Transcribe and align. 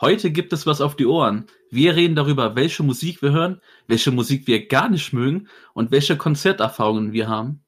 Heute 0.00 0.30
gibt 0.32 0.52
es 0.52 0.66
was 0.66 0.80
auf 0.80 0.96
die 0.96 1.06
Ohren. 1.06 1.46
Wir 1.70 1.96
reden 1.96 2.16
darüber, 2.16 2.56
welche 2.56 2.82
Musik 2.82 3.22
wir 3.22 3.32
hören, 3.32 3.60
welche 3.86 4.10
Musik 4.10 4.46
wir 4.46 4.66
gar 4.66 4.88
nicht 4.88 5.12
mögen 5.12 5.48
und 5.72 5.92
welche 5.92 6.16
Konzerterfahrungen 6.16 7.12
wir 7.12 7.28
haben. 7.28 7.63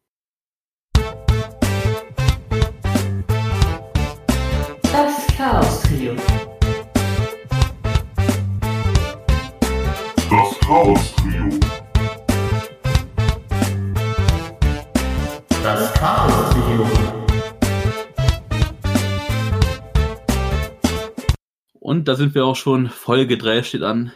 Da 22.08 22.14
sind 22.14 22.34
wir 22.34 22.44
auch 22.44 22.56
schon. 22.56 22.88
Folge 22.88 23.36
3 23.38 23.62
steht 23.62 23.82
an. 23.82 24.12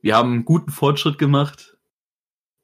Wir 0.00 0.16
haben 0.16 0.32
einen 0.32 0.44
guten 0.44 0.70
Fortschritt 0.70 1.18
gemacht. 1.18 1.76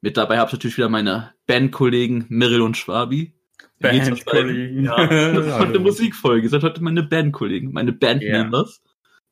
Mit 0.01 0.17
dabei 0.17 0.37
habe 0.37 0.47
ich 0.49 0.53
natürlich 0.53 0.77
wieder 0.77 0.89
meine 0.89 1.33
Bandkollegen 1.47 2.25
Mirel 2.29 2.61
und 2.61 2.77
Schwabi. 2.77 3.33
Bandkollegen. 3.79 4.85
Ja, 4.85 5.05
das 5.33 5.45
ist 5.47 5.53
heute 5.53 5.69
eine. 5.69 5.79
Musikfolge. 5.79 6.43
Ihr 6.43 6.49
seid 6.49 6.63
heute 6.63 6.81
meine 6.83 7.03
Bandkollegen, 7.03 7.71
meine 7.73 7.91
Bandmembers. 7.91 8.81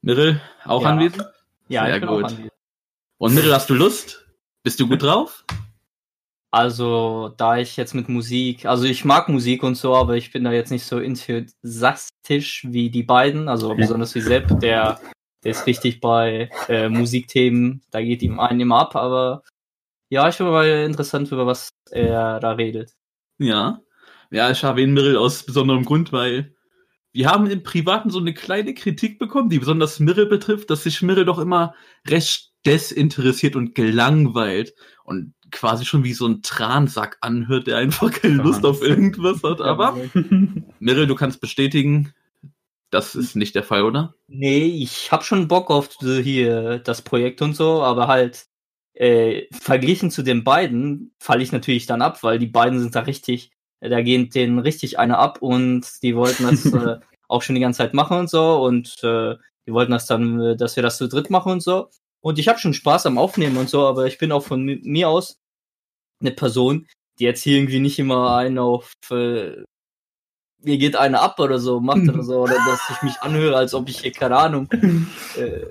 Mirel, 0.01 0.41
auch 0.65 0.83
Ja. 0.83 0.89
anwesend? 0.89 1.25
Ja, 1.69 1.85
Sehr 1.85 1.95
ich 1.95 2.01
bin 2.01 2.09
gut. 2.09 2.23
auch 2.25 2.29
anwesend. 2.29 2.51
Und 3.17 3.35
Mirel, 3.35 3.53
hast 3.53 3.69
du 3.69 3.73
Lust? 3.75 4.27
Bist 4.63 4.79
du 4.79 4.87
gut 4.87 5.01
drauf? 5.03 5.45
Also, 6.53 7.33
da 7.35 7.57
ich 7.57 7.77
jetzt 7.77 7.95
mit 7.95 8.09
Musik, 8.09 8.67
also 8.67 8.83
ich 8.83 9.05
mag 9.05 9.27
Musik 9.27 9.63
und 9.63 9.73
so, 9.73 9.95
aber 9.95 10.17
ich 10.17 10.31
bin 10.31 10.43
da 10.43 10.51
jetzt 10.51 10.69
nicht 10.69 10.85
so 10.85 10.99
enthusiastisch 10.99 12.67
wie 12.69 12.91
die 12.91 13.01
beiden, 13.01 13.47
also 13.47 13.73
besonders 13.73 14.13
wie 14.13 14.21
Sepp, 14.21 14.59
der, 14.59 14.99
der 15.43 15.51
ist 15.51 15.65
richtig 15.65 15.99
bei 15.99 16.51
äh, 16.69 16.89
Musikthemen, 16.89 17.81
da 17.89 18.03
geht 18.03 18.21
ihm 18.21 18.39
einen 18.39 18.59
immer 18.59 18.81
ab, 18.81 18.95
aber 18.95 19.41
ja, 20.09 20.29
ich 20.29 20.35
finde 20.35 20.51
mal 20.51 20.67
interessant, 20.67 21.31
über 21.31 21.47
was 21.47 21.69
er 21.89 22.39
da 22.39 22.51
redet. 22.51 22.93
Ja. 23.39 23.81
Ja, 24.29 24.51
ich 24.51 24.61
erwähne 24.61 24.93
Mirrell 24.93 25.17
aus 25.17 25.47
besonderem 25.47 25.85
Grund, 25.85 26.13
weil 26.13 26.53
wir 27.13 27.31
haben 27.31 27.47
im 27.49 27.63
Privaten 27.63 28.11
so 28.11 28.19
eine 28.19 28.35
kleine 28.35 28.75
Kritik 28.75 29.17
bekommen, 29.17 29.49
die 29.49 29.57
besonders 29.57 29.99
Mirrell 29.99 30.27
betrifft, 30.27 30.69
dass 30.69 30.83
sich 30.83 31.01
Mirrell 31.01 31.25
doch 31.25 31.39
immer 31.39 31.73
recht 32.07 32.51
desinteressiert 32.63 33.55
und 33.55 33.73
gelangweilt 33.73 34.75
und 35.03 35.33
quasi 35.53 35.85
schon 35.85 36.03
wie 36.03 36.13
so 36.13 36.27
ein 36.27 36.41
Transack 36.41 37.17
anhört, 37.21 37.67
der 37.67 37.77
einfach 37.77 38.11
keine 38.11 38.35
Lust 38.35 38.65
auf 38.65 38.81
irgendwas 38.81 39.41
hat. 39.43 39.61
Aber 39.61 39.95
Mirrell, 40.79 41.07
du 41.07 41.15
kannst 41.15 41.39
bestätigen, 41.39 42.13
das 42.89 43.15
ist 43.15 43.35
nicht 43.35 43.55
der 43.55 43.63
Fall, 43.63 43.83
oder? 43.83 44.15
Nee, 44.27 44.65
ich 44.65 45.11
hab 45.11 45.23
schon 45.23 45.47
Bock 45.47 45.71
auf 45.71 45.89
hier 45.99 46.79
das 46.79 47.01
Projekt 47.01 47.41
und 47.41 47.55
so, 47.55 47.81
aber 47.81 48.07
halt 48.07 48.45
äh, 48.93 49.43
verglichen 49.51 50.11
zu 50.11 50.21
den 50.21 50.43
beiden 50.43 51.13
falle 51.19 51.41
ich 51.41 51.51
natürlich 51.51 51.85
dann 51.87 52.01
ab, 52.01 52.21
weil 52.21 52.37
die 52.37 52.47
beiden 52.47 52.79
sind 52.79 52.93
da 52.95 53.01
richtig, 53.01 53.51
da 53.79 54.01
gehen 54.01 54.29
denen 54.29 54.59
richtig 54.59 54.99
eine 54.99 55.17
ab 55.17 55.41
und 55.41 55.87
die 56.03 56.15
wollten 56.15 56.43
das 56.43 56.65
äh, 56.73 56.99
auch 57.27 57.41
schon 57.41 57.55
die 57.55 57.61
ganze 57.61 57.77
Zeit 57.77 57.93
machen 57.95 58.17
und 58.17 58.29
so 58.29 58.63
und 58.63 59.03
äh, 59.03 59.35
die 59.65 59.73
wollten 59.73 59.91
das 59.93 60.05
dann, 60.05 60.39
äh, 60.39 60.55
dass 60.55 60.75
wir 60.75 60.83
das 60.83 60.97
zu 60.97 61.07
dritt 61.07 61.29
machen 61.29 61.51
und 61.53 61.63
so. 61.63 61.89
Und 62.21 62.37
ich 62.39 62.47
habe 62.47 62.59
schon 62.59 62.73
Spaß 62.73 63.05
am 63.07 63.17
Aufnehmen 63.17 63.57
und 63.57 63.69
so, 63.69 63.85
aber 63.87 64.05
ich 64.05 64.17
bin 64.17 64.31
auch 64.31 64.43
von 64.43 64.63
mi- 64.63 64.79
mir 64.83 65.09
aus 65.09 65.39
eine 66.23 66.31
Person, 66.31 66.87
die 67.19 67.25
jetzt 67.25 67.43
hier 67.43 67.57
irgendwie 67.57 67.79
nicht 67.79 67.99
immer 67.99 68.35
einen 68.35 68.57
auf 68.57 68.91
äh, 69.11 69.63
mir 70.63 70.77
geht 70.77 70.95
eine 70.95 71.19
ab 71.19 71.39
oder 71.39 71.59
so 71.59 71.79
macht 71.79 72.07
oder 72.07 72.23
so, 72.23 72.41
oder 72.41 72.55
dass 72.65 72.89
ich 72.89 73.01
mich 73.01 73.21
anhöre, 73.21 73.57
als 73.57 73.73
ob 73.73 73.89
ich 73.89 73.99
hier, 73.99 74.11
keine 74.11 74.37
Ahnung, 74.37 74.69
äh, 75.37 75.65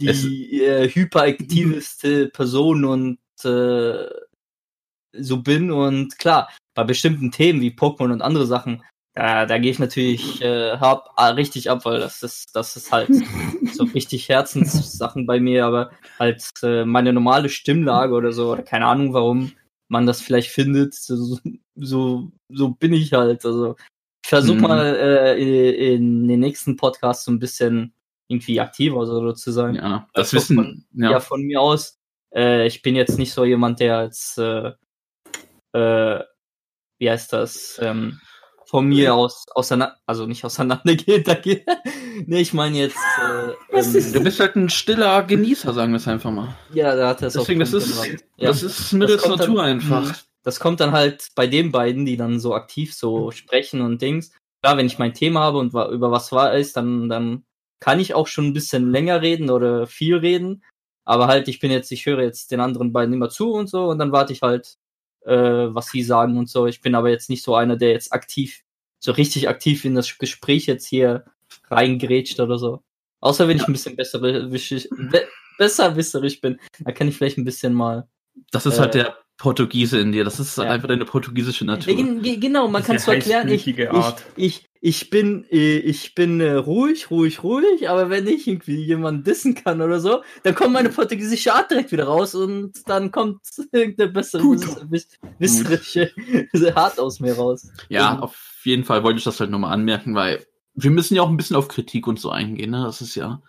die 0.00 0.62
äh, 0.62 0.88
hyperaktiveste 0.88 2.28
Person 2.28 2.84
und 2.84 3.18
äh, 3.44 4.08
so 5.12 5.42
bin. 5.42 5.70
Und 5.70 6.18
klar, 6.18 6.50
bei 6.74 6.84
bestimmten 6.84 7.30
Themen 7.30 7.60
wie 7.60 7.70
Pokémon 7.70 8.12
und 8.12 8.22
andere 8.22 8.46
Sachen, 8.46 8.82
da, 9.14 9.46
da 9.46 9.58
gehe 9.58 9.70
ich 9.70 9.78
natürlich 9.78 10.40
äh, 10.42 10.76
hart, 10.78 11.08
ah, 11.16 11.30
richtig 11.30 11.70
ab, 11.70 11.84
weil 11.84 12.00
das 12.00 12.22
ist, 12.22 12.54
das 12.54 12.76
ist 12.76 12.90
halt 12.92 13.10
so 13.72 13.84
richtig 13.94 14.28
Herzenssachen 14.28 15.26
bei 15.26 15.40
mir, 15.40 15.66
aber 15.66 15.90
halt 16.18 16.44
äh, 16.62 16.84
meine 16.84 17.12
normale 17.12 17.48
Stimmlage 17.48 18.12
oder 18.14 18.32
so, 18.32 18.52
oder 18.52 18.62
keine 18.62 18.86
Ahnung, 18.86 19.14
warum 19.14 19.52
man 19.88 20.06
das 20.06 20.20
vielleicht 20.20 20.50
findet, 20.50 20.94
so, 20.94 21.38
so, 21.76 22.32
so 22.48 22.68
bin 22.70 22.92
ich 22.92 23.12
halt. 23.12 23.44
Also 23.44 23.76
ich 24.24 24.30
versuche 24.30 24.56
Mhm. 24.56 24.62
mal 24.62 24.96
äh, 24.96 25.40
in, 25.40 25.94
in 26.02 26.28
den 26.28 26.40
nächsten 26.40 26.76
Podcasts 26.76 27.24
so 27.24 27.30
ein 27.30 27.38
bisschen 27.38 27.92
irgendwie 28.28 28.58
aktiver 28.60 29.04
so 29.06 29.32
zu 29.32 29.52
sein. 29.52 29.74
Ja, 29.76 30.08
das 30.14 30.32
Also 30.32 30.36
wissen. 30.36 30.56
von, 30.56 30.84
ja. 30.94 31.10
Ja, 31.12 31.20
von 31.20 31.42
mir 31.42 31.60
aus. 31.60 31.98
Äh, 32.34 32.66
ich 32.66 32.82
bin 32.82 32.96
jetzt 32.96 33.18
nicht 33.18 33.32
so 33.32 33.44
jemand, 33.44 33.80
der 33.80 33.98
als 33.98 34.38
äh, 34.38 34.72
äh, 35.72 36.24
wie 36.98 37.10
heißt 37.10 37.32
das? 37.32 37.78
Ähm, 37.82 38.20
von 38.74 38.88
mir 38.88 39.14
aus 39.14 39.44
auseinander, 39.54 39.96
also 40.04 40.26
nicht 40.26 40.44
auseinandergeht, 40.44 41.28
da 41.28 41.34
geht. 41.34 41.64
nee, 42.26 42.40
ich 42.40 42.52
meine 42.52 42.76
jetzt, 42.76 42.96
äh, 43.22 43.78
ähm, 43.78 44.12
du 44.12 44.20
bist 44.24 44.40
halt 44.40 44.56
ein 44.56 44.68
stiller 44.68 45.22
Genießer, 45.22 45.72
sagen 45.72 45.92
wir 45.92 45.98
es 45.98 46.08
einfach 46.08 46.32
mal. 46.32 46.56
ja, 46.72 46.96
da 46.96 47.10
hat 47.10 47.22
er 47.22 47.28
es 47.28 47.34
Deswegen, 47.34 47.60
das 47.60 47.72
ist. 47.72 48.04
Ja. 48.36 48.48
das 48.48 48.64
ist 48.64 48.90
kommt 48.90 49.08
dann- 49.08 49.38
Natur 49.38 49.62
einfach. 49.62 50.02
Mhm. 50.08 50.14
Das 50.42 50.58
kommt 50.58 50.80
dann 50.80 50.90
halt 50.90 51.28
bei 51.36 51.46
den 51.46 51.70
beiden, 51.70 52.04
die 52.04 52.16
dann 52.16 52.40
so 52.40 52.52
aktiv 52.52 52.92
so 52.94 53.30
sprechen 53.30 53.80
und 53.80 54.02
Dings. 54.02 54.32
Klar, 54.60 54.76
wenn 54.76 54.86
ich 54.86 54.98
mein 54.98 55.14
Thema 55.14 55.40
habe 55.40 55.58
und 55.58 55.68
über 55.68 56.10
was 56.10 56.32
war 56.32 56.52
ist, 56.54 56.76
dann, 56.76 57.08
dann 57.08 57.44
kann 57.78 58.00
ich 58.00 58.12
auch 58.14 58.26
schon 58.26 58.46
ein 58.48 58.52
bisschen 58.54 58.90
länger 58.90 59.22
reden 59.22 59.50
oder 59.50 59.86
viel 59.86 60.16
reden. 60.16 60.64
Aber 61.04 61.28
halt, 61.28 61.46
ich 61.46 61.60
bin 61.60 61.70
jetzt, 61.70 61.92
ich 61.92 62.06
höre 62.06 62.22
jetzt 62.22 62.50
den 62.50 62.58
anderen 62.58 62.92
beiden 62.92 63.14
immer 63.14 63.28
zu 63.30 63.52
und 63.52 63.68
so 63.68 63.84
und 63.84 63.98
dann 64.00 64.10
warte 64.10 64.32
ich 64.32 64.42
halt, 64.42 64.74
äh, 65.24 65.32
was 65.32 65.90
sie 65.90 66.02
sagen 66.02 66.36
und 66.36 66.50
so. 66.50 66.66
Ich 66.66 66.80
bin 66.80 66.94
aber 66.96 67.08
jetzt 67.10 67.30
nicht 67.30 67.44
so 67.44 67.54
einer, 67.54 67.76
der 67.76 67.92
jetzt 67.92 68.12
aktiv, 68.12 68.63
so 69.04 69.12
richtig 69.12 69.48
aktiv 69.48 69.84
in 69.84 69.94
das 69.94 70.16
Gespräch 70.18 70.64
jetzt 70.66 70.86
hier 70.86 71.24
reingrätscht 71.70 72.40
oder 72.40 72.58
so. 72.58 72.82
Außer 73.20 73.48
wenn 73.48 73.58
ich 73.58 73.66
ein 73.68 73.72
bisschen 73.72 73.96
besser, 73.96 74.18
be 74.18 74.48
besserwisserig 75.58 76.40
bin, 76.40 76.58
dann 76.80 76.94
kann 76.94 77.08
ich 77.08 77.16
vielleicht 77.16 77.38
ein 77.38 77.44
bisschen 77.44 77.74
mal 77.74 78.08
Das 78.50 78.66
ist 78.66 78.78
Äh, 78.78 78.80
halt 78.80 78.94
der 78.94 79.16
Portugiese 79.36 80.00
in 80.00 80.10
dir. 80.12 80.24
Das 80.24 80.40
ist 80.40 80.56
halt 80.58 80.68
ja. 80.68 80.72
einfach 80.74 80.88
deine 80.88 81.04
portugiesische 81.04 81.64
Ja, 81.64 81.72
Natur. 81.72 81.94
gen- 81.94 82.22
ge- 82.22 82.36
genau, 82.38 82.66
man 82.66 82.82
kann 82.82 82.96
es 82.96 83.04
so 83.04 83.12
erklären. 83.12 83.48
Ich, 83.48 83.66
ich, 83.68 83.86
ich, 84.36 84.66
ich 84.86 85.08
bin, 85.08 85.46
äh, 85.50 85.78
ich 85.78 86.14
bin 86.14 86.42
äh, 86.42 86.52
ruhig, 86.52 87.10
ruhig, 87.10 87.42
ruhig, 87.42 87.88
aber 87.88 88.10
wenn 88.10 88.26
ich 88.26 88.46
irgendwie 88.46 88.84
jemanden 88.84 89.24
dissen 89.24 89.54
kann 89.54 89.80
oder 89.80 89.98
so, 89.98 90.22
dann 90.42 90.54
kommt 90.54 90.74
meine 90.74 90.90
portugiesische 90.90 91.54
Art 91.54 91.70
direkt 91.70 91.90
wieder 91.90 92.04
raus 92.04 92.34
und 92.34 92.86
dann 92.86 93.10
kommt 93.10 93.40
irgendeine 93.72 94.12
bessere, 94.12 94.44
wisserische 95.38 96.12
Art 96.76 97.00
aus 97.00 97.18
mir 97.18 97.32
raus. 97.32 97.72
Ja, 97.88 98.18
auf 98.18 98.60
jeden 98.64 98.84
Fall 98.84 99.02
wollte 99.02 99.16
ich 99.16 99.24
das 99.24 99.40
halt 99.40 99.50
nochmal 99.50 99.72
anmerken, 99.72 100.14
weil 100.14 100.44
wir 100.74 100.90
müssen 100.90 101.14
ja 101.14 101.22
auch 101.22 101.30
ein 101.30 101.38
bisschen 101.38 101.56
auf 101.56 101.68
Kritik 101.68 102.06
und 102.06 102.20
so 102.20 102.28
eingehen, 102.28 102.70
ne? 102.70 102.82
Das 102.84 103.00
ist 103.00 103.14
ja. 103.14 103.40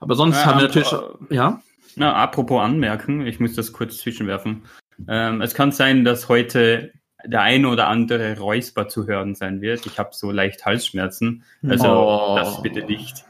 Aber 0.00 0.14
sonst 0.14 0.36
Ja, 0.36 0.46
haben 0.46 0.60
wir 0.60 0.68
natürlich. 0.68 0.94
Ja? 1.28 1.60
Na, 1.96 2.14
apropos 2.14 2.62
anmerken, 2.62 3.26
ich 3.26 3.38
muss 3.38 3.52
das 3.52 3.74
kurz 3.74 3.98
zwischenwerfen. 3.98 4.62
Ähm, 5.08 5.42
es 5.42 5.52
kann 5.52 5.72
sein, 5.72 6.06
dass 6.06 6.30
heute 6.30 6.94
der 7.26 7.42
eine 7.42 7.68
oder 7.68 7.88
andere 7.88 8.38
Räusper 8.38 8.88
zu 8.88 9.06
hören 9.06 9.34
sein 9.34 9.60
wird. 9.60 9.86
Ich 9.86 9.98
habe 9.98 10.10
so 10.12 10.30
leicht 10.30 10.64
Halsschmerzen. 10.64 11.44
Also 11.66 11.86
Oh. 11.88 12.36
das 12.36 12.62
bitte 12.62 12.84
nicht. 12.84 13.24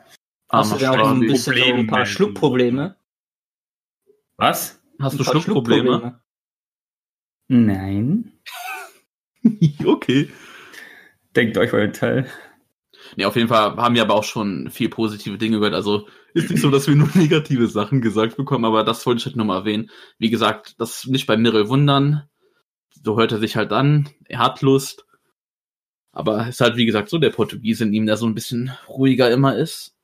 Hast 0.50 0.72
du 0.72 0.76
denn 0.78 0.88
auch 0.88 1.10
ein 1.10 1.20
bisschen 1.20 1.56
so 1.56 1.64
ein 1.64 1.86
paar. 1.86 2.06
Schluckprobleme? 2.06 2.96
Was? 4.36 4.80
Hast 5.00 5.18
du 5.18 5.24
paar 5.24 5.32
Schluckprobleme? 5.32 6.20
Nein. 7.48 8.32
okay. 9.84 10.30
Denkt 11.36 11.58
euch 11.58 11.72
euer 11.72 11.92
Teil. 11.92 12.26
Nee, 13.16 13.24
auf 13.26 13.36
jeden 13.36 13.48
Fall 13.48 13.76
haben 13.76 13.94
wir 13.94 14.02
aber 14.02 14.14
auch 14.14 14.24
schon 14.24 14.70
viel 14.70 14.88
positive 14.88 15.36
Dinge 15.38 15.58
gehört. 15.58 15.74
Also 15.74 16.08
ist 16.32 16.50
nicht 16.50 16.60
so, 16.62 16.70
dass 16.70 16.88
wir 16.88 16.96
nur 16.96 17.08
negative 17.14 17.66
Sachen 17.66 18.00
gesagt 18.00 18.36
bekommen, 18.36 18.64
aber 18.64 18.82
das 18.84 19.04
wollte 19.06 19.18
ich 19.18 19.26
halt 19.26 19.36
nochmal 19.36 19.60
erwähnen. 19.60 19.90
Wie 20.18 20.30
gesagt, 20.30 20.80
das 20.80 21.04
nicht 21.06 21.26
bei 21.26 21.36
Mirrell 21.36 21.68
wundern. 21.68 22.28
So 23.04 23.18
hört 23.18 23.32
er 23.32 23.38
sich 23.38 23.54
halt 23.56 23.72
an. 23.72 24.08
Er 24.28 24.38
hat 24.38 24.62
Lust. 24.62 25.04
Aber 26.12 26.48
ist 26.48 26.60
halt, 26.60 26.76
wie 26.76 26.86
gesagt, 26.86 27.10
so 27.10 27.18
der 27.18 27.30
Portugiese 27.30 27.84
in 27.84 27.92
ihm, 27.92 28.06
der 28.06 28.16
so 28.16 28.26
ein 28.26 28.34
bisschen 28.34 28.72
ruhiger 28.88 29.30
immer 29.30 29.56
ist. 29.56 29.94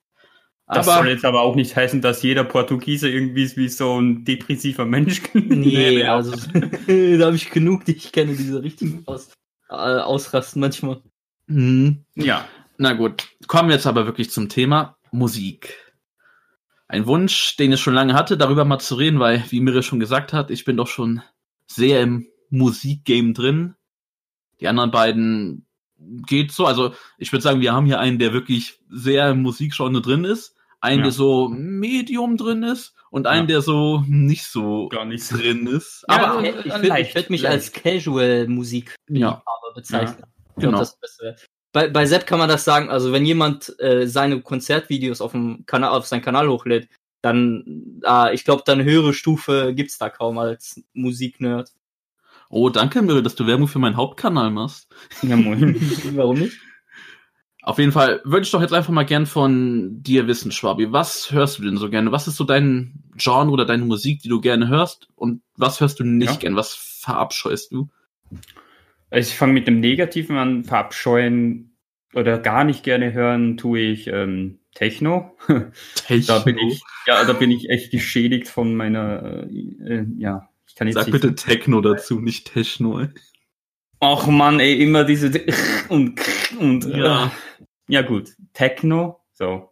Das 0.66 0.86
Aber 0.86 0.98
soll 0.98 1.08
jetzt 1.08 1.24
aber 1.24 1.40
auch 1.40 1.56
nicht 1.56 1.74
heißen, 1.74 2.00
dass 2.00 2.22
jeder 2.22 2.44
Portugiese 2.44 3.08
irgendwie 3.08 3.50
wie 3.56 3.68
so 3.68 4.00
ein 4.00 4.24
depressiver 4.24 4.84
Mensch. 4.84 5.22
Nee, 5.34 5.96
nee, 5.96 6.04
also 6.04 6.32
da 6.52 7.26
habe 7.26 7.36
ich 7.36 7.50
genug, 7.50 7.84
die 7.86 7.96
ich 7.96 8.12
kenne, 8.12 8.34
diese 8.34 8.62
richtigen 8.62 9.02
aus, 9.06 9.30
äh, 9.68 9.74
ausrasten 9.74 10.60
manchmal. 10.60 11.00
Mhm. 11.46 12.04
Ja. 12.14 12.46
Na 12.78 12.92
gut, 12.92 13.28
kommen 13.46 13.68
wir 13.68 13.76
jetzt 13.76 13.86
aber 13.86 14.06
wirklich 14.06 14.30
zum 14.30 14.48
Thema 14.48 14.96
Musik. 15.10 15.74
Ein 16.86 17.06
Wunsch, 17.06 17.56
den 17.56 17.72
ich 17.72 17.80
schon 17.80 17.94
lange 17.94 18.14
hatte, 18.14 18.36
darüber 18.36 18.64
mal 18.64 18.78
zu 18.78 18.94
reden, 18.94 19.20
weil, 19.20 19.44
wie 19.50 19.60
Mirre 19.60 19.82
schon 19.82 20.00
gesagt 20.00 20.32
hat, 20.32 20.50
ich 20.50 20.64
bin 20.64 20.76
doch 20.76 20.88
schon 20.88 21.22
sehr 21.66 22.00
im 22.00 22.26
Musikgame 22.50 23.32
drin. 23.32 23.74
Die 24.60 24.68
anderen 24.68 24.90
beiden 24.90 25.66
geht 26.26 26.52
so. 26.52 26.66
Also 26.66 26.94
ich 27.18 27.32
würde 27.32 27.42
sagen, 27.42 27.60
wir 27.60 27.72
haben 27.72 27.86
hier 27.86 28.00
einen, 28.00 28.18
der 28.18 28.32
wirklich 28.32 28.78
sehr 28.88 29.30
im 29.30 29.42
Musikgenre 29.42 30.00
drin 30.00 30.24
ist, 30.24 30.54
einen, 30.80 30.98
Ja. 30.98 31.04
der 31.04 31.12
so 31.12 31.48
Medium 31.48 32.36
drin 32.36 32.62
ist 32.62 32.94
und 33.10 33.26
einen, 33.26 33.42
Ja. 33.48 33.54
der 33.56 33.62
so 33.62 34.02
nicht 34.06 34.44
so 34.44 34.88
Gar 34.88 35.04
nicht 35.04 35.30
drin 35.30 35.66
ist. 35.66 36.04
Ja, 36.08 36.16
Aber 36.16 36.38
also- 36.38 36.58
ich 36.58 36.64
würde 36.64 37.14
würd 37.14 37.30
mich 37.30 37.42
leicht. 37.42 37.52
als 37.54 37.72
Casual-Musik 37.72 38.94
ja, 39.08 39.42
bezeichnen. 39.74 40.24
Ich 40.56 40.62
genau. 40.64 40.84
Bei, 41.72 41.88
bei 41.88 42.04
Sepp 42.04 42.26
kann 42.26 42.40
man 42.40 42.48
das 42.48 42.64
sagen, 42.64 42.90
also 42.90 43.12
wenn 43.12 43.24
jemand 43.24 43.78
äh, 43.78 44.06
seine 44.08 44.40
Konzertvideos 44.40 45.20
auf, 45.20 45.32
dem 45.32 45.64
Kanal, 45.66 45.90
auf 45.90 46.06
seinen 46.06 46.22
Kanal 46.22 46.48
hochlädt, 46.48 46.88
dann, 47.22 48.00
ah, 48.02 48.30
ich 48.32 48.44
glaube, 48.44 48.62
dann 48.66 48.82
höhere 48.82 49.12
Stufe 49.12 49.72
gibt's 49.74 49.98
da 49.98 50.08
kaum 50.08 50.38
als 50.38 50.82
Musiknerd. 50.94 51.70
Oh, 52.50 52.68
danke, 52.68 53.00
Mirre, 53.00 53.22
dass 53.22 53.36
du 53.36 53.46
Werbung 53.46 53.68
für 53.68 53.78
meinen 53.78 53.96
Hauptkanal 53.96 54.50
machst. 54.50 54.88
Ja, 55.22 55.36
moin. 55.36 55.76
Warum 56.16 56.40
nicht? 56.40 56.58
Auf 57.62 57.78
jeden 57.78 57.92
Fall 57.92 58.20
würde 58.24 58.42
ich 58.42 58.50
doch 58.50 58.60
jetzt 58.60 58.72
einfach 58.72 58.92
mal 58.92 59.04
gern 59.04 59.26
von 59.26 60.02
dir 60.02 60.26
wissen, 60.26 60.50
Schwabi. 60.50 60.92
Was 60.92 61.30
hörst 61.30 61.58
du 61.58 61.62
denn 61.62 61.76
so 61.76 61.90
gerne? 61.90 62.10
Was 62.10 62.26
ist 62.26 62.36
so 62.36 62.44
dein 62.44 63.04
Genre 63.16 63.50
oder 63.50 63.66
deine 63.66 63.84
Musik, 63.84 64.20
die 64.22 64.28
du 64.28 64.40
gerne 64.40 64.68
hörst? 64.68 65.08
Und 65.14 65.42
was 65.56 65.80
hörst 65.80 66.00
du 66.00 66.04
nicht 66.04 66.32
Ja. 66.32 66.36
gern? 66.38 66.56
Was 66.56 66.74
verabscheust 66.74 67.70
du? 67.72 67.88
Also 69.10 69.28
ich 69.30 69.36
fange 69.36 69.52
mit 69.52 69.66
dem 69.66 69.78
Negativen 69.78 70.36
an, 70.36 70.64
verabscheuen 70.64 71.76
oder 72.14 72.38
gar 72.38 72.64
nicht 72.64 72.82
gerne 72.82 73.12
hören, 73.12 73.56
tue 73.56 73.78
ich 73.80 74.08
ähm, 74.08 74.58
Techno. 74.74 75.36
Da 76.26 76.40
bin 76.40 76.58
ich, 76.58 76.82
ja, 77.06 77.24
da 77.24 77.32
bin 77.32 77.50
ich 77.52 77.70
echt 77.70 77.92
geschädigt 77.92 78.48
von 78.48 78.74
meiner, 78.74 79.46
äh, 79.48 79.94
äh, 79.94 80.06
ja, 80.16 80.48
kann 80.80 80.88
jetzt 80.88 80.94
Sag 80.96 81.10
bitte 81.10 81.34
Techno 81.34 81.82
dazu, 81.82 82.20
nicht 82.20 82.50
Techno. 82.54 83.00
ey. 83.00 83.08
Ach 84.00 84.26
man, 84.28 84.60
ey, 84.60 84.82
immer 84.82 85.04
diese 85.04 85.30
und 85.90 86.18
und 86.58 86.86
Ja. 86.86 86.96
ja, 86.96 87.32
ja 87.88 88.00
gut, 88.02 88.30
Techno, 88.54 89.20
so. 89.34 89.70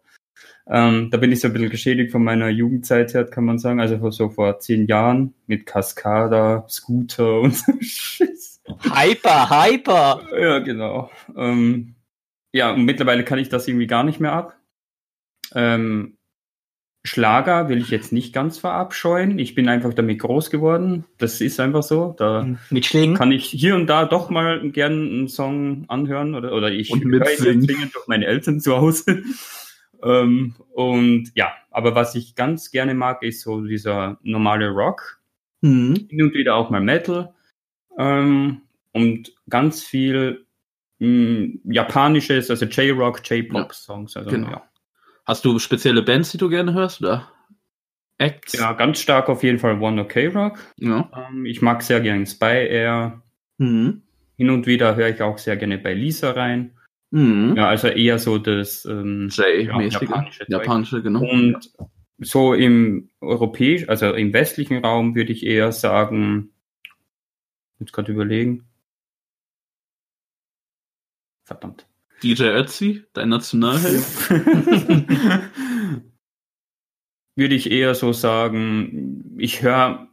Ähm, 0.67 1.09
da 1.09 1.17
bin 1.17 1.31
ich 1.31 1.39
so 1.39 1.47
ein 1.47 1.53
bisschen 1.53 1.71
geschädigt 1.71 2.11
von 2.11 2.23
meiner 2.23 2.49
Jugendzeit 2.49 3.15
her, 3.15 3.25
kann 3.25 3.43
man 3.43 3.57
sagen. 3.57 3.79
Also 3.79 3.97
vor- 3.97 4.11
so 4.11 4.29
vor 4.29 4.59
zehn 4.59 4.85
Jahren 4.85 5.33
mit 5.47 5.65
Cascada, 5.65 6.67
Scooter 6.69 7.39
und 7.39 7.55
so 7.55 7.73
Schiss. 7.81 8.61
Hyper, 8.93 9.49
hyper! 9.49 10.27
Ja, 10.39 10.59
genau. 10.59 11.09
Ähm, 11.35 11.95
ja, 12.53 12.71
und 12.71 12.85
mittlerweile 12.85 13.23
kann 13.23 13.39
ich 13.39 13.49
das 13.49 13.67
irgendwie 13.67 13.87
gar 13.87 14.03
nicht 14.03 14.19
mehr 14.19 14.33
ab. 14.33 14.59
Ähm, 15.55 16.18
Schlager 17.05 17.69
will 17.69 17.77
ich 17.79 17.89
jetzt 17.89 18.11
nicht 18.11 18.33
ganz 18.33 18.57
verabscheuen. 18.57 19.39
Ich 19.39 19.55
bin 19.55 19.69
einfach 19.69 19.93
damit 19.93 20.19
groß 20.19 20.49
geworden. 20.49 21.05
Das 21.17 21.39
ist 21.39 21.59
einfach 21.59 21.81
so. 21.83 22.13
Da 22.17 22.45
Mit 22.69 22.85
Schlägen? 22.85 23.15
kann 23.15 23.31
ich 23.31 23.45
hier 23.45 23.75
und 23.75 23.87
da 23.87 24.05
doch 24.05 24.29
mal 24.29 24.69
gern 24.71 24.91
einen 24.93 25.27
Song 25.29 25.85
anhören 25.87 26.35
oder, 26.35 26.51
oder 26.53 26.69
ich 26.71 26.91
Und 26.91 27.05
höre 27.05 27.25
ihn 27.51 27.61
singen 27.61 27.89
durch 27.93 28.07
meine 28.07 28.25
Eltern 28.25 28.59
zu 28.59 28.75
Hause. 28.75 29.23
ähm, 30.03 30.55
und 30.73 31.31
ja, 31.35 31.53
aber 31.71 31.95
was 31.95 32.15
ich 32.15 32.35
ganz 32.35 32.69
gerne 32.69 32.93
mag, 32.93 33.23
ist 33.23 33.41
so 33.41 33.61
dieser 33.61 34.17
normale 34.23 34.69
Rock 34.69 35.19
Hm. 35.61 36.07
hin 36.09 36.21
und 36.23 36.33
wieder 36.33 36.55
auch 36.55 36.69
mal 36.69 36.79
Metal 36.81 37.33
ähm, 37.97 38.61
und 38.93 39.33
ganz 39.49 39.83
viel 39.83 40.45
mh, 40.99 41.59
japanisches, 41.65 42.49
also 42.49 42.65
J-Rock, 42.65 43.21
J-Pop-Songs. 43.29 44.15
Also, 44.17 44.29
Genau. 44.29 44.51
ja. 44.51 44.63
Hast 45.29 45.45
du 45.45 45.59
spezielle 45.59 46.01
Bands, 46.01 46.31
die 46.31 46.39
du 46.39 46.49
gerne 46.49 46.73
hörst? 46.73 47.01
Oder 47.01 47.31
Acts? 48.17 48.53
ja, 48.53 48.73
ganz 48.73 48.99
stark 48.99 49.29
auf 49.29 49.43
jeden 49.43 49.59
Fall 49.59 49.79
One 49.79 50.01
OK 50.01 50.15
Rock. 50.33 50.57
ja. 50.77 51.29
Ähm, 51.29 51.45
ich 51.45 51.61
mag 51.61 51.83
sehr 51.83 52.01
gerne 52.01 52.25
Spy 52.25 52.45
Air. 52.67 53.21
Hm. 53.59 54.01
Hin 54.37 54.49
und 54.49 54.65
wieder 54.65 54.95
höre 54.95 55.09
ich 55.09 55.21
auch 55.21 55.37
sehr 55.37 55.55
gerne 55.55 55.77
bei 55.77 55.93
Lisa 55.93 56.31
rein. 56.31 56.75
Hm. 57.11 57.55
Ja, 57.55 57.69
also 57.69 57.89
eher 57.89 58.17
so 58.17 58.39
das 58.39 58.85
ähm, 58.85 59.29
J-mäßige. 59.29 60.01
japanische. 60.01 60.45
Japanische, 60.47 61.03
genau. 61.03 61.21
Und 61.21 61.73
so 62.17 62.55
im 62.55 63.11
europäisch, 63.21 63.87
also 63.87 64.11
im 64.11 64.33
westlichen 64.33 64.83
Raum 64.83 65.13
würde 65.13 65.31
ich 65.31 65.45
eher 65.45 65.71
sagen, 65.71 66.53
jetzt 67.77 67.93
gerade 67.93 68.11
überlegen. 68.11 68.67
Verdammt. 71.43 71.88
DJ 72.23 72.43
Ötzi, 72.43 73.03
dein 73.13 73.29
Nationalheld. 73.29 74.03
würde 77.35 77.55
ich 77.55 77.71
eher 77.71 77.95
so 77.95 78.11
sagen, 78.13 79.35
ich 79.37 79.61
höre 79.61 80.07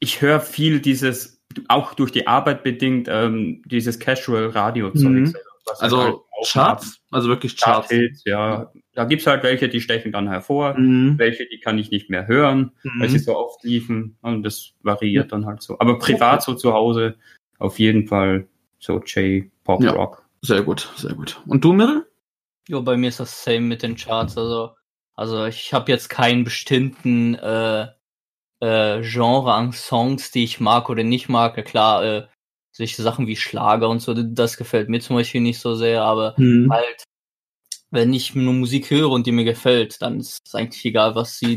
ich 0.00 0.20
höre 0.20 0.40
viel 0.40 0.80
dieses, 0.80 1.40
auch 1.68 1.94
durch 1.94 2.10
die 2.10 2.26
Arbeit 2.26 2.62
bedingt, 2.62 3.06
ähm, 3.10 3.62
dieses 3.64 3.98
Casual-Radio-Zeug. 4.00 5.02
Mhm. 5.12 5.34
was 5.66 5.80
halt 5.80 5.82
Also 5.82 5.98
auch 6.32 6.46
Charts, 6.46 7.00
also 7.10 7.28
wirklich 7.28 7.56
Charts. 7.56 7.88
Charts, 7.88 8.22
ja. 8.26 8.70
Da 8.92 9.04
gibt's 9.04 9.26
halt 9.26 9.42
welche, 9.44 9.68
die 9.68 9.80
stechen 9.80 10.12
dann 10.12 10.28
hervor, 10.28 10.74
Mhm. 10.78 11.16
welche, 11.16 11.46
die 11.46 11.58
kann 11.60 11.78
ich 11.78 11.90
nicht 11.90 12.10
mehr 12.10 12.26
hören, 12.26 12.72
weil 12.98 13.08
sie 13.08 13.16
Mhm. 13.18 13.22
so 13.22 13.36
oft 13.36 13.64
liefen 13.64 14.16
und 14.20 14.42
das 14.42 14.72
variiert 14.82 15.32
dann 15.32 15.46
halt 15.46 15.62
so. 15.62 15.78
Aber 15.78 15.98
privat 15.98 16.42
so 16.42 16.54
zu 16.54 16.74
Hause 16.74 17.14
auf 17.58 17.78
jeden 17.78 18.06
Fall 18.08 18.46
so 18.78 18.98
J-Pop 19.00 19.82
Ja. 19.82 19.94
Sehr 20.44 20.62
gut, 20.62 20.92
sehr 20.96 21.14
gut. 21.14 21.40
Und 21.46 21.64
du, 21.64 21.72
Mirre? 21.72 22.06
Jo, 22.68 22.82
bei 22.82 22.98
mir 22.98 23.08
ist 23.08 23.18
das 23.18 23.42
same 23.42 23.62
mit 23.62 23.82
den 23.82 23.96
Charts. 23.96 24.36
Also, 24.36 24.74
also 25.14 25.46
ich 25.46 25.72
habe 25.72 25.90
jetzt 25.90 26.10
keinen 26.10 26.44
bestimmten 26.44 27.34
äh, 27.36 27.88
äh, 28.60 29.00
Genre 29.02 29.54
an 29.54 29.72
Songs, 29.72 30.32
die 30.32 30.44
ich 30.44 30.60
mag 30.60 30.90
oder 30.90 31.02
nicht 31.02 31.30
mag. 31.30 31.54
Klar, 31.64 32.04
äh, 32.04 32.26
solche 32.72 33.02
Sachen 33.02 33.26
wie 33.26 33.36
Schlager 33.36 33.88
und 33.88 34.00
so, 34.00 34.12
das 34.12 34.58
gefällt 34.58 34.90
mir 34.90 35.00
zum 35.00 35.16
Beispiel 35.16 35.40
nicht 35.40 35.60
so 35.60 35.76
sehr, 35.76 36.02
aber 36.02 36.34
Mhm. 36.36 36.70
halt, 36.70 37.04
wenn 37.90 38.12
ich 38.12 38.34
nur 38.34 38.52
Musik 38.52 38.90
höre 38.90 39.08
und 39.10 39.26
die 39.26 39.32
mir 39.32 39.44
gefällt, 39.44 40.02
dann 40.02 40.20
ist 40.20 40.40
es 40.46 40.54
eigentlich 40.54 40.84
egal, 40.84 41.14
was 41.14 41.38
sie, 41.38 41.56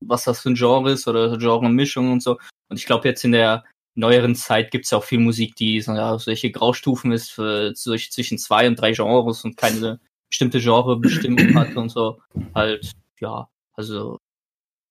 was 0.00 0.22
das 0.22 0.40
für 0.40 0.50
ein 0.50 0.54
Genre 0.54 0.92
ist 0.92 1.08
oder 1.08 1.36
Genre-Mischung 1.36 2.12
und 2.12 2.22
so. 2.22 2.38
Und 2.68 2.78
ich 2.78 2.86
glaube, 2.86 3.08
jetzt 3.08 3.24
in 3.24 3.32
der 3.32 3.64
neueren 3.98 4.34
Zeit 4.34 4.70
gibt 4.70 4.84
es 4.86 4.92
auch 4.92 5.04
viel 5.04 5.18
Musik, 5.20 5.56
die 5.56 5.80
so, 5.80 5.92
ja, 5.92 6.18
solche 6.18 6.50
Graustufen 6.50 7.12
ist 7.12 7.30
für, 7.30 7.74
zwischen 7.74 8.38
zwei 8.38 8.66
und 8.68 8.76
drei 8.80 8.92
Genres 8.92 9.44
und 9.44 9.56
keine 9.56 10.00
bestimmte 10.28 10.60
Genrebestimmung 10.60 11.54
hat 11.54 11.76
und 11.76 11.88
so. 11.90 12.20
Halt, 12.54 12.92
ja, 13.20 13.48
also 13.74 14.18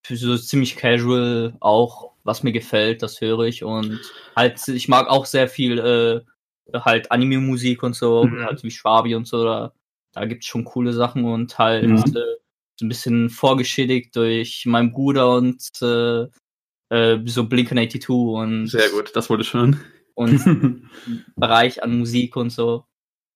für 0.06 0.18
so 0.18 0.38
ziemlich 0.38 0.75
casual 0.77 1.56
auch, 1.59 2.13
was 2.24 2.44
mir 2.44 2.51
gefällt, 2.54 3.01
das 3.04 3.21
höre 3.21 3.42
ich 3.42 3.63
und 3.63 4.13
halt, 4.36 4.68
ich 4.68 4.88
mag 4.88 5.07
auch 5.10 5.25
sehr 5.25 5.48
viel 5.50 5.80
äh, 5.80 6.21
halt 6.80 7.12
Anime-Musik 7.12 7.83
und 7.83 7.95
so, 7.95 8.27
Mhm. 8.27 8.45
halt 8.45 8.63
wie 8.63 8.71
Schwabi 8.71 9.15
und 9.15 9.27
so, 9.27 9.44
da, 9.44 9.74
da 10.13 10.25
gibt's 10.25 10.48
schon 10.48 10.65
coole 10.65 10.94
Sachen 10.94 11.25
und 11.25 11.57
halt 11.60 11.83
Mhm. 11.83 12.15
äh, 12.15 12.38
so 12.80 12.86
ein 12.86 12.89
bisschen 12.89 13.30
vorgeschädigt 13.30 14.15
durch 14.15 14.65
meinen 14.65 14.91
Bruder 14.91 15.36
und 15.36 15.63
äh, 15.82 16.27
äh, 16.89 17.17
so 17.25 17.46
Blink-182 17.48 18.10
und, 18.10 18.67
Sehr 18.67 18.89
gut, 18.89 19.15
das 19.15 19.29
wollte 19.29 19.44
ich 19.44 19.53
hören. 19.53 19.79
und 20.15 20.89
Bereich 21.36 21.84
an 21.84 21.98
Musik 22.00 22.36
und 22.36 22.50
so. 22.51 22.86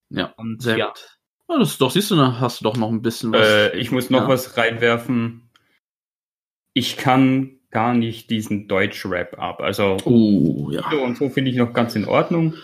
Ja, 0.09 0.33
Und 0.37 0.61
sehr 0.61 0.77
ja, 0.77 0.87
gut. 0.87 1.17
Oh, 1.47 1.57
das 1.59 1.71
ist 1.71 1.81
doch, 1.81 1.91
siehst 1.91 2.11
du, 2.11 2.15
da 2.15 2.39
hast 2.39 2.59
du 2.59 2.63
doch 2.63 2.77
noch 2.77 2.89
ein 2.89 3.01
bisschen 3.01 3.31
was. 3.33 3.47
Äh, 3.47 3.77
ich 3.77 3.91
muss 3.91 4.09
noch 4.09 4.21
Ja. 4.23 4.27
was 4.29 4.57
reinwerfen. 4.57 5.49
Ich 6.73 6.97
kann 6.97 7.59
gar 7.71 7.93
nicht 7.93 8.29
diesen 8.29 8.67
Deutsch-Rap 8.67 9.37
ab. 9.39 9.61
Also 9.61 9.97
Oh, 10.05 10.69
ja. 10.71 10.89
so 10.91 11.01
und 11.01 11.17
so 11.17 11.29
finde 11.29 11.51
ich 11.51 11.57
noch 11.57 11.73
ganz 11.73 11.95
in 11.95 12.05
Ordnung. 12.05 12.55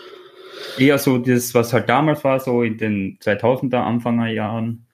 Eher 0.78 0.98
so 0.98 1.18
das, 1.18 1.54
was 1.54 1.72
halt 1.72 1.88
damals 1.88 2.24
war, 2.24 2.40
so 2.40 2.62
in 2.62 2.78
den 2.78 3.18
2000er 3.20 3.78
Anfangerjahren, 3.84 4.86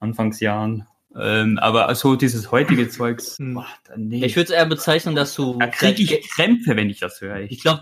Anfangsjahren. 0.00 0.86
Ähm, 1.20 1.58
aber 1.58 1.94
so 1.94 2.16
dieses 2.16 2.50
heutige 2.52 2.88
Zeugs, 2.90 3.38
Hm. 3.38 3.54
boah, 3.54 3.66
nee. 3.96 4.24
ich 4.24 4.36
würde 4.36 4.44
es 4.52 4.58
eher 4.58 4.66
bezeichnen, 4.66 5.14
dass 5.14 5.34
du. 5.34 5.56
da 5.58 5.66
kriege 5.66 6.02
ich 6.02 6.28
Krämpfe, 6.30 6.76
wenn 6.76 6.88
ich 6.90 7.00
das 7.00 7.20
höre. 7.20 7.40
Ich 7.40 7.50
Ich, 7.52 7.60
glaube, 7.62 7.80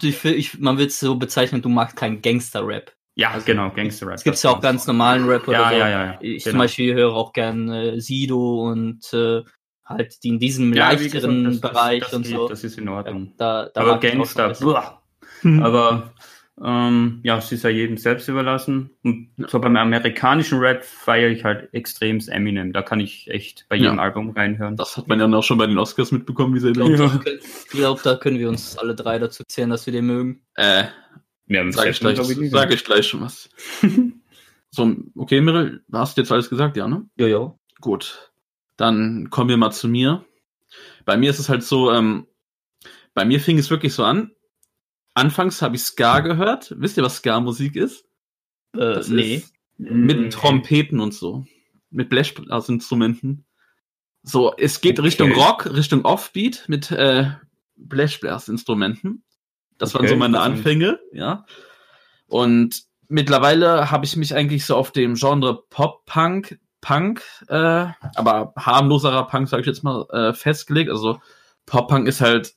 man 0.59 0.79
wird 0.79 0.91
es 0.91 1.01
so 1.01 1.17
bezeichnen, 1.17 1.63
du 1.63 1.69
magst 1.69 1.97
keinen 1.97 2.23
Gangster-Rap. 2.23 2.93
ja, 3.15 3.37
genau, 3.45 3.71
Gangster-Rap. 3.71 4.17
Es 4.17 4.25
gibt 4.25 4.43
ja 4.43 4.51
auch 4.51 4.61
ganz 4.61 4.87
normalen 4.87 5.27
Rap 5.29 5.47
oder 5.49 5.59
ja, 5.61 5.69
so. 5.71 5.77
ja, 5.77 5.89
ja, 5.89 6.05
ja. 6.07 6.19
Ich 6.21 6.45
genau. 6.45 6.53
zum 6.53 6.59
Beispiel 6.61 6.95
höre 6.95 7.13
auch 7.15 7.33
gern 7.33 7.69
äh, 7.71 8.01
Sido 8.01 8.63
und 8.71 9.13
äh, 9.13 9.43
halt 9.85 10.23
die 10.25 10.29
in 10.29 10.39
diesem 10.39 10.73
Ja, 10.75 10.91
leichteren 10.91 11.45
gesagt, 11.45 11.65
das- 11.65 11.73
Bereich 11.73 12.01
das, 12.01 12.11
das 12.11 12.17
und 12.17 12.23
geht, 12.25 12.33
so. 12.37 12.49
Das 12.49 12.65
ist 12.65 12.79
in 12.79 12.89
Ordnung. 12.89 13.33
Da, 13.37 13.69
da 13.73 13.81
aber 13.83 13.99
Gangster, 14.01 14.53
boah. 14.61 15.03
Hm. 15.43 15.63
Aber 15.63 16.15
ähm, 16.65 17.21
ja, 17.23 17.37
es 17.37 17.53
ist 17.53 17.65
ja 17.65 17.71
jedem 17.71 17.97
selbst 17.99 18.29
überlassen. 18.29 18.91
Und 19.03 19.29
so 19.49 19.61
beim 19.61 19.77
amerikanischen 19.77 20.59
Rap 20.59 20.85
feiere 20.85 21.29
ich 21.31 21.45
halt 21.45 21.69
extremst 21.75 22.29
Eminem. 22.31 22.73
Da 22.73 22.83
kann 22.83 22.99
ich 23.01 23.29
echt 23.31 23.67
bei 23.69 23.77
jedem 23.77 23.97
Ja. 23.97 24.03
Album 24.03 24.31
reinhören. 24.31 24.77
Das 24.77 24.97
hat 24.97 25.07
man 25.09 25.21
ja 25.21 25.27
auch 25.27 25.43
schon 25.43 25.59
bei 25.59 25.67
den 25.67 25.77
Oscars 25.79 26.13
mitbekommen, 26.13 26.55
wie 26.55 26.61
sehr 26.61 26.71
Ich 26.71 26.77
laut. 26.79 26.95
glaube, 26.95 27.25
ich 27.41 27.69
glaub, 27.71 28.03
da 28.03 28.17
können 28.17 28.39
wir 28.39 28.49
uns 28.49 28.79
alle 28.79 28.95
drei 28.95 29.19
dazu 29.19 29.45
zählen, 29.47 29.69
dass 29.71 29.85
wir 29.87 29.93
den 29.93 30.07
mögen. 30.07 30.41
Äh, 30.55 30.85
Wir 31.47 31.61
haben 31.61 31.73
sag 31.73 31.89
ich 31.89 32.01
gleich, 32.01 32.19
nicht. 32.19 32.51
sag 32.51 32.73
ich 32.73 32.85
gleich 32.85 33.07
schon 33.07 33.21
was. 33.21 33.51
so, 34.71 34.97
okay, 35.15 35.41
Mirel, 35.41 35.85
hast 35.93 36.17
du 36.17 36.23
jetzt 36.23 36.33
alles 36.33 36.49
gesagt, 36.49 36.77
ja, 36.77 36.89
ne? 36.89 37.07
Jojo. 37.17 37.59
Gut. 37.81 38.33
Dann 38.79 39.29
kommen 39.31 39.51
wir 39.51 39.57
mal 39.59 39.71
zu 39.73 39.89
mir. 39.89 40.25
Bei 41.05 41.17
mir 41.17 41.31
ist 41.31 41.39
es 41.39 41.49
halt 41.49 41.63
so, 41.63 41.93
ähm, 41.93 42.27
bei 43.15 43.25
mir 43.25 43.41
fing 43.41 43.59
es 43.59 43.71
wirklich 43.71 43.95
so 43.95 44.05
an. 44.05 44.33
Anfangs 45.17 45.63
habe 45.63 45.77
ich 45.77 45.83
Ska 45.83 46.21
gehört. 46.21 46.75
Wisst 46.79 46.97
ihr, 46.97 47.03
was 47.03 47.17
Ska-Musik 47.17 47.75
ist? 47.75 48.05
Äh, 48.75 48.79
Das 48.79 49.09
nee. 49.09 49.37
ist 49.37 49.53
mit 49.79 50.19
Mhm. 50.19 50.31
Trompeten 50.31 51.01
und 51.01 51.15
so. 51.15 51.45
Mit 51.91 52.09
Blechblasinstrumenten. 52.09 53.45
So, 54.23 54.55
es 54.57 54.81
geht 54.81 54.99
Okay. 54.99 55.07
Richtung 55.07 55.33
Rock, 55.33 55.67
Richtung 55.73 56.05
Offbeat 56.05 56.65
mit 56.69 56.91
äh, 56.91 57.31
Blechblas-Instrumenten. 57.77 59.23
Das 59.79 59.95
waren 59.95 60.03
Okay, 60.03 60.15
so 60.15 60.17
meine. 60.17 60.41
Anfänge, 60.41 60.99
ja. 61.13 61.45
Und 62.27 62.83
mittlerweile 63.09 63.91
habe 63.91 64.05
ich 64.05 64.17
mich 64.17 64.35
eigentlich 64.35 64.65
so 64.67 64.77
auf 64.77 64.91
dem 64.91 65.15
Genre 65.15 65.63
Pop-Punk, 65.71 66.59
Punk, 66.81 67.23
äh, 67.49 67.87
aber 68.15 68.53
harmloserer 68.57 69.27
Punk, 69.29 69.49
sage 69.49 69.63
ich 69.63 69.67
jetzt 69.67 69.83
mal, 69.85 70.07
äh, 70.11 70.33
festgelegt. 70.35 70.91
Also 70.91 71.21
Pop-Punk 71.67 72.07
ist 72.09 72.21
halt 72.21 72.55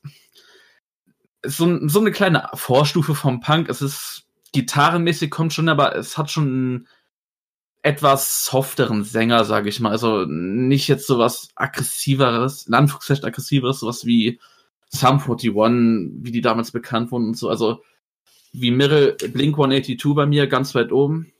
so, 1.46 1.88
so 1.88 2.00
eine 2.00 2.12
kleine 2.12 2.50
Vorstufe 2.53 3.15
vom 3.15 3.39
Punk. 3.41 3.69
Es 3.69 3.81
ist 3.81 4.24
gitarrenmäßig 4.51 5.29
kommt 5.29 5.53
schon, 5.53 5.69
aber 5.69 5.96
es 5.96 6.17
hat 6.17 6.31
schon 6.31 6.43
einen 6.48 6.88
etwas 7.81 8.46
softeren 8.46 9.03
Sänger, 9.03 9.46
sage 9.46 9.69
ich 9.69 9.79
mal. 9.79 9.91
Also 9.91 10.25
nicht 10.25 10.88
jetzt 10.88 11.08
sowas 11.08 11.50
aggressiveres, 11.55 12.67
in 12.67 12.74
Anführungszeichen 12.74 13.25
aggressiveres, 13.25 13.79
sowas 13.79 14.05
wie 14.05 14.39
Sum 14.89 15.19
41, 15.19 15.53
wie 16.24 16.31
die 16.31 16.41
damals 16.41 16.72
bekannt 16.72 17.12
wurden 17.12 17.27
und 17.27 17.38
so. 17.38 17.50
Also 17.50 17.84
wie 18.51 18.72
Mirror, 18.72 19.12
Blink 19.31 19.55
182 19.55 20.15
bei 20.15 20.25
mir 20.25 20.48
ganz 20.48 20.74
weit 20.75 20.91
oben. 20.91 21.31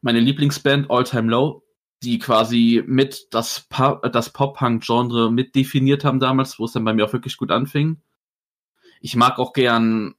Meine 0.00 0.20
Lieblingsband 0.20 0.90
All 0.90 1.04
Time 1.04 1.30
Low, 1.30 1.64
die 2.04 2.20
quasi 2.20 2.82
mit 2.86 3.26
das, 3.32 3.66
Pa- 3.68 3.96
das 4.08 4.30
Pop-Punk-Genre 4.30 5.32
mit 5.32 5.56
definiert 5.56 6.04
haben 6.04 6.20
damals, 6.20 6.58
wo 6.60 6.64
es 6.66 6.72
dann 6.72 6.84
bei 6.84 6.94
mir 6.94 7.04
auch 7.04 7.12
wirklich 7.12 7.36
gut 7.36 7.50
anfing. 7.50 8.00
Ich 9.00 9.16
mag 9.16 9.38
auch 9.38 9.52
gern 9.52 10.14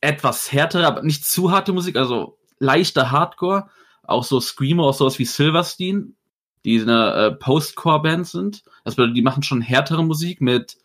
etwas 0.00 0.52
härtere, 0.52 0.86
aber 0.86 1.02
nicht 1.02 1.24
zu 1.24 1.50
harte 1.50 1.72
Musik, 1.72 1.96
also 1.96 2.38
leichter 2.58 3.10
Hardcore. 3.10 3.68
Auch 4.02 4.24
so 4.24 4.40
Screamer, 4.40 4.84
auch 4.84 4.94
sowas 4.94 5.18
wie 5.18 5.24
Silverstein, 5.24 6.16
die 6.64 6.80
eine 6.80 7.14
äh, 7.14 7.30
Post-Core-Band 7.32 8.26
sind. 8.26 8.62
Das 8.84 8.96
bedeutet, 8.96 9.16
die 9.16 9.22
machen 9.22 9.42
schon 9.42 9.60
härtere 9.60 10.04
Musik 10.04 10.40
mit 10.40 10.78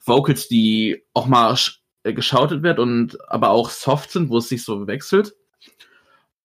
Vocals, 0.00 0.48
die 0.48 1.02
auch 1.14 1.26
mal 1.26 1.56
äh, 2.02 2.12
geschautet 2.12 2.62
wird 2.62 2.78
und 2.78 3.18
aber 3.30 3.50
auch 3.50 3.70
soft 3.70 4.10
sind, 4.10 4.28
wo 4.28 4.38
es 4.38 4.48
sich 4.48 4.64
so 4.64 4.86
wechselt. 4.86 5.34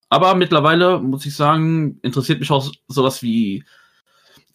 Aber 0.10 0.34
mittlerweile 0.36 1.00
muss 1.00 1.26
ich 1.26 1.36
sagen, 1.36 2.00
interessiert 2.02 2.40
mich 2.40 2.52
auch 2.52 2.72
sowas 2.88 3.22
wie 3.22 3.64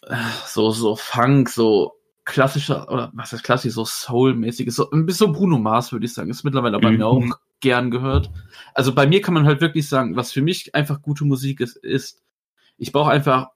äh, 0.02 0.16
so 0.46 0.70
so 0.70 0.96
Funk, 0.96 1.48
so 1.48 1.94
klassischer 2.25 2.90
oder 2.90 3.11
was 3.14 3.33
heißt 3.33 3.45
klassisch, 3.45 3.75
so 3.75 3.85
Soul-mäßig, 3.85 4.71
so 4.73 4.90
ein 4.90 5.07
bisschen 5.07 5.26
so 5.28 5.33
Bruno 5.33 5.59
Mars 5.59 5.93
würde 5.93 6.07
ich 6.07 6.14
sagen, 6.14 6.31
ist 6.31 6.45
mittlerweile 6.45 6.78
bei 6.81 6.90
Mhm. 6.90 6.97
mir 6.97 7.07
auch 7.07 7.38
gern 7.61 7.90
gehört. 7.90 8.31
Also 8.75 8.95
bei 8.95 9.07
mir 9.07 9.21
kann 9.21 9.35
man 9.35 9.47
halt 9.47 9.61
wirklich 9.61 9.88
sagen, 9.88 10.16
was 10.16 10.33
für 10.33 10.43
mich 10.43 10.75
einfach 10.75 11.02
gute 11.02 11.25
Musik 11.25 11.61
ist, 11.61 11.76
ist 11.76 12.23
ich 12.76 12.93
brauche 12.93 13.11
einfach 13.11 13.49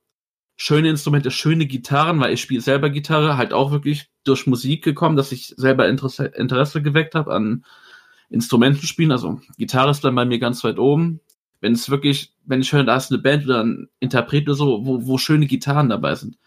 schöne 0.56 0.90
Instrumente, 0.90 1.30
schöne 1.30 1.66
Gitarren, 1.66 2.20
weil 2.20 2.32
ich 2.32 2.40
spiele 2.40 2.60
selber 2.60 2.90
Gitarre, 2.90 3.36
halt 3.36 3.52
auch 3.52 3.70
wirklich 3.70 4.10
durch 4.24 4.46
Musik 4.46 4.84
gekommen, 4.84 5.16
dass 5.16 5.32
ich 5.32 5.54
selber 5.56 5.88
Interesse, 5.88 6.26
Interesse 6.26 6.82
geweckt 6.82 7.14
habe 7.14 7.32
an 7.32 7.64
Instrumentenspielen. 8.28 9.12
Also 9.12 9.40
Gitarre 9.56 9.90
ist 9.90 10.04
dann 10.04 10.14
bei 10.14 10.24
mir 10.24 10.38
ganz 10.38 10.62
weit 10.64 10.78
oben. 10.78 11.20
Wenn 11.60 11.72
es 11.72 11.90
wirklich, 11.90 12.34
wenn 12.44 12.60
ich 12.60 12.72
höre, 12.72 12.84
da 12.84 12.96
ist 12.96 13.10
eine 13.10 13.20
Band 13.20 13.44
oder 13.44 13.64
ein 13.64 13.88
Interpret 14.00 14.46
oder 14.48 14.54
so, 14.54 14.84
wo, 14.84 15.06
wo 15.06 15.18
schöne 15.18 15.46
Gitarren 15.46 15.88
dabei 15.88 16.14
sind, 16.14 16.38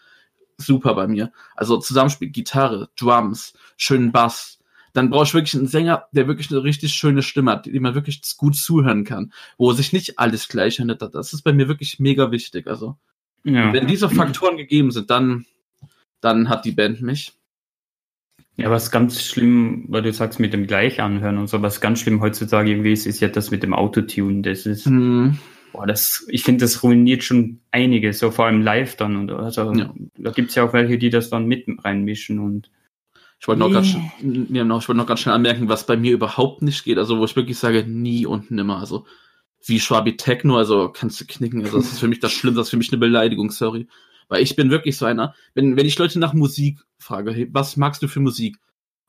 super 0.58 0.94
bei 0.94 1.06
mir. 1.06 1.32
Also 1.54 1.78
Zusammenspiel, 1.78 2.30
Gitarre, 2.30 2.90
Drums, 2.96 3.54
schönen 3.76 4.12
Bass. 4.12 4.58
Dann 4.92 5.08
brauche 5.08 5.24
ich 5.24 5.34
wirklich 5.34 5.54
einen 5.54 5.68
Sänger, 5.68 6.06
der 6.12 6.28
wirklich 6.28 6.50
eine 6.50 6.62
richtig 6.64 6.92
schöne 6.92 7.22
Stimme 7.22 7.52
hat, 7.52 7.66
die 7.66 7.80
man 7.80 7.94
wirklich 7.94 8.20
gut 8.36 8.56
zuhören 8.56 9.04
kann, 9.04 9.32
wo 9.56 9.72
sich 9.72 9.92
nicht 9.92 10.18
alles 10.18 10.48
gleich 10.48 10.78
hört. 10.78 11.14
Das 11.14 11.32
ist 11.32 11.42
bei 11.42 11.52
mir 11.52 11.68
wirklich 11.68 11.98
mega 11.98 12.30
wichtig. 12.30 12.66
Also 12.66 12.96
Ja. 13.44 13.72
wenn 13.72 13.86
diese 13.86 14.08
Faktoren 14.10 14.56
gegeben 14.56 14.90
sind, 14.90 15.08
dann, 15.10 15.46
dann 16.20 16.48
hat 16.48 16.64
die 16.64 16.72
Band 16.72 17.00
mich. 17.00 17.32
Ja, 18.56 18.70
was 18.70 18.90
ganz 18.90 19.24
schlimm, 19.24 19.86
weil 19.88 20.02
du 20.02 20.12
sagst 20.12 20.38
mit 20.38 20.52
dem 20.52 20.66
Gleichanhören 20.66 21.38
und 21.38 21.46
so, 21.48 21.62
was 21.62 21.80
ganz 21.80 22.00
schlimm 22.00 22.20
heutzutage 22.20 22.70
irgendwie 22.70 22.92
ist, 22.92 23.06
ist 23.06 23.20
ja 23.20 23.28
das 23.28 23.50
mit 23.50 23.62
dem 23.62 23.72
Autotune. 23.72 24.42
Das 24.42 24.66
ist, 24.66 24.84
Hm, 24.84 25.38
boah, 25.72 25.86
das, 25.86 26.24
ich 26.28 26.42
finde, 26.44 26.64
das 26.64 26.82
ruiniert 26.82 27.24
schon 27.24 27.60
einige, 27.70 28.12
so 28.12 28.30
vor 28.30 28.46
allem 28.46 28.62
live 28.62 28.96
dann. 28.96 29.16
Und 29.16 29.30
also, 29.30 29.72
Ja. 29.72 29.92
da 30.18 30.30
gibt's 30.30 30.54
ja 30.54 30.64
auch 30.64 30.72
welche, 30.72 30.98
die 30.98 31.10
das 31.10 31.30
dann 31.30 31.46
mit 31.46 31.66
reinmischen 31.84 32.38
und 32.38 32.70
Ich 33.40 33.48
wollte 33.48 33.58
noch, 33.60 33.72
ganz, 33.72 33.88
schn- 33.88 34.54
ja, 34.54 34.62
noch, 34.64 34.80
ich 34.82 34.88
wollte 34.88 34.98
noch 34.98 35.06
ganz 35.06 35.20
schnell 35.20 35.34
anmerken, 35.34 35.68
was 35.68 35.84
bei 35.86 35.96
mir 35.96 36.12
überhaupt 36.12 36.62
nicht 36.62 36.84
geht. 36.84 36.98
Also, 36.98 37.18
wo 37.18 37.24
ich 37.24 37.34
wirklich 37.34 37.58
sage, 37.58 37.84
nie 37.84 38.24
und 38.24 38.50
nimmer. 38.52 38.78
Also, 38.78 39.04
wie 39.66 39.80
Schwabi 39.80 40.16
Techno, 40.16 40.56
also 40.58 40.90
kannst 40.90 41.20
du 41.20 41.24
knicken. 41.26 41.62
Also, 41.62 41.78
das 41.78 41.92
ist 41.92 41.98
für 41.98 42.06
mich 42.08 42.20
das 42.20 42.30
Schlimmste, 42.32 42.58
das 42.60 42.66
ist 42.68 42.70
für 42.70 42.76
mich 42.76 42.92
eine 42.92 42.98
Beleidigung, 43.00 43.50
sorry. 43.50 43.88
Weil 44.28 44.42
ich 44.42 44.54
bin 44.54 44.70
wirklich 44.70 44.96
so 44.96 45.06
einer, 45.06 45.34
wenn, 45.54 45.76
wenn 45.76 45.86
ich 45.86 45.98
Leute 45.98 46.18
nach 46.20 46.34
Musik 46.34 46.78
frage, 46.98 47.32
hey, 47.32 47.48
was 47.52 47.76
magst 47.76 48.00
du 48.02 48.08
für 48.08 48.20
Musik? 48.20 48.58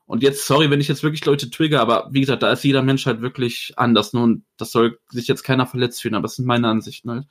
Und 0.06 0.22
jetzt, 0.22 0.46
sorry, 0.46 0.70
wenn 0.70 0.80
ich 0.80 0.88
jetzt 0.88 1.02
wirklich 1.02 1.24
Leute 1.24 1.50
trigger, 1.50 1.80
aber 1.80 2.08
wie 2.10 2.20
gesagt, 2.20 2.42
da 2.42 2.52
ist 2.52 2.64
jeder 2.64 2.82
Mensch 2.82 3.06
halt 3.06 3.22
wirklich 3.22 3.72
anders. 3.76 4.12
Ne? 4.12 4.20
Und 4.20 4.44
das 4.58 4.70
soll 4.70 4.98
sich 5.08 5.28
jetzt 5.28 5.44
keiner 5.44 5.66
verletzt 5.66 6.02
fühlen, 6.02 6.14
aber 6.14 6.24
das 6.24 6.36
sind 6.36 6.46
meine 6.46 6.68
Ansichten 6.68 7.10
halt. 7.10 7.26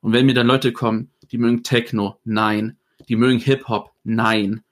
Und 0.00 0.12
wenn 0.12 0.26
mir 0.26 0.34
dann 0.34 0.46
Leute 0.46 0.72
kommen, 0.72 1.12
die 1.30 1.38
mögen 1.38 1.62
Techno, 1.62 2.18
nein. 2.24 2.78
Die 3.08 3.16
mögen 3.16 3.38
Hip-Hop, 3.38 3.92
nein. 4.02 4.62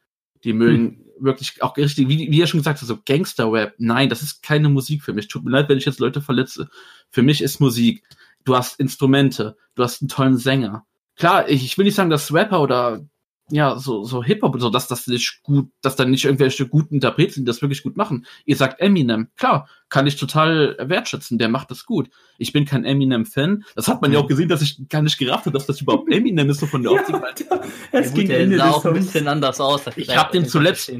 Die 0.45 0.52
mögen 0.52 1.04
wirklich 1.21 1.62
auch 1.62 1.76
richtig, 1.76 2.09
wie, 2.09 2.30
wie 2.30 2.40
er 2.40 2.47
schon 2.47 2.61
gesagt 2.61 2.80
hat, 2.80 2.88
so 2.88 2.99
Gangster-Rap, 3.04 3.75
nein, 3.78 4.09
das 4.09 4.23
ist 4.23 4.42
keine 4.42 4.68
Musik 4.68 5.02
für 5.02 5.12
mich. 5.12 5.28
Tut 5.28 5.45
mir 5.45 5.50
leid, 5.50 5.68
wenn 5.68 5.78
ich 5.78 5.85
jetzt 5.85 6.00
Leute 6.00 6.21
verletze. 6.21 6.71
Für 7.11 7.23
mich 7.23 7.42
ist 7.42 7.61
Musik, 7.61 8.04
du 8.45 8.57
hast 8.57 8.80
Instrumente, 8.80 9.57
du 9.75 9.83
hast 9.83 10.00
einen 10.00 10.09
tollen 10.09 10.37
Sänger. 10.37 10.87
Klar, 11.16 11.49
ich, 11.49 11.64
ich 11.64 11.76
will 11.76 11.85
nicht 11.85 11.97
sagen, 11.97 12.11
dass 12.11 12.33
Rapper 12.33 12.62
oder 12.62 13.04
ja, 13.50 13.78
so, 13.78 14.05
so 14.05 14.23
Hip-Hop 14.23 14.55
und 14.55 14.61
so, 14.61 14.71
dass 14.71 14.88
das 14.88 15.07
nicht 15.07 15.40
gut, 15.43 15.71
dass 15.81 15.97
da 15.97 16.05
nicht 16.05 16.25
irgendwelche 16.25 16.69
guten 16.69 16.95
Interpreten 16.97 17.33
sind, 17.33 17.45
die 17.45 17.50
das 17.50 17.62
wirklich 17.62 17.83
gut 17.83 17.97
machen. 17.97 18.26
Ihr 18.45 18.57
sagt 18.57 18.81
Eminem, 18.81 19.28
klar, 19.37 19.69
kann 19.88 20.07
ich 20.07 20.17
total 20.17 20.76
wertschätzen, 20.78 21.38
der 21.38 21.49
macht 21.49 21.71
das 21.71 21.87
gut. 21.87 22.11
Ich 22.37 22.52
bin 22.52 22.67
kein 22.67 22.85
Eminem-Fan. 22.85 23.64
Das 23.75 23.88
hat 23.88 24.02
man 24.02 24.12
ja 24.12 24.19
auch 24.19 24.26
gesehen, 24.26 24.49
dass 24.49 24.61
ich 24.61 24.87
gar 24.90 25.00
nicht 25.00 25.17
gerafft 25.19 25.47
habe, 25.47 25.57
dass 25.57 25.67
das 25.67 25.81
überhaupt 25.81 26.12
Eminem 26.12 26.50
ist, 26.50 26.61
so 26.61 26.67
von 26.67 26.83
der 26.83 26.93
Optik. 26.93 27.17
es 27.93 28.09
Ja, 28.11 28.14
gut, 28.14 28.28
der 28.28 28.57
sah 28.59 28.71
auch 28.71 28.85
ein 28.85 28.95
bisschen 28.95 29.28
anders 29.28 29.61
aus. 29.61 29.83
Ich 29.97 30.07
kann 30.09 30.17
hab 30.19 30.33
den 30.33 30.43
nicht 30.43 30.50
zuletzt-. 30.52 30.93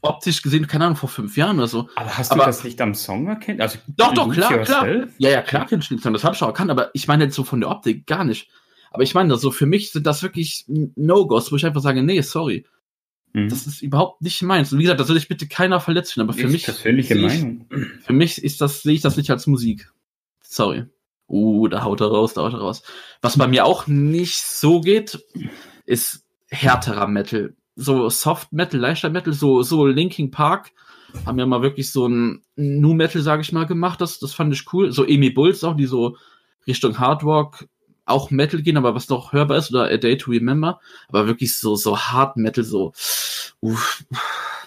Optisch 0.00 0.40
gesehen, 0.42 0.66
keine 0.66 0.86
Ahnung, 0.86 0.96
vor 0.96 1.08
fünf 1.10 1.36
Jahren 1.36 1.58
oder 1.58 1.68
so. 1.68 1.88
Aber 1.96 2.16
hast 2.16 2.30
du 2.30 2.36
Aber- 2.36 2.46
das 2.46 2.64
nicht 2.64 2.80
am 2.80 2.94
Song 2.94 3.26
erkannt? 3.26 3.60
Also, 3.60 3.78
Doch, 3.88 4.14
doch, 4.14 4.32
klar, 4.32 4.58
klar. 4.60 4.86
Ja, 5.18 5.30
ja, 5.30 5.42
klar 5.42 5.66
kenn 5.66 5.80
ich 5.80 5.88
den 5.88 5.98
Song, 5.98 6.12
das 6.14 6.24
hab 6.24 6.34
ich 6.34 6.42
auch 6.42 6.48
erkannt, 6.48 6.70
aber 6.70 6.90
ich 6.94 7.06
meine 7.06 7.24
jetzt 7.24 7.34
so 7.34 7.44
von 7.44 7.60
der 7.60 7.70
Optik 7.70 8.06
gar 8.06 8.24
nicht. 8.24 8.48
Aber 8.94 9.02
ich 9.02 9.12
meine, 9.12 9.36
so 9.36 9.50
für 9.50 9.66
mich 9.66 9.90
sind 9.90 10.06
das 10.06 10.22
wirklich 10.22 10.64
No-Gos, 10.68 11.50
wo 11.50 11.56
ich 11.56 11.66
einfach 11.66 11.80
sage, 11.82 12.02
nee, 12.02 12.20
sorry, 12.20 12.64
Mhm. 13.36 13.48
das 13.48 13.66
ist 13.66 13.82
überhaupt 13.82 14.22
nicht 14.22 14.40
meins. 14.42 14.72
Und 14.72 14.78
wie 14.78 14.84
gesagt, 14.84 15.00
da 15.00 15.04
soll 15.04 15.16
ich 15.16 15.26
bitte 15.26 15.48
keiner 15.48 15.80
verletzen, 15.80 16.20
aber 16.20 16.32
für 16.32 16.46
Ist 16.46 16.52
mich, 16.52 16.64
persönliche 16.64 17.14
sehe 17.14 17.26
ich, 17.26 17.42
Meinung. 17.42 17.66
für 18.00 18.12
mich 18.12 18.42
ist 18.42 18.60
das, 18.60 18.82
sehe 18.82 18.94
ich 18.94 19.00
das 19.00 19.16
nicht 19.16 19.28
als 19.28 19.48
Musik. 19.48 19.90
Sorry. 20.40 20.84
Uh, 21.26 21.66
da 21.66 21.82
haut 21.82 22.00
er 22.00 22.06
raus, 22.12 22.34
da 22.34 22.42
haut 22.42 22.52
er 22.52 22.60
raus. 22.60 22.84
Was 23.22 23.36
bei 23.36 23.48
mir 23.48 23.64
auch 23.64 23.88
nicht 23.88 24.40
so 24.40 24.80
geht, 24.80 25.18
ist 25.84 26.24
härterer 26.48 27.08
Metal. 27.08 27.56
So 27.74 28.08
Soft 28.08 28.52
Metal, 28.52 28.78
leichter 28.78 29.10
Metal, 29.10 29.32
so, 29.32 29.62
so 29.62 29.84
Linking 29.84 30.30
Park 30.30 30.70
haben 31.26 31.38
ja 31.40 31.46
mal 31.46 31.60
wirklich 31.62 31.90
so 31.90 32.06
ein 32.06 32.44
Nu 32.54 32.94
Metal, 32.94 33.20
sage 33.20 33.42
ich 33.42 33.50
mal, 33.50 33.64
gemacht. 33.66 34.00
Das, 34.00 34.20
das 34.20 34.32
fand 34.32 34.54
ich 34.54 34.72
cool. 34.72 34.92
So 34.92 35.02
Amy 35.02 35.30
Bulls 35.30 35.64
auch, 35.64 35.74
die 35.74 35.86
so 35.86 36.16
Richtung 36.68 37.00
Hard 37.00 37.24
Rock 37.24 37.66
auch 38.06 38.30
Metal 38.30 38.60
gehen, 38.62 38.76
aber 38.76 38.94
was 38.94 39.08
noch 39.08 39.32
hörbar 39.32 39.58
ist, 39.58 39.70
oder 39.70 39.84
A 39.90 39.96
Day 39.96 40.16
to 40.18 40.30
Remember. 40.30 40.80
Aber 41.08 41.26
wirklich 41.26 41.56
so, 41.56 41.74
so 41.76 41.98
Hard 41.98 42.36
Metal, 42.36 42.64
so, 42.64 42.92
uff. 43.60 44.04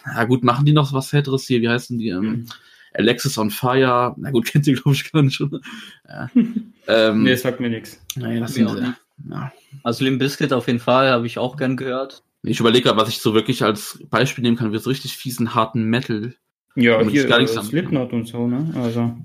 Na 0.06 0.24
gut, 0.26 0.44
machen 0.44 0.66
die 0.66 0.74
noch 0.74 0.94
was 0.94 1.12
härteres 1.14 1.46
hier? 1.48 1.62
Wie 1.62 1.70
heißen 1.70 1.98
die? 1.98 2.10
Ähm, 2.10 2.46
Alexis 2.94 3.38
on 3.38 3.50
Fire. 3.52 4.14
Na 4.18 4.32
gut, 4.32 4.46
kennt 4.52 4.66
ihr, 4.68 4.76
glaube 4.76 4.94
ich, 4.94 5.12
gar 5.12 5.22
nicht 5.22 5.36
schon. 5.36 5.62
Ja. 6.08 6.30
ähm, 6.88 7.24
Nee, 7.24 7.36
sagt 7.36 7.60
mir 7.60 7.70
nichts. 7.70 8.02
naja, 8.16 8.40
das 8.40 8.54
sind 8.54 8.74
nicht. 8.74 8.94
Ja. 9.30 9.52
Also 9.84 10.04
Limp 10.04 10.20
Bizkit 10.20 10.54
auf 10.54 10.68
jeden 10.68 10.80
Fall, 10.80 11.10
habe 11.12 11.26
ich 11.28 11.38
auch 11.38 11.58
gern 11.58 11.76
gehört. 11.76 12.24
Ich 12.44 12.60
überlege 12.60 12.86
gerade, 12.86 13.00
was 13.02 13.10
ich 13.10 13.18
so 13.20 13.34
wirklich 13.34 13.64
als 13.64 14.00
Beispiel 14.10 14.44
nehmen 14.44 14.56
kann, 14.58 14.72
wie 14.72 14.78
so 14.78 14.90
richtig 14.90 15.18
fiesen, 15.18 15.54
harten 15.56 15.84
Metal. 15.86 16.36
Ja, 16.76 17.02
hier 17.04 17.26
gar 17.28 17.40
äh, 17.40 17.42
nichts 17.42 17.58
am- 17.58 17.66
Slipknot 17.66 18.14
und 18.14 18.28
so, 18.28 18.48
ne? 18.48 18.72
Also, 18.76 19.18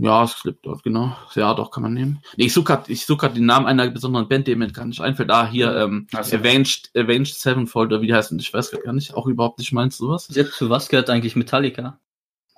Ja, 0.00 0.26
Slipknot, 0.26 0.82
genau. 0.82 1.16
Ja, 1.34 1.54
doch, 1.54 1.70
kann 1.70 1.82
man 1.82 1.94
nehmen. 1.94 2.20
Nee, 2.36 2.46
ich 2.46 2.52
suche 2.52 2.64
gerade 2.64 2.92
ich 2.92 3.06
such 3.06 3.18
grad 3.18 3.36
den 3.36 3.46
Namen 3.46 3.66
einer 3.66 3.88
besonderen 3.90 4.28
Band, 4.28 4.46
der 4.46 4.56
mir 4.56 4.70
gar 4.70 4.84
nicht 4.84 5.00
einfällt. 5.00 5.30
Ah, 5.30 5.48
hier, 5.48 5.74
ähm, 5.76 6.06
Ach 6.14 6.24
so. 6.24 6.36
Avenged, 6.36 6.90
Avenged 6.96 7.34
Sevenfold, 7.34 7.92
oder 7.92 8.02
wie 8.02 8.06
die 8.06 8.14
heißen, 8.14 8.38
ich 8.38 8.52
weiß 8.52 8.70
grad 8.70 8.82
gar 8.82 8.92
nicht, 8.92 9.14
auch 9.14 9.26
überhaupt 9.26 9.58
nicht 9.58 9.72
meinst 9.72 9.98
sowas. 9.98 10.26
Selbst 10.26 10.58
zu 10.58 10.70
was 10.70 10.88
gehört 10.88 11.10
eigentlich 11.10 11.36
Metallica? 11.36 11.98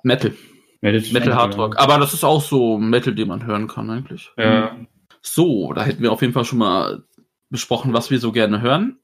Metal, 0.03 0.33
ja, 0.81 0.91
das 0.91 1.11
Metal 1.11 1.35
Hard 1.35 1.57
Rock. 1.57 1.77
Aber 1.77 1.99
das 1.99 2.13
ist 2.13 2.23
auch 2.23 2.41
so 2.41 2.77
Metal, 2.77 3.13
den 3.13 3.27
man 3.27 3.45
hören 3.45 3.67
kann 3.67 3.89
eigentlich. 3.89 4.31
Ja. 4.37 4.75
So, 5.21 5.73
da 5.73 5.83
hätten 5.83 6.01
wir 6.01 6.11
auf 6.11 6.21
jeden 6.21 6.33
Fall 6.33 6.45
schon 6.45 6.59
mal 6.59 7.03
besprochen, 7.49 7.93
was 7.93 8.09
wir 8.09 8.19
so 8.19 8.31
gerne 8.31 8.61
hören. 8.61 8.97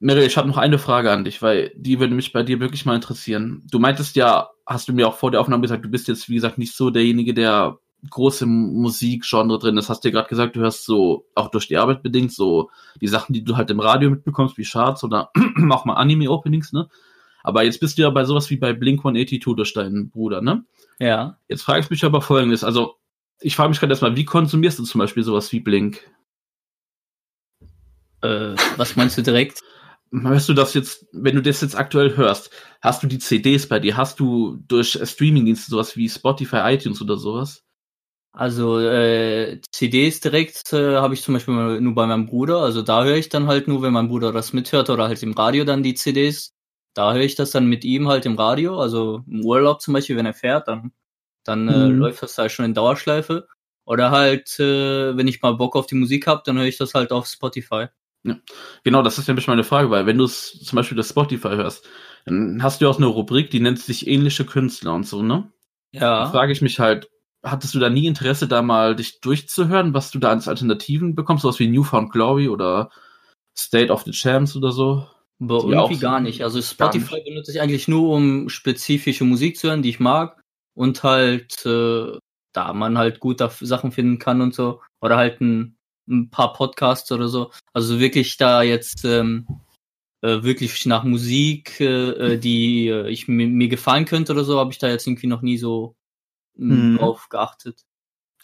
Meryl, 0.00 0.24
ich 0.24 0.36
habe 0.36 0.48
noch 0.48 0.58
eine 0.58 0.78
Frage 0.78 1.10
an 1.10 1.24
dich, 1.24 1.42
weil 1.42 1.72
die 1.74 1.98
würde 1.98 2.14
mich 2.14 2.32
bei 2.32 2.42
dir 2.42 2.60
wirklich 2.60 2.86
mal 2.86 2.94
interessieren. 2.94 3.62
Du 3.70 3.78
meintest 3.78 4.14
ja, 4.14 4.50
hast 4.64 4.88
du 4.88 4.92
mir 4.92 5.08
auch 5.08 5.16
vor 5.16 5.30
der 5.30 5.40
Aufnahme 5.40 5.62
gesagt, 5.62 5.84
du 5.84 5.88
bist 5.88 6.06
jetzt, 6.06 6.28
wie 6.28 6.36
gesagt, 6.36 6.58
nicht 6.58 6.76
so 6.76 6.90
derjenige, 6.90 7.34
der 7.34 7.78
große 8.10 8.46
Musikgenre 8.46 9.58
drin. 9.58 9.74
Das 9.74 9.88
hast 9.88 10.04
du 10.04 10.08
ja 10.08 10.12
gerade 10.12 10.28
gesagt, 10.28 10.54
du 10.54 10.60
hörst 10.60 10.84
so, 10.84 11.26
auch 11.34 11.50
durch 11.50 11.66
die 11.66 11.76
Arbeit 11.76 12.02
bedingt, 12.02 12.32
so 12.32 12.70
die 13.00 13.08
Sachen, 13.08 13.32
die 13.32 13.42
du 13.42 13.56
halt 13.56 13.70
im 13.70 13.80
Radio 13.80 14.10
mitbekommst, 14.10 14.56
wie 14.56 14.64
Charts 14.64 15.02
oder 15.02 15.30
auch 15.70 15.84
mal 15.84 15.94
Anime-Openings, 15.94 16.72
ne? 16.72 16.88
Aber 17.42 17.62
jetzt 17.62 17.80
bist 17.80 17.98
du 17.98 18.02
ja 18.02 18.10
bei 18.10 18.24
sowas 18.24 18.50
wie 18.50 18.56
bei 18.56 18.72
Blink 18.72 19.00
182 19.00 19.56
durch 19.56 19.72
deinen 19.72 20.10
Bruder, 20.10 20.42
ne? 20.42 20.64
Ja. 21.00 21.38
Jetzt 21.48 21.62
frage 21.62 21.80
ich 21.80 21.90
mich 21.90 22.04
aber 22.04 22.20
folgendes, 22.20 22.62
also 22.62 22.96
ich 23.40 23.56
frage 23.56 23.70
mich 23.70 23.80
gerade 23.80 23.92
erstmal, 23.92 24.16
wie 24.16 24.24
konsumierst 24.24 24.78
du 24.78 24.84
zum 24.84 25.00
Beispiel 25.00 25.22
sowas 25.22 25.50
wie 25.52 25.60
Blink? 25.60 26.08
Äh, 28.20 28.54
was 28.76 28.96
meinst 28.96 29.16
du 29.16 29.22
direkt? 29.22 29.62
Hörst 30.12 30.48
du 30.48 30.54
das 30.54 30.74
jetzt, 30.74 31.06
wenn 31.12 31.34
du 31.36 31.42
das 31.42 31.60
jetzt 31.60 31.74
aktuell 31.76 32.16
hörst, 32.16 32.50
hast 32.82 33.02
du 33.02 33.06
die 33.06 33.18
CDs 33.18 33.68
bei 33.68 33.78
dir? 33.80 33.96
Hast 33.96 34.20
du 34.20 34.56
durch 34.68 34.98
Streamingdienste 35.02 35.70
sowas 35.70 35.96
wie 35.96 36.08
Spotify, 36.08 36.58
iTunes 36.74 37.00
oder 37.02 37.16
sowas? 37.16 37.64
Also 38.32 38.78
äh, 38.78 39.60
CDs 39.72 40.20
direkt 40.20 40.72
äh, 40.72 40.96
habe 40.96 41.14
ich 41.14 41.22
zum 41.22 41.34
Beispiel 41.34 41.80
nur 41.80 41.94
bei 41.94 42.06
meinem 42.06 42.26
Bruder. 42.26 42.58
Also 42.60 42.82
da 42.82 43.04
höre 43.04 43.16
ich 43.16 43.28
dann 43.30 43.46
halt 43.48 43.66
nur, 43.68 43.82
wenn 43.82 43.92
mein 43.92 44.08
Bruder 44.08 44.32
das 44.32 44.52
mithört 44.52 44.90
oder 44.90 45.08
halt 45.08 45.22
im 45.22 45.32
Radio 45.32 45.64
dann 45.64 45.82
die 45.82 45.94
CDs. 45.94 46.54
Da 46.94 47.12
höre 47.14 47.22
ich 47.22 47.34
das 47.34 47.50
dann 47.50 47.66
mit 47.66 47.84
ihm 47.84 48.08
halt 48.08 48.26
im 48.26 48.36
Radio. 48.36 48.78
Also 48.80 49.22
im 49.26 49.44
Urlaub 49.44 49.80
zum 49.80 49.94
Beispiel, 49.94 50.16
wenn 50.16 50.26
er 50.26 50.34
fährt, 50.34 50.68
dann, 50.68 50.92
dann 51.44 51.68
äh, 51.68 51.88
Mhm. 51.88 51.92
läuft 51.92 52.22
das 52.22 52.38
halt 52.38 52.52
schon 52.52 52.66
in 52.66 52.74
Dauerschleife. 52.74 53.48
Oder 53.86 54.10
halt, 54.10 54.58
äh, 54.60 55.16
wenn 55.16 55.28
ich 55.28 55.42
mal 55.42 55.52
Bock 55.56 55.74
auf 55.76 55.86
die 55.86 55.94
Musik 55.96 56.26
habe, 56.26 56.42
dann 56.44 56.58
höre 56.58 56.66
ich 56.66 56.76
das 56.78 56.94
halt 56.94 57.10
auf 57.12 57.26
Spotify. 57.26 57.86
Genau, 58.84 59.02
das 59.02 59.18
ist 59.18 59.28
nämlich 59.28 59.46
meine 59.46 59.64
Frage, 59.64 59.90
weil 59.90 60.06
wenn 60.06 60.18
du 60.18 60.26
zum 60.26 60.76
Beispiel 60.76 60.96
das 60.96 61.08
Spotify 61.10 61.48
hörst, 61.50 61.88
dann 62.26 62.62
hast 62.62 62.80
du 62.80 62.84
ja 62.84 62.90
auch 62.90 62.96
eine 62.98 63.06
Rubrik, 63.06 63.50
die 63.50 63.60
nennt 63.60 63.78
sich 63.78 64.06
ähnliche 64.06 64.44
Künstler 64.44 64.94
und 64.94 65.06
so, 65.06 65.22
ne? 65.22 65.50
Da 65.92 66.00
Ja. 66.24 66.30
frage 66.30 66.52
ich 66.52 66.60
mich 66.60 66.78
halt, 66.78 67.08
hattest 67.42 67.74
du 67.74 67.78
da 67.78 67.88
nie 67.88 68.06
Interesse, 68.06 68.46
da 68.48 68.60
mal 68.60 68.96
dich 68.96 69.20
durchzuhören, 69.20 69.94
was 69.94 70.10
du 70.10 70.18
da 70.18 70.30
als 70.30 70.48
Alternativen 70.48 71.14
bekommst, 71.14 71.42
sowas 71.42 71.58
wie 71.58 71.68
Newfound 71.68 72.12
Glory 72.12 72.48
oder 72.48 72.90
State 73.56 73.90
of 73.92 74.02
the 74.02 74.10
Champs 74.10 74.54
oder 74.56 74.72
so? 74.72 75.06
Auch 75.40 75.64
irgendwie 75.64 75.94
so- 75.94 76.00
gar 76.00 76.20
nicht. 76.20 76.42
Also 76.42 76.60
Spotify 76.60 77.22
benutze 77.24 77.52
ich 77.52 77.60
eigentlich 77.60 77.86
nur, 77.88 78.10
um 78.14 78.48
spezifische 78.48 79.24
Musik 79.24 79.56
zu 79.56 79.68
hören, 79.68 79.82
die 79.82 79.90
ich 79.90 80.00
mag. 80.00 80.40
Und 80.74 81.02
halt, 81.04 81.64
äh, 81.64 82.18
da 82.52 82.72
man 82.74 82.98
halt 82.98 83.20
gut 83.20 83.40
da 83.40 83.48
Sachen 83.48 83.92
finden 83.92 84.18
kann 84.18 84.40
und 84.40 84.54
so. 84.54 84.82
Oder 85.00 85.16
halt 85.16 85.40
ein, 85.40 85.76
ein 86.08 86.30
paar 86.30 86.52
Podcasts 86.52 87.10
oder 87.12 87.28
so. 87.28 87.50
Also 87.72 88.00
wirklich 88.00 88.36
da 88.36 88.62
jetzt 88.62 89.04
ähm, 89.04 89.46
äh, 90.22 90.42
wirklich 90.42 90.84
nach 90.86 91.04
Musik, 91.04 91.80
äh, 91.80 92.34
äh, 92.34 92.38
die 92.38 92.88
äh, 92.88 93.08
ich 93.08 93.28
mir, 93.28 93.46
mir 93.46 93.68
gefallen 93.68 94.04
könnte 94.04 94.32
oder 94.32 94.44
so, 94.44 94.58
habe 94.58 94.72
ich 94.72 94.78
da 94.78 94.88
jetzt 94.88 95.06
irgendwie 95.06 95.26
noch 95.28 95.42
nie 95.42 95.58
so 95.58 95.94
mh, 96.56 96.98
drauf 96.98 97.28
geachtet. 97.28 97.84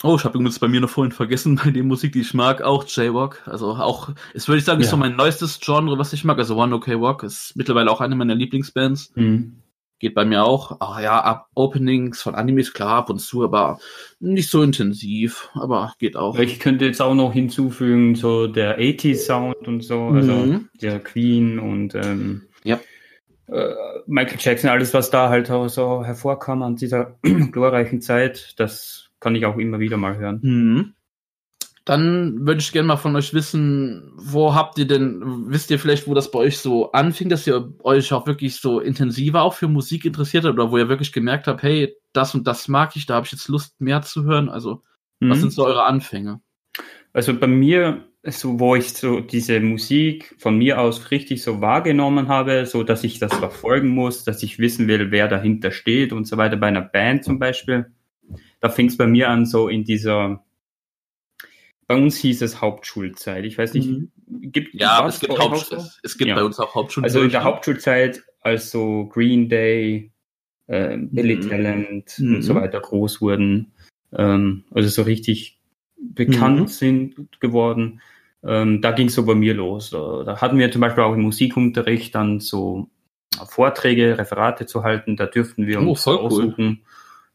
Oh, 0.02 0.16
ich 0.16 0.24
habe 0.24 0.36
übrigens 0.36 0.58
bei 0.58 0.68
mir 0.68 0.80
noch 0.80 0.90
vorhin 0.90 1.12
vergessen, 1.12 1.56
bei 1.64 1.70
der 1.70 1.84
Musik, 1.84 2.12
die 2.12 2.20
ich 2.20 2.34
mag, 2.34 2.62
auch 2.62 2.84
Jaywalk. 2.86 3.42
Also 3.46 3.70
auch, 3.72 4.10
es 4.34 4.48
würde 4.48 4.58
ich 4.58 4.64
sagen, 4.64 4.80
ist 4.80 4.86
Ja. 4.86 4.90
so 4.92 4.96
mein 4.96 5.16
neuestes 5.16 5.60
Genre, 5.60 5.98
was 5.98 6.12
ich 6.12 6.24
mag. 6.24 6.38
Also 6.38 6.56
One 6.56 6.74
OK 6.74 6.88
Walk 7.00 7.22
ist 7.22 7.56
mittlerweile 7.56 7.90
auch 7.90 8.00
eine 8.00 8.16
meiner 8.16 8.34
Lieblingsbands. 8.34 9.12
Mhm. 9.14 9.60
Geht 10.00 10.14
bei 10.14 10.24
mir 10.24 10.44
auch. 10.44 10.80
Ah 10.80 11.00
ja, 11.00 11.20
ab 11.20 11.48
Openings 11.54 12.20
von 12.20 12.34
Animes, 12.34 12.72
klar, 12.72 12.96
ab 12.96 13.10
und 13.10 13.20
zu, 13.20 13.44
aber 13.44 13.78
nicht 14.20 14.50
so 14.50 14.62
intensiv. 14.62 15.48
Aber 15.54 15.94
geht 15.98 16.16
auch. 16.16 16.38
Ich 16.38 16.58
könnte 16.60 16.84
jetzt 16.84 17.00
auch 17.00 17.14
noch 17.14 17.32
hinzufügen, 17.32 18.14
so 18.14 18.46
der 18.46 18.78
80s 18.78 19.24
Sound 19.26 19.66
und 19.68 19.82
so, 19.82 20.08
also 20.08 20.32
Mhm. 20.32 20.68
der 20.80 21.00
Queen 21.00 21.58
und 21.58 21.94
ähm, 21.94 22.42
Ja. 22.64 22.80
äh, 23.46 23.72
Michael 24.06 24.38
Jackson, 24.40 24.68
alles, 24.70 24.92
was 24.94 25.10
da 25.10 25.28
halt 25.28 25.50
auch 25.50 25.68
so 25.68 26.04
hervorkam 26.04 26.62
an 26.62 26.76
dieser 26.76 27.16
glorreichen 27.52 28.00
Zeit, 28.00 28.54
das 28.58 29.10
kann 29.20 29.34
ich 29.36 29.46
auch 29.46 29.56
immer 29.56 29.78
wieder 29.78 29.96
mal 29.96 30.16
hören. 30.16 30.40
Mhm. 30.42 30.94
Dann 31.84 32.46
würde 32.46 32.60
ich 32.60 32.72
gerne 32.72 32.88
mal 32.88 32.96
von 32.96 33.14
euch 33.14 33.34
wissen, 33.34 34.12
wo 34.16 34.54
habt 34.54 34.78
ihr 34.78 34.86
denn, 34.86 35.22
wisst 35.48 35.70
ihr 35.70 35.78
vielleicht, 35.78 36.08
wo 36.08 36.14
das 36.14 36.30
bei 36.30 36.38
euch 36.38 36.58
so 36.58 36.92
anfing, 36.92 37.28
dass 37.28 37.46
ihr 37.46 37.74
euch 37.82 38.12
auch 38.12 38.26
wirklich 38.26 38.56
so 38.56 38.80
intensiver 38.80 39.42
auch 39.42 39.52
für 39.54 39.68
Musik 39.68 40.06
interessiert 40.06 40.44
habt 40.44 40.54
oder 40.54 40.70
wo 40.70 40.78
ihr 40.78 40.88
wirklich 40.88 41.12
gemerkt 41.12 41.46
habt, 41.46 41.62
hey, 41.62 41.94
das 42.14 42.34
und 42.34 42.46
das 42.46 42.68
mag 42.68 42.96
ich, 42.96 43.04
da 43.04 43.16
habe 43.16 43.26
ich 43.26 43.32
jetzt 43.32 43.48
Lust 43.48 43.78
mehr 43.80 44.00
zu 44.00 44.24
hören. 44.24 44.48
Also, 44.48 44.82
was 45.20 45.38
Mhm. 45.38 45.42
sind 45.42 45.52
so 45.52 45.66
eure 45.66 45.84
Anfänge? 45.84 46.40
Also 47.12 47.38
bei 47.38 47.46
mir, 47.46 48.04
so 48.24 48.58
wo 48.58 48.74
ich 48.74 48.94
so 48.94 49.20
diese 49.20 49.60
Musik 49.60 50.34
von 50.38 50.56
mir 50.56 50.80
aus 50.80 51.10
richtig 51.10 51.42
so 51.42 51.60
wahrgenommen 51.60 52.28
habe, 52.28 52.66
so 52.66 52.82
dass 52.82 53.04
ich 53.04 53.18
das 53.18 53.34
verfolgen 53.34 53.88
muss, 53.88 54.24
dass 54.24 54.42
ich 54.42 54.58
wissen 54.58 54.88
will, 54.88 55.10
wer 55.10 55.28
dahinter 55.28 55.70
steht 55.70 56.12
und 56.12 56.26
so 56.26 56.36
weiter, 56.38 56.56
bei 56.56 56.68
einer 56.68 56.80
Band 56.80 57.24
zum 57.24 57.38
Beispiel, 57.38 57.92
da 58.60 58.70
fing 58.70 58.86
es 58.86 58.96
bei 58.96 59.06
mir 59.06 59.28
an, 59.28 59.44
so 59.46 59.68
in 59.68 59.84
dieser, 59.84 60.42
bei 61.86 61.96
uns 61.96 62.16
hieß 62.18 62.42
es 62.42 62.60
Hauptschulzeit. 62.60 63.44
Ich 63.44 63.58
weiß 63.58 63.74
nicht, 63.74 63.88
Mhm. 63.90 64.10
gibt 64.26 64.74
Ja, 64.74 65.06
es 65.06 65.20
gibt, 65.20 65.38
Haupt, 65.38 65.66
so? 65.66 65.76
es, 65.76 66.00
es 66.02 66.18
gibt 66.18 66.28
Ja. 66.30 66.36
bei 66.36 66.44
uns 66.44 66.58
auch 66.58 66.74
Hauptschulen. 66.74 67.04
Also 67.04 67.20
in 67.20 67.30
der 67.30 67.44
Hauptschulzeit, 67.44 68.22
als 68.40 68.70
so 68.70 69.06
Green 69.06 69.48
Day, 69.48 70.10
äh, 70.66 70.96
Billy 70.98 71.36
Mhm. 71.36 71.48
Talent 71.48 72.18
Mhm. 72.18 72.34
und 72.36 72.42
so 72.42 72.54
weiter 72.54 72.80
groß 72.80 73.20
wurden, 73.20 73.72
ähm, 74.16 74.64
also 74.70 74.88
so 74.88 75.02
richtig 75.02 75.58
bekannt 76.00 76.60
Mhm. 76.60 76.66
sind 76.68 77.40
geworden, 77.40 78.00
ähm, 78.42 78.80
da 78.82 78.92
ging 78.92 79.08
es 79.08 79.14
so 79.14 79.24
bei 79.24 79.34
mir 79.34 79.54
los. 79.54 79.90
Da, 79.90 80.22
da 80.24 80.40
hatten 80.40 80.58
wir 80.58 80.70
zum 80.70 80.80
Beispiel 80.80 81.02
auch 81.04 81.14
im 81.14 81.22
Musikunterricht 81.22 82.14
dann 82.14 82.40
so 82.40 82.88
Vorträge, 83.48 84.16
Referate 84.18 84.66
zu 84.66 84.84
halten, 84.84 85.16
da 85.16 85.26
dürften 85.26 85.66
wir 85.66 85.80
Oh, 85.82 85.90
uns 85.90 86.02
voll 86.02 86.18
cool. 86.30 86.54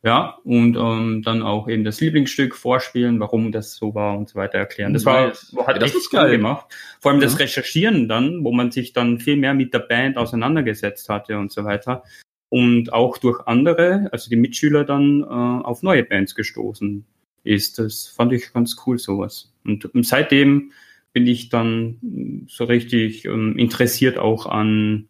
Ja, 0.02 0.38
und 0.46 0.78
ähm, 0.78 1.24
dann 1.26 1.42
auch 1.42 1.68
eben 1.68 1.84
das 1.84 2.00
Lieblingsstück 2.00 2.56
vorspielen, 2.56 3.20
warum 3.20 3.52
das 3.52 3.76
so 3.76 3.94
war 3.94 4.18
und 4.18 4.30
so 4.30 4.36
weiter 4.36 4.58
erklären. 4.58 4.94
Das 4.94 5.06
war, 5.06 5.32
hat 5.32 5.38
Ja, 5.52 5.74
das 5.74 5.90
echt 5.90 5.96
ist 5.96 6.12
geil. 6.12 6.32
Gemacht. 6.32 6.68
Vor 7.02 7.12
allem 7.12 7.20
das 7.20 7.34
Ja. 7.34 7.40
Recherchieren 7.40 8.08
dann, 8.08 8.46
wo 8.46 8.54
man 8.54 8.72
sich 8.72 8.94
dann 8.94 9.20
viel 9.20 9.36
mehr 9.36 9.54
mit 9.54 9.74
der 9.74 9.80
Band 9.80 10.18
auseinandergesetzt 10.18 11.10
hatte 11.10 11.38
und 11.38 11.52
so 11.52 11.66
weiter. 11.66 12.04
Und 12.48 12.94
auch 12.94 13.18
durch 13.18 13.46
andere, 13.46 14.08
also 14.14 14.30
die 14.30 14.38
Mitschüler 14.38 14.86
dann 14.86 15.22
äh, 15.22 15.26
auf 15.26 15.84
neue 15.84 16.04
Bands 16.06 16.34
gestoßen 16.34 17.06
ist. 17.44 17.78
Das 17.78 18.08
fand 18.08 18.32
ich 18.32 18.54
ganz 18.54 18.78
cool, 18.86 18.98
sowas. 18.98 19.54
Und, 19.66 19.86
und 19.94 20.06
seitdem 20.06 20.72
bin 21.12 21.28
ich 21.28 21.50
dann 21.50 22.46
so 22.48 22.64
richtig 22.64 23.26
ähm, 23.26 23.58
interessiert 23.58 24.18
auch 24.18 24.46
an, 24.46 25.10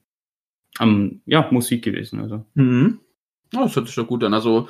an 0.80 1.22
ja, 1.26 1.48
Musik 1.52 1.84
gewesen. 1.84 2.20
Also. 2.20 2.44
Mhm. 2.56 3.00
Ja, 3.54 3.64
das 3.64 3.76
hört 3.76 3.88
sich 3.88 3.96
doch 3.96 4.08
gut 4.08 4.24
an. 4.24 4.34
Also 4.34 4.70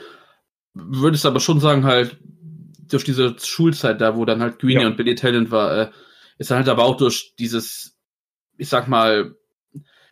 würdest 0.73 1.25
aber 1.25 1.39
schon 1.39 1.59
sagen, 1.59 1.83
halt, 1.85 2.17
durch 2.89 3.03
diese 3.03 3.35
Schulzeit 3.39 4.01
da, 4.01 4.15
wo 4.15 4.25
dann 4.25 4.41
halt 4.41 4.59
Greenie 4.59 4.81
Ja. 4.81 4.87
und 4.87 4.97
Billy 4.97 5.15
Talent 5.15 5.51
war, 5.51 5.77
äh, 5.77 5.91
ist 6.37 6.49
dann 6.51 6.57
halt 6.59 6.69
aber 6.69 6.85
auch 6.85 6.97
durch 6.97 7.33
dieses, 7.37 7.97
ich 8.57 8.67
sag 8.69 8.87
mal, 8.87 9.35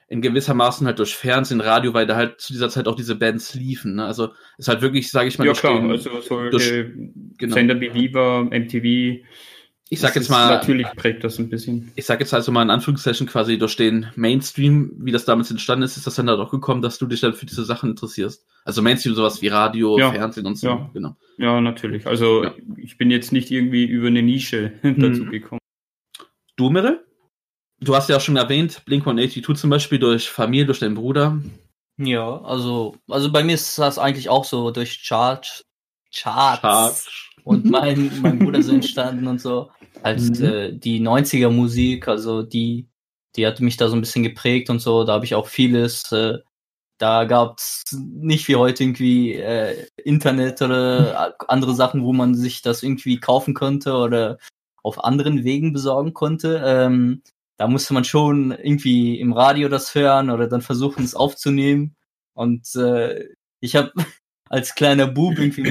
in 0.10 0.22
gewissermaßen 0.22 0.86
halt 0.88 1.00
durch 1.00 1.16
Fernsehen, 1.16 1.60
Radio, 1.60 1.94
weil 1.94 2.06
da 2.06 2.16
halt 2.16 2.40
zu 2.40 2.54
dieser 2.54 2.70
Zeit 2.70 2.88
auch 2.88 2.96
diese 2.96 3.16
Bands 3.16 3.56
liefen. 3.56 3.96
Ne? 3.96 4.06
Also 4.06 4.30
ist 4.58 4.68
halt 4.70 4.82
wirklich, 4.82 5.10
sage 5.12 5.28
ich 5.28 5.38
mal, 5.38 5.46
Ja 5.46 5.52
durch 5.54 5.60
klar, 5.62 5.82
den- 5.82 5.92
also 5.92 6.22
solche 6.22 6.50
durch- 6.50 6.86
genau. 7.38 7.54
Sender 7.54 7.80
wie 7.82 7.94
Viva, 7.94 8.42
MTV. 8.50 9.26
Ich 9.90 10.00
sag 10.00 10.10
das 10.14 10.24
jetzt 10.24 10.30
mal, 10.30 10.50
Natürlich 10.50 10.88
prägt 10.96 11.24
das 11.24 11.40
ein 11.40 11.50
bisschen. 11.50 11.92
ich 11.96 12.06
sag 12.06 12.20
jetzt 12.20 12.34
also 12.34 12.52
mal 12.52 12.62
in 12.64 12.70
Anführungszeichen 12.70 13.26
quasi 13.28 13.58
durch 13.58 13.76
den 13.76 14.08
Mainstream, 14.16 14.92
wie 15.00 15.12
das 15.12 15.26
damals 15.26 15.50
entstanden 15.52 15.84
ist, 15.84 15.96
ist 15.98 16.06
das 16.08 16.16
dann 16.16 16.28
da 16.28 16.36
doch 16.36 16.52
gekommen, 16.52 16.82
dass 16.82 16.98
du 16.98 17.06
dich 17.08 17.22
dann 17.22 17.34
für 17.34 17.46
diese 17.46 17.64
Sachen 17.64 17.90
interessierst. 17.92 18.46
Also 18.66 18.82
Mainstream 18.82 19.16
sowas 19.16 19.42
wie 19.42 19.48
Radio, 19.48 19.98
Ja. 19.98 20.12
Fernsehen 20.12 20.46
und 20.46 20.58
so. 20.58 20.68
Ja. 20.68 20.90
Genau. 20.94 21.16
Ja, 21.38 21.62
natürlich. 21.62 22.06
Also 22.06 22.44
Ja. 22.44 22.54
ich 22.78 22.98
bin 22.98 23.12
jetzt 23.12 23.32
nicht 23.32 23.50
irgendwie 23.52 23.86
über 23.86 24.08
eine 24.08 24.22
Nische 24.24 24.74
dazu 24.84 25.24
Mhm. 25.24 25.32
gekommen. 25.32 25.62
Du, 26.58 26.70
Mirre? 26.70 27.04
Du 27.80 27.96
hast 27.96 28.10
ja 28.10 28.18
auch 28.18 28.22
schon 28.22 28.38
erwähnt, 28.38 28.82
Blink-182 28.86 29.56
zum 29.56 29.70
Beispiel 29.70 30.00
durch 30.00 30.30
Familie, 30.30 30.66
durch 30.66 30.80
deinen 30.80 30.96
Bruder. 30.96 31.40
Ja, 32.00 32.42
also, 32.42 32.96
also 33.08 33.32
bei 33.32 33.44
mir 33.44 33.54
ist 33.54 33.78
das 33.78 34.00
eigentlich 34.00 34.30
auch 34.30 34.46
so 34.46 34.72
durch 34.72 35.04
Charts, 35.08 35.64
Charts, 36.16 36.62
Charts. 36.62 37.10
und 37.44 37.66
mein, 37.70 38.12
mein 38.22 38.40
Bruder 38.40 38.62
so 38.64 38.72
entstanden 38.74 39.28
und 39.28 39.40
so. 39.40 39.70
Als 40.04 40.40
Mhm. 40.40 40.46
äh, 40.46 40.72
die 40.74 41.00
90er 41.00 41.50
Musik, 41.50 42.08
also 42.08 42.44
die, 42.44 42.88
die 43.36 43.46
hat 43.48 43.60
mich 43.60 43.78
da 43.78 43.90
so 43.90 43.96
ein 43.96 44.02
bisschen 44.02 44.24
geprägt 44.24 44.70
und 44.70 44.80
so. 44.80 45.04
Da 45.04 45.14
habe 45.14 45.26
ich 45.26 45.36
auch 45.36 45.48
vieles. 45.48 46.12
Äh, 46.12 46.40
da 47.00 47.26
gab's 47.26 47.84
nicht 47.94 48.48
wie 48.48 48.56
heute 48.56 48.84
irgendwie 48.84 49.34
äh, 49.36 49.88
Internet 50.04 50.62
oder 50.62 51.36
andere 51.48 51.76
Sachen, 51.76 52.04
wo 52.04 52.14
man 52.14 52.34
sich 52.36 52.62
das 52.62 52.82
irgendwie 52.84 53.20
kaufen 53.20 53.54
konnte 53.54 53.94
oder 53.94 54.40
auf 54.84 55.04
anderen 55.04 55.44
Wegen 55.44 55.74
besorgen 55.74 56.14
konnte. 56.14 56.62
Ähm, 56.66 57.22
da 57.58 57.68
musste 57.68 57.94
man 57.94 58.04
schon 58.04 58.52
irgendwie 58.52 59.20
im 59.20 59.34
Radio 59.34 59.70
das 59.70 59.94
hören 59.96 60.30
oder 60.30 60.48
dann 60.48 60.62
versuchen, 60.62 61.04
es 61.04 61.16
aufzunehmen. 61.16 61.96
Und 62.34 62.76
äh, 62.76 63.30
ich 63.60 63.76
habe 63.76 63.92
als 64.50 64.76
kleiner 64.76 65.08
Bub 65.08 65.38
irgendwie 65.38 65.62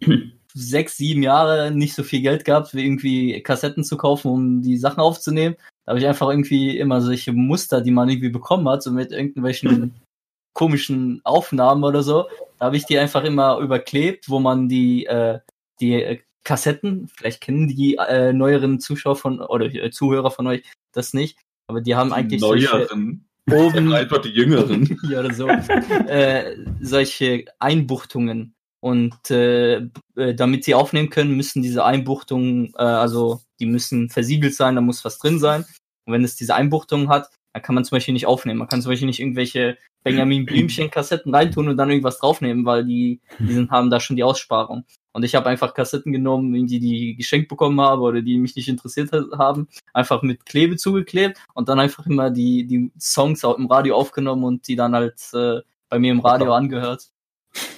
mit 0.06 0.35
sechs, 0.56 0.96
sieben 0.96 1.22
Jahre 1.22 1.70
nicht 1.70 1.94
so 1.94 2.02
viel 2.02 2.22
Geld 2.22 2.46
gehabt, 2.46 2.74
wie 2.74 2.84
irgendwie 2.84 3.42
Kassetten 3.42 3.84
zu 3.84 3.98
kaufen, 3.98 4.30
um 4.30 4.62
die 4.62 4.78
Sachen 4.78 5.00
aufzunehmen. 5.00 5.56
Da 5.84 5.90
habe 5.90 6.00
ich 6.00 6.06
einfach 6.06 6.30
irgendwie 6.30 6.78
immer 6.78 7.02
solche 7.02 7.32
Muster, 7.34 7.82
die 7.82 7.90
man 7.90 8.08
irgendwie 8.08 8.30
bekommen 8.30 8.66
hat, 8.68 8.82
so 8.82 8.90
mit 8.90 9.12
irgendwelchen 9.12 9.94
komischen 10.54 11.20
Aufnahmen 11.24 11.84
oder 11.84 12.02
so. 12.02 12.26
Da 12.58 12.66
habe 12.66 12.76
ich 12.76 12.86
die 12.86 12.98
einfach 12.98 13.22
immer 13.22 13.58
überklebt, 13.58 14.30
wo 14.30 14.40
man 14.40 14.68
die, 14.68 15.04
äh, 15.04 15.40
die 15.78 15.92
äh, 15.92 16.20
Kassetten, 16.42 17.08
vielleicht 17.08 17.42
kennen 17.42 17.68
die 17.68 17.96
äh, 17.96 18.32
neueren 18.32 18.80
Zuschauer 18.80 19.16
von 19.16 19.40
oder 19.40 19.66
äh, 19.66 19.90
Zuhörer 19.90 20.30
von 20.30 20.46
euch 20.46 20.62
das 20.92 21.12
nicht, 21.12 21.38
aber 21.68 21.82
die 21.82 21.94
haben 21.94 22.12
eigentlich 22.12 22.40
solche 22.40 22.70
Neueren. 22.70 23.28
oben 23.50 23.92
Einfach 23.92 24.22
die 24.22 24.30
Jüngeren. 24.30 24.98
ja, 25.10 25.20
oder 25.20 25.34
so, 25.34 25.48
äh, 25.48 26.56
solche 26.80 27.44
Einbuchtungen. 27.58 28.55
Und 28.86 29.32
äh, 29.32 29.78
äh, 30.14 30.34
damit 30.36 30.62
sie 30.62 30.76
aufnehmen 30.76 31.10
können, 31.10 31.36
müssen 31.36 31.60
diese 31.60 31.84
Einbuchtungen, 31.84 32.72
äh, 32.78 32.82
also 32.82 33.40
die 33.58 33.66
müssen 33.66 34.10
versiegelt 34.10 34.54
sein, 34.54 34.76
da 34.76 34.80
muss 34.80 35.04
was 35.04 35.18
drin 35.18 35.40
sein. 35.40 35.64
Und 36.04 36.12
wenn 36.12 36.22
es 36.22 36.36
diese 36.36 36.54
Einbuchtungen 36.54 37.08
hat, 37.08 37.28
dann 37.52 37.62
kann 37.62 37.74
man 37.74 37.84
zum 37.84 37.96
Beispiel 37.96 38.14
nicht 38.14 38.26
aufnehmen. 38.26 38.60
Man 38.60 38.68
kann 38.68 38.82
zum 38.82 38.92
Beispiel 38.92 39.08
nicht 39.08 39.18
irgendwelche 39.18 39.76
Benjamin 40.04 40.46
Blümchen-Kassetten 40.46 41.34
reintun 41.34 41.68
und 41.68 41.76
dann 41.76 41.90
irgendwas 41.90 42.20
draufnehmen, 42.20 42.64
weil 42.64 42.84
die, 42.84 43.20
die 43.40 43.54
sind, 43.54 43.72
haben 43.72 43.90
da 43.90 43.98
schon 43.98 44.14
die 44.14 44.22
Aussparung. 44.22 44.84
Und 45.12 45.24
ich 45.24 45.34
habe 45.34 45.48
einfach 45.48 45.74
Kassetten 45.74 46.12
genommen, 46.12 46.54
irgendwie 46.54 46.78
die 46.78 47.10
ich 47.10 47.16
geschenkt 47.16 47.48
bekommen 47.48 47.80
habe 47.80 48.02
oder 48.02 48.22
die 48.22 48.38
mich 48.38 48.54
nicht 48.54 48.68
interessiert 48.68 49.10
ha- 49.10 49.36
haben, 49.36 49.66
einfach 49.94 50.22
mit 50.22 50.46
Klebe 50.46 50.76
zugeklebt 50.76 51.38
und 51.54 51.68
dann 51.68 51.80
einfach 51.80 52.06
immer 52.06 52.30
die, 52.30 52.68
die 52.68 52.92
Songs 53.00 53.44
auch 53.44 53.58
im 53.58 53.66
Radio 53.66 53.96
aufgenommen 53.96 54.44
und 54.44 54.68
die 54.68 54.76
dann 54.76 54.94
halt 54.94 55.18
äh, 55.32 55.62
bei 55.88 55.98
mir 55.98 56.12
im 56.12 56.20
Radio 56.20 56.52
angehört. 56.52 57.10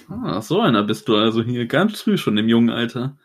Ah, 0.09 0.41
so 0.41 0.59
einer 0.61 0.83
bist 0.83 1.07
du 1.07 1.15
also 1.15 1.43
hier 1.43 1.65
ganz 1.67 2.01
früh 2.01 2.17
schon 2.17 2.37
im 2.37 2.49
jungen 2.49 2.69
Alter. 2.69 3.17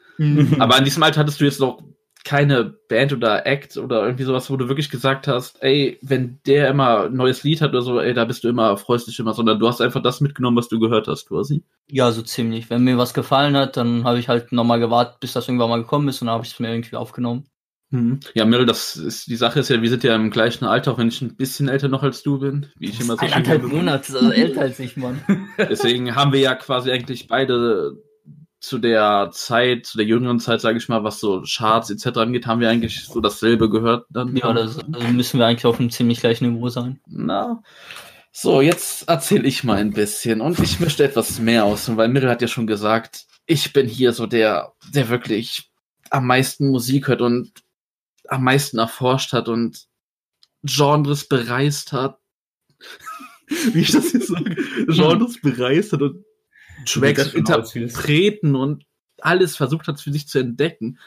Aber 0.59 0.79
in 0.79 0.85
diesem 0.85 1.03
Alter 1.03 1.21
hattest 1.21 1.41
du 1.41 1.45
jetzt 1.45 1.61
noch 1.61 1.83
keine 2.25 2.65
Band 2.65 3.13
oder 3.13 3.47
Act 3.47 3.77
oder 3.77 4.03
irgendwie 4.03 4.25
sowas, 4.25 4.51
wo 4.51 4.57
du 4.57 4.69
wirklich 4.69 4.89
gesagt 4.89 5.29
hast, 5.29 5.63
ey, 5.63 5.99
wenn 6.01 6.41
der 6.47 6.71
immer 6.71 7.05
ein 7.05 7.15
neues 7.15 7.45
Lied 7.45 7.61
hat 7.61 7.71
oder 7.71 7.83
so, 7.83 8.01
ey, 8.01 8.15
da 8.15 8.25
bist 8.25 8.45
du 8.45 8.49
immer, 8.49 8.77
freust 8.79 9.07
dich 9.07 9.19
immer, 9.19 9.35
sondern 9.35 9.59
du 9.59 9.69
hast 9.69 9.83
einfach 9.83 10.03
das 10.03 10.23
mitgenommen, 10.23 10.57
was 10.57 10.69
du 10.69 10.81
gehört 10.81 11.07
hast, 11.07 11.29
quasi. 11.29 11.63
Ja, 11.91 12.11
so 12.13 12.23
ziemlich. 12.23 12.71
Wenn 12.71 12.83
mir 12.83 12.97
was 12.97 13.13
gefallen 13.13 13.57
hat, 13.57 13.77
dann 13.77 14.05
habe 14.05 14.19
ich 14.19 14.29
halt 14.29 14.53
nochmal 14.53 14.81
gewartet, 14.81 15.21
bis 15.21 15.35
das 15.35 15.49
irgendwann 15.49 15.69
mal 15.69 15.83
gekommen 15.83 16.09
ist 16.09 16.23
und 16.23 16.27
dann 16.27 16.35
habe 16.35 16.47
ich 16.47 16.53
es 16.53 16.61
mir 16.61 16.71
irgendwie 16.73 16.97
aufgenommen. 16.97 17.45
Mhm. 17.95 18.19
Ja, 18.35 18.45
Mirl, 18.45 18.67
das 18.67 18.97
ist, 18.97 19.29
die 19.29 19.37
Sache 19.37 19.61
ist 19.61 19.71
ja, 19.71 19.81
wir 19.81 19.89
sind 19.89 20.03
ja 20.03 20.17
im 20.17 20.31
gleichen 20.31 20.65
Alter, 20.65 20.93
auch 20.93 20.99
wenn 20.99 21.09
ich 21.09 21.23
ein 21.23 21.37
bisschen 21.37 21.69
älter 21.69 21.87
noch 21.87 22.03
als 22.03 22.25
du 22.25 22.41
bin, 22.41 22.67
wie 22.77 22.89
ich 22.89 23.01
immer 23.01 23.15
so 23.15 23.21
schön 23.21 23.33
Eineinhalb. 23.33 23.63
Monate, 23.63 24.15
also 24.15 24.31
älter 24.33 24.63
als 24.63 24.81
ich, 24.81 24.97
Mann. 24.97 25.23
Deswegen 25.59 26.17
haben 26.17 26.33
wir 26.33 26.41
ja 26.41 26.57
quasi 26.57 26.91
eigentlich 26.91 27.29
beide 27.29 27.97
zu 28.59 28.79
der 28.79 29.31
Zeit, 29.33 29.87
zu 29.87 29.97
der 29.97 30.07
jüngeren 30.07 30.41
Zeit, 30.41 30.61
sage 30.61 30.79
ich 30.79 30.89
mal, 30.89 31.05
was 31.05 31.21
so 31.21 31.45
Charts 31.47 31.91
etc. 31.91 32.19
angeht, 32.19 32.49
haben 32.49 32.61
wir 32.61 32.69
eigentlich 32.69 33.05
so 33.05 33.21
dasselbe 33.21 33.71
gehört 33.71 34.07
dann. 34.11 34.35
Ja, 34.35 34.53
das 34.53 34.79
also 34.79 35.09
müssen 35.13 35.39
wir 35.39 35.47
eigentlich 35.47 35.67
auf 35.67 35.79
einem 35.79 35.91
ziemlich 35.91 36.19
gleichen 36.19 36.53
Niveau 36.53 36.69
sein. 36.71 36.99
Na. 37.07 37.63
So, 38.33 38.61
jetzt 38.61 39.09
erzähle 39.09 39.47
ich 39.47 39.63
mal 39.63 39.77
ein 39.77 39.93
bisschen 39.93 40.41
und 40.41 40.59
ich 40.59 40.81
möchte 40.81 41.05
etwas 41.05 41.39
mehr 41.39 41.65
aus, 41.65 41.97
weil 41.97 42.09
Mirrell 42.09 42.31
hat 42.31 42.43
ja 42.43 42.49
schon 42.49 42.67
gesagt, 42.67 43.27
ich 43.47 43.73
bin 43.73 43.87
hier 43.87 44.13
so 44.13 44.27
der, 44.27 44.73
der 44.93 45.11
wirklich 45.11 45.71
am 46.11 46.27
meisten 46.27 46.71
Musik 46.71 47.09
hört 47.09 47.21
und 47.21 47.53
am 48.29 48.45
meisten 48.45 48.79
erforscht 48.79 49.33
hat 49.33 49.49
und 49.49 49.87
Genres 50.63 51.29
bereist 51.29 51.93
hat. 51.93 52.19
Wie 53.49 53.81
ich 53.81 53.93
das 53.93 54.13
jetzt 54.13 54.29
sage, 54.29 54.57
Genres 54.87 55.41
bereist 55.41 55.93
hat 55.93 56.03
und 56.03 56.25
Tracks 56.87 57.35
interpreten 57.35 58.55
und 58.55 58.85
alles 59.21 59.57
versucht 59.57 59.87
hat 59.89 60.01
für 60.01 60.13
sich 60.13 60.29
zu 60.29 60.39
entdecken, 60.39 60.99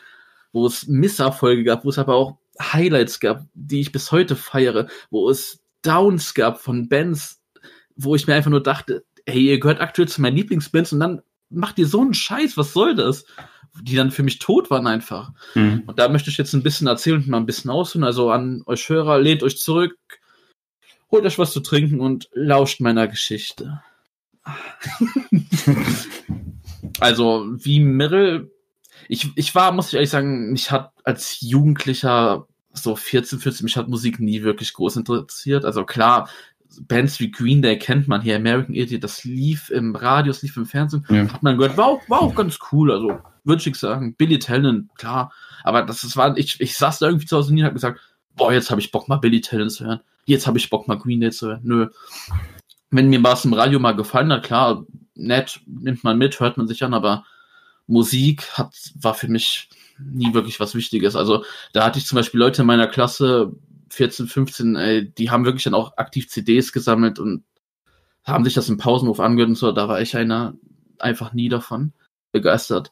wo 0.52 0.66
es 0.66 0.88
Misserfolge 0.88 1.64
gab, 1.64 1.86
wo 1.86 1.90
es 1.90 2.00
aber 2.00 2.16
auch 2.16 2.40
Highlights 2.62 3.20
gab, 3.20 3.46
die 3.54 3.82
ich 3.82 3.92
bis 3.92 4.12
heute 4.12 4.36
feiere, 4.36 4.88
wo 5.10 5.30
es 5.30 5.64
Downs 5.82 6.34
gab 6.34 6.60
von 6.60 6.90
Bands, 6.90 7.42
wo 7.96 8.16
ich 8.16 8.28
mir 8.28 8.36
einfach 8.36 8.52
nur 8.52 8.64
dachte, 8.64 9.06
hey, 9.26 9.42
ihr 9.42 9.60
gehört 9.60 9.82
aktuell 9.82 10.08
zu 10.08 10.22
meinen 10.22 10.38
Lieblingsbands 10.38 10.94
und 10.94 11.00
dann 11.00 11.22
macht 11.50 11.78
ihr 11.80 11.88
so 11.88 12.02
einen 12.02 12.14
Scheiß, 12.14 12.58
was 12.58 12.74
soll 12.74 12.96
das? 12.96 13.26
Die 13.82 13.96
dann 13.96 14.12
für 14.12 14.24
mich 14.24 14.40
tot 14.40 14.70
waren 14.70 14.88
einfach. 14.88 15.32
Mhm. 15.56 15.84
Und 15.86 16.00
da 16.00 16.10
möchte 16.10 16.30
ich 16.30 16.38
jetzt 16.38 16.54
ein 16.54 16.64
bisschen 16.64 16.88
erzählen 16.88 17.18
und 17.18 17.28
mal 17.28 17.38
ein 17.38 17.46
bisschen 17.46 17.72
ausholen. 17.72 18.04
Also 18.04 18.32
an 18.32 18.64
euch 18.66 18.88
Hörer, 18.90 19.20
lehnt 19.20 19.44
euch 19.44 19.58
zurück, 19.58 19.96
holt 21.12 21.26
euch 21.26 21.38
was 21.40 21.52
zu 21.52 21.60
trinken 21.60 22.00
und 22.00 22.30
lauscht 22.34 22.80
meiner 22.80 23.08
Geschichte. 23.08 23.82
also, 27.00 27.46
wie 27.58 27.80
Mirrell, 27.80 28.52
ich, 29.10 29.32
ich 29.36 29.54
war, 29.56 29.72
muss 29.72 29.90
ich 29.90 29.94
ehrlich 29.96 30.10
sagen, 30.10 30.52
mich 30.52 30.72
hat 30.72 30.92
als 31.04 31.42
Jugendlicher, 31.42 32.48
so 32.74 32.96
14, 32.96 33.40
15, 33.40 33.64
mich 33.66 33.78
hat 33.78 33.88
Musik 33.88 34.20
nie 34.20 34.44
wirklich 34.44 34.74
groß 34.74 34.98
interessiert. 34.98 35.66
Also 35.66 35.84
klar, 35.84 36.30
Bands 36.82 37.20
wie 37.20 37.32
Green 37.32 37.62
Day 37.62 37.80
kennt 37.80 38.08
man 38.08 38.22
hier, 38.22 38.36
American 38.36 38.76
Idiot, 38.76 39.04
das 39.04 39.24
lief 39.24 39.70
im 39.70 39.96
Radio, 39.96 40.32
das 40.32 40.42
lief 40.42 40.58
im 40.58 40.66
Fernsehen, 40.66 41.06
Ja. 41.10 41.32
hat 41.32 41.44
man 41.44 41.58
gehört, 41.58 41.78
war 41.78 41.88
auch, 41.88 42.10
war 42.10 42.22
auch 42.22 42.36
ganz 42.36 42.60
cool, 42.72 42.92
also 42.92 43.20
würde 43.48 43.68
ich 43.68 43.76
sagen, 43.76 44.16
Billy 44.16 44.40
Talent, 44.40 44.90
klar, 44.96 45.34
aber 45.64 45.84
das, 45.84 46.02
das 46.02 46.16
war, 46.16 46.38
ich, 46.38 46.60
ich 46.60 46.76
saß 46.76 47.00
da 47.00 47.08
irgendwie 47.08 47.26
zu 47.26 47.38
Hause 47.38 47.54
und 47.54 47.64
habe 47.64 47.74
gesagt, 47.74 48.00
boah, 48.36 48.54
jetzt 48.54 48.70
habe 48.70 48.82
ich 48.82 48.92
Bock 48.92 49.08
mal 49.08 49.18
Billy 49.18 49.42
Talent 49.42 49.72
zu 49.72 49.86
hören, 49.86 50.02
jetzt 50.26 50.48
habe 50.48 50.58
ich 50.58 50.70
Bock 50.70 50.88
mal 50.88 50.98
Green 50.98 51.22
Day 51.22 51.32
zu 51.32 51.48
hören, 51.48 51.62
nö. 51.64 51.88
Wenn 52.90 53.10
mir 53.10 53.24
was 53.24 53.46
im 53.46 53.54
Radio 53.54 53.80
mal 53.80 53.96
gefallen 53.96 54.32
hat, 54.32 54.44
klar, 54.44 54.86
nett, 55.16 55.60
nimmt 55.66 56.04
man 56.04 56.18
mit, 56.18 56.40
hört 56.40 56.58
man 56.58 56.68
sich 56.68 56.84
an, 56.84 56.94
aber 56.94 57.26
Musik 57.88 58.44
hat, 58.58 58.74
war 58.96 59.14
für 59.14 59.28
mich 59.28 59.70
nie 60.00 60.34
wirklich 60.34 60.60
was 60.60 60.76
Wichtiges. 60.76 61.16
Also 61.16 61.44
da 61.74 61.86
hatte 61.86 62.00
ich 62.00 62.06
zum 62.06 62.18
Beispiel 62.18 62.40
Leute 62.40 62.62
in 62.62 62.68
meiner 62.68 62.88
Klasse, 62.88 63.54
14, 63.90 64.28
15, 64.28 64.76
ey, 64.76 65.10
die 65.10 65.32
haben 65.32 65.46
wirklich 65.46 65.64
dann 65.64 65.74
auch 65.74 65.98
aktiv 65.98 66.30
CDs 66.30 66.72
gesammelt 66.72 67.20
und 67.20 67.44
haben 68.24 68.44
sich 68.44 68.54
das 68.54 68.70
im 68.70 68.78
Pausenhof 68.78 69.20
angehört 69.20 69.50
und 69.50 69.56
so. 69.56 69.72
Da 69.72 69.88
war 69.88 70.02
ich 70.02 70.16
einer 70.16 70.54
einfach 71.00 71.34
nie 71.34 71.50
davon 71.50 71.94
begeistert. 72.32 72.92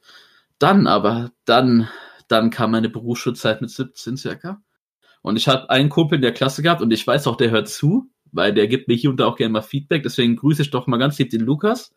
Dann 0.60 0.88
aber, 0.88 1.32
dann, 1.46 1.90
dann 2.28 2.50
kam 2.50 2.72
meine 2.72 2.90
Berufsschulzeit 2.90 3.62
mit 3.62 3.70
17 3.70 4.18
circa. 4.18 4.62
Und 5.22 5.38
ich 5.38 5.48
habe 5.48 5.70
einen 5.70 5.90
Kumpel 5.90 6.18
in 6.18 6.22
der 6.22 6.34
Klasse 6.34 6.62
gehabt 6.62 6.82
und 6.82 6.92
ich 6.92 7.06
weiß 7.06 7.28
auch, 7.28 7.36
der 7.36 7.52
hört 7.52 7.68
zu, 7.68 8.10
weil 8.32 8.54
der 8.54 8.68
gibt 8.68 8.88
mir 8.88 8.96
hier 8.96 9.10
und 9.10 9.20
da 9.20 9.26
auch 9.26 9.38
gerne 9.38 9.54
mal 9.54 9.62
Feedback. 9.62 10.04
Deswegen 10.04 10.36
grüße 10.36 10.62
ich 10.62 10.72
doch 10.72 10.88
mal 10.88 10.98
ganz 10.98 11.18
lieb 11.18 11.32
den 11.32 11.42
Lukas, 11.42 11.94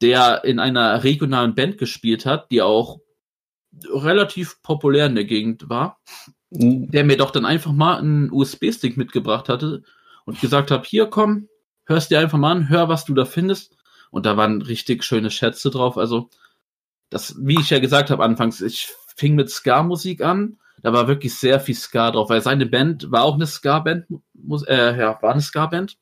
der 0.00 0.44
in 0.44 0.58
einer 0.58 1.04
regionalen 1.04 1.54
Band 1.54 1.78
gespielt 1.78 2.26
hat, 2.26 2.50
die 2.50 2.62
auch 2.62 3.00
relativ 3.88 4.60
populär 4.62 5.06
in 5.06 5.14
der 5.14 5.24
Gegend 5.24 5.68
war 5.68 5.98
der 6.54 7.04
mir 7.04 7.16
doch 7.16 7.30
dann 7.30 7.46
einfach 7.46 7.72
mal 7.72 7.98
einen 7.98 8.30
USB-Stick 8.30 8.96
mitgebracht 8.96 9.48
hatte 9.48 9.82
und 10.26 10.40
gesagt 10.40 10.70
habe, 10.70 10.84
hier 10.86 11.06
komm, 11.06 11.48
hörst 11.86 12.10
dir 12.10 12.20
einfach 12.20 12.38
mal 12.38 12.52
an, 12.52 12.68
hör, 12.68 12.88
was 12.88 13.04
du 13.04 13.14
da 13.14 13.24
findest. 13.24 13.76
Und 14.10 14.26
da 14.26 14.36
waren 14.36 14.60
richtig 14.60 15.04
schöne 15.04 15.30
Schätze 15.30 15.70
drauf. 15.70 15.96
Also, 15.96 16.28
das, 17.12 17.36
wie 17.38 17.60
ich 17.60 17.70
ja 17.70 17.78
gesagt 17.78 18.10
habe 18.10 18.24
anfangs, 18.24 18.60
ich 18.60 18.92
fing 19.16 19.34
mit 19.34 19.50
Ska-Musik 19.50 20.22
an. 20.22 20.58
Da 20.82 20.92
war 20.92 21.06
wirklich 21.06 21.34
sehr 21.34 21.60
viel 21.60 21.76
Ska 21.76 22.10
drauf, 22.10 22.28
weil 22.28 22.40
seine 22.40 22.66
Band 22.66 23.12
war 23.12 23.22
auch 23.22 23.34
eine 23.34 23.46
Ska-Band, 23.46 24.06
äh, 24.66 24.98
ja, 24.98 25.18
war 25.22 25.32
eine 25.32 25.42
Ska-Band. 25.42 25.96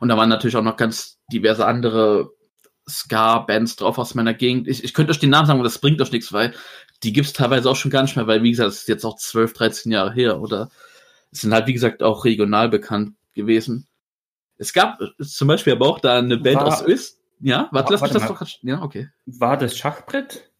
Und 0.00 0.08
da 0.08 0.16
waren 0.16 0.28
natürlich 0.28 0.56
auch 0.56 0.62
noch 0.62 0.76
ganz 0.76 1.18
diverse 1.32 1.64
andere 1.66 2.30
Ska-Bands 2.88 3.76
drauf 3.76 3.98
aus 3.98 4.14
meiner 4.14 4.34
Gegend. 4.34 4.68
Ich, 4.68 4.84
ich 4.84 4.92
könnte 4.92 5.12
euch 5.12 5.18
den 5.18 5.30
Namen 5.30 5.46
sagen, 5.46 5.58
aber 5.60 5.68
das 5.68 5.78
bringt 5.78 6.00
euch 6.02 6.12
nichts, 6.12 6.32
weil 6.32 6.52
die 7.02 7.12
gibt's 7.12 7.32
teilweise 7.32 7.70
auch 7.70 7.76
schon 7.76 7.90
gar 7.90 8.02
nicht 8.02 8.16
mehr, 8.16 8.26
weil, 8.26 8.42
wie 8.42 8.50
gesagt, 8.50 8.68
das 8.68 8.80
ist 8.80 8.88
jetzt 8.88 9.04
auch 9.04 9.16
12, 9.16 9.52
13 9.54 9.92
Jahre 9.92 10.12
her 10.12 10.40
oder 10.40 10.70
es 11.30 11.40
sind 11.40 11.52
halt, 11.52 11.66
wie 11.66 11.72
gesagt, 11.72 12.02
auch 12.02 12.24
regional 12.24 12.68
bekannt 12.68 13.14
gewesen. 13.34 13.86
Es 14.56 14.72
gab 14.72 15.00
äh, 15.00 15.24
zum 15.24 15.48
Beispiel 15.48 15.72
aber 15.72 15.86
auch 15.86 16.00
da 16.00 16.18
eine 16.18 16.38
Band 16.38 16.56
War- 16.56 16.66
aus 16.66 16.86
Öst. 16.86 17.20
Ja, 17.40 17.68
warte, 17.72 17.92
lass 17.92 18.02
mich 18.02 18.10
das 18.12 18.22
mal. 18.22 18.28
doch 18.28 18.46
Ja, 18.62 18.82
okay. 18.82 19.08
War 19.26 19.56
das 19.56 19.76
Schachbrett? 19.76 20.50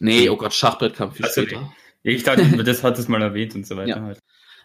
Nee, 0.00 0.28
oh 0.28 0.36
Gott, 0.36 0.52
Schachbrett 0.54 0.94
kam 0.94 1.12
viel 1.12 1.24
Also, 1.26 1.42
später. 1.42 1.72
Ich 2.02 2.22
dachte, 2.22 2.42
das 2.64 2.82
hat 2.84 2.98
es 2.98 3.08
mal 3.08 3.22
erwähnt 3.22 3.54
und 3.54 3.66
so 3.66 3.76
weiter. 3.76 3.88
Ja. 3.96 4.02
halt. 4.02 4.18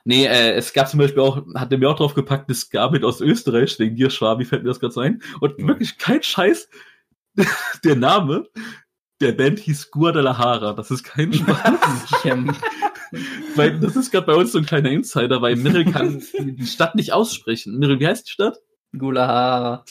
Nee, 0.05 0.25
äh, 0.25 0.53
es 0.53 0.73
gab 0.73 0.87
zum 0.89 0.99
Beispiel 0.99 1.21
auch, 1.21 1.43
hat 1.55 1.71
er 1.71 1.77
mir 1.77 1.89
auch 1.89 1.95
drauf 1.97 2.13
gepackt, 2.13 2.49
eine 2.49 2.55
Ska-Band 2.55 3.03
aus 3.03 3.21
Österreich, 3.21 3.77
wegen 3.79 3.95
dir, 3.95 4.09
Schwabi, 4.09 4.45
fällt 4.45 4.63
mir 4.63 4.69
das 4.69 4.79
gerade 4.79 4.93
so 4.93 5.01
ein. 5.01 5.21
Und 5.41 5.59
Ja. 5.59 5.67
wirklich 5.67 5.97
kein 5.97 6.23
Scheiß, 6.23 6.69
der 7.83 7.95
Name 7.95 8.47
der 9.21 9.33
Band 9.33 9.59
hieß 9.59 9.91
Guadalajara. 9.91 10.71
Das 10.73 10.91
ist 10.91 11.03
kein 11.03 11.33
Spaß. 11.33 11.73
Weil 13.55 13.79
das 13.79 13.95
ist 13.97 14.11
gerade 14.11 14.27
bei 14.27 14.33
uns 14.35 14.53
so 14.53 14.57
ein 14.59 14.65
kleiner 14.65 14.89
Insider, 14.91 15.41
weil 15.41 15.57
Mirrell 15.57 15.85
kann 15.91 16.23
die 16.39 16.65
Stadt 16.65 16.95
nicht 16.95 17.11
aussprechen. 17.11 17.77
Mirrel, 17.77 17.99
wie 17.99 18.07
heißt 18.07 18.27
die 18.27 18.31
Stadt? 18.31 18.57
Gulahara. 18.97 19.83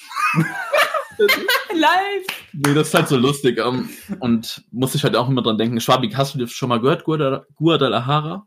Live! 1.74 2.26
Nee, 2.52 2.74
das 2.74 2.88
ist 2.88 2.94
halt 2.94 3.08
so 3.08 3.16
lustig. 3.16 3.58
ähm, 3.58 3.88
und 4.20 4.64
muss 4.70 4.94
ich 4.94 5.04
halt 5.04 5.16
auch 5.16 5.28
immer 5.28 5.42
dran 5.42 5.58
denken. 5.58 5.80
Schwabi, 5.80 6.10
hast 6.10 6.34
du 6.34 6.38
das 6.38 6.50
schon 6.52 6.68
mal 6.68 6.80
gehört, 6.80 7.04
Guadal- 7.04 7.44
Guadalajara? 7.54 8.46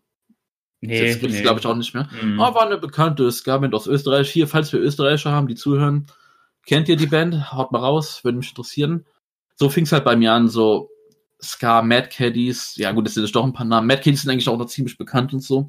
Nee, 0.81 1.05
Jetzt 1.05 1.19
gibt's, 1.21 1.35
nee. 1.35 1.41
glaube 1.43 1.59
ich, 1.59 1.65
auch 1.65 1.75
nicht 1.75 1.93
mehr. 1.93 2.09
Mhm. 2.23 2.39
Oh, 2.39 2.53
war 2.55 2.65
eine 2.65 2.77
bekannte 2.77 3.31
Ska-Band 3.31 3.73
aus 3.75 3.85
Österreich. 3.87 4.31
Hier, 4.31 4.47
falls 4.47 4.73
wir 4.73 4.79
Österreicher 4.79 5.31
haben, 5.31 5.47
die 5.47 5.55
zuhören, 5.55 6.07
kennt 6.65 6.89
ihr 6.89 6.95
die 6.95 7.05
Band? 7.05 7.51
Haut 7.53 7.71
mal 7.71 7.79
raus, 7.79 8.23
würde 8.23 8.39
mich 8.39 8.49
interessieren. 8.49 9.05
So 9.55 9.69
fing's 9.69 9.91
halt 9.91 10.03
bei 10.05 10.15
mir 10.15 10.33
an, 10.33 10.47
so 10.47 10.89
Ska, 11.43 11.83
Mad 11.83 12.09
Caddies. 12.11 12.75
Ja, 12.77 12.91
gut, 12.93 13.05
das 13.05 13.13
sind 13.13 13.23
jetzt 13.23 13.35
doch 13.35 13.43
ein 13.45 13.53
paar 13.53 13.65
Namen. 13.65 13.85
Mad 13.87 14.01
Caddies 14.01 14.23
sind 14.23 14.31
eigentlich 14.31 14.49
auch 14.49 14.57
noch 14.57 14.65
ziemlich 14.65 14.97
bekannt 14.97 15.33
und 15.33 15.41
so. 15.41 15.67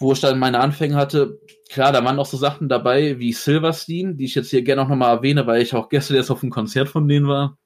Wo 0.00 0.12
ich 0.12 0.20
dann 0.20 0.38
meine 0.38 0.60
Anfänge 0.60 0.96
hatte, 0.96 1.38
klar, 1.70 1.92
da 1.92 2.02
waren 2.04 2.18
auch 2.18 2.26
so 2.26 2.36
Sachen 2.36 2.68
dabei 2.68 3.18
wie 3.18 3.32
Silverstein, 3.32 4.16
die 4.16 4.24
ich 4.24 4.34
jetzt 4.34 4.50
hier 4.50 4.62
gerne 4.62 4.82
auch 4.82 4.88
nochmal 4.88 5.14
erwähne, 5.16 5.46
weil 5.46 5.62
ich 5.62 5.74
auch 5.74 5.88
gestern 5.88 6.16
erst 6.16 6.30
auf 6.30 6.42
einem 6.42 6.50
Konzert 6.50 6.88
von 6.88 7.06
denen 7.06 7.28
war. 7.28 7.58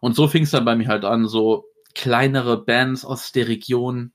Und 0.00 0.14
so 0.14 0.28
fing 0.28 0.44
es 0.44 0.50
dann 0.50 0.64
bei 0.64 0.76
mir 0.76 0.88
halt 0.88 1.04
an, 1.04 1.26
so 1.26 1.64
kleinere 1.94 2.62
Bands 2.62 3.04
aus 3.04 3.32
der 3.32 3.48
Region 3.48 4.12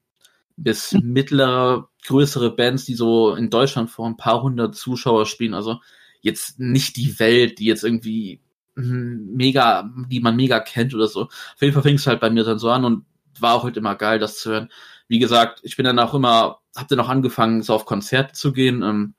bis 0.55 0.91
mittlere, 0.93 1.89
größere 2.05 2.55
Bands, 2.55 2.85
die 2.85 2.93
so 2.93 3.33
in 3.33 3.49
Deutschland 3.49 3.89
vor 3.89 4.05
ein 4.05 4.17
paar 4.17 4.41
hundert 4.43 4.75
Zuschauer 4.75 5.25
spielen. 5.25 5.53
Also 5.53 5.79
jetzt 6.21 6.59
nicht 6.59 6.97
die 6.97 7.17
Welt, 7.19 7.59
die 7.59 7.65
jetzt 7.65 7.83
irgendwie 7.83 8.41
hm, 8.75 9.33
mega, 9.33 9.89
die 10.09 10.19
man 10.19 10.35
mega 10.35 10.59
kennt 10.59 10.93
oder 10.93 11.07
so. 11.07 11.23
Auf 11.23 11.61
jeden 11.61 11.73
Fall 11.73 11.83
fing 11.83 11.95
es 11.95 12.07
halt 12.07 12.19
bei 12.19 12.29
mir 12.29 12.43
dann 12.43 12.59
so 12.59 12.69
an 12.69 12.85
und 12.85 13.05
war 13.39 13.55
auch 13.55 13.63
halt 13.63 13.77
immer 13.77 13.95
geil, 13.95 14.19
das 14.19 14.39
zu 14.39 14.51
hören. 14.51 14.69
Wie 15.09 15.19
gesagt, 15.19 15.59
ich 15.63 15.75
bin 15.75 15.85
dann 15.85 15.99
auch 15.99 16.13
immer, 16.13 16.59
hab 16.75 16.87
dann 16.87 16.99
auch 17.01 17.09
angefangen, 17.09 17.63
so 17.63 17.73
auf 17.73 17.85
Konzerte 17.85 18.33
zu 18.33 18.53
gehen. 18.53 18.83
Ähm, 18.83 19.15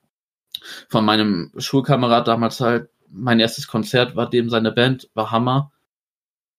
von 0.89 1.05
meinem 1.05 1.53
Schulkamerad 1.59 2.29
damals 2.29 2.61
halt, 2.61 2.89
mein 3.09 3.41
erstes 3.41 3.67
Konzert 3.67 4.17
war 4.17 4.31
dem 4.31 4.49
seine 4.49 4.73
Band, 4.73 5.11
war 5.15 5.31
Hammer. 5.31 5.73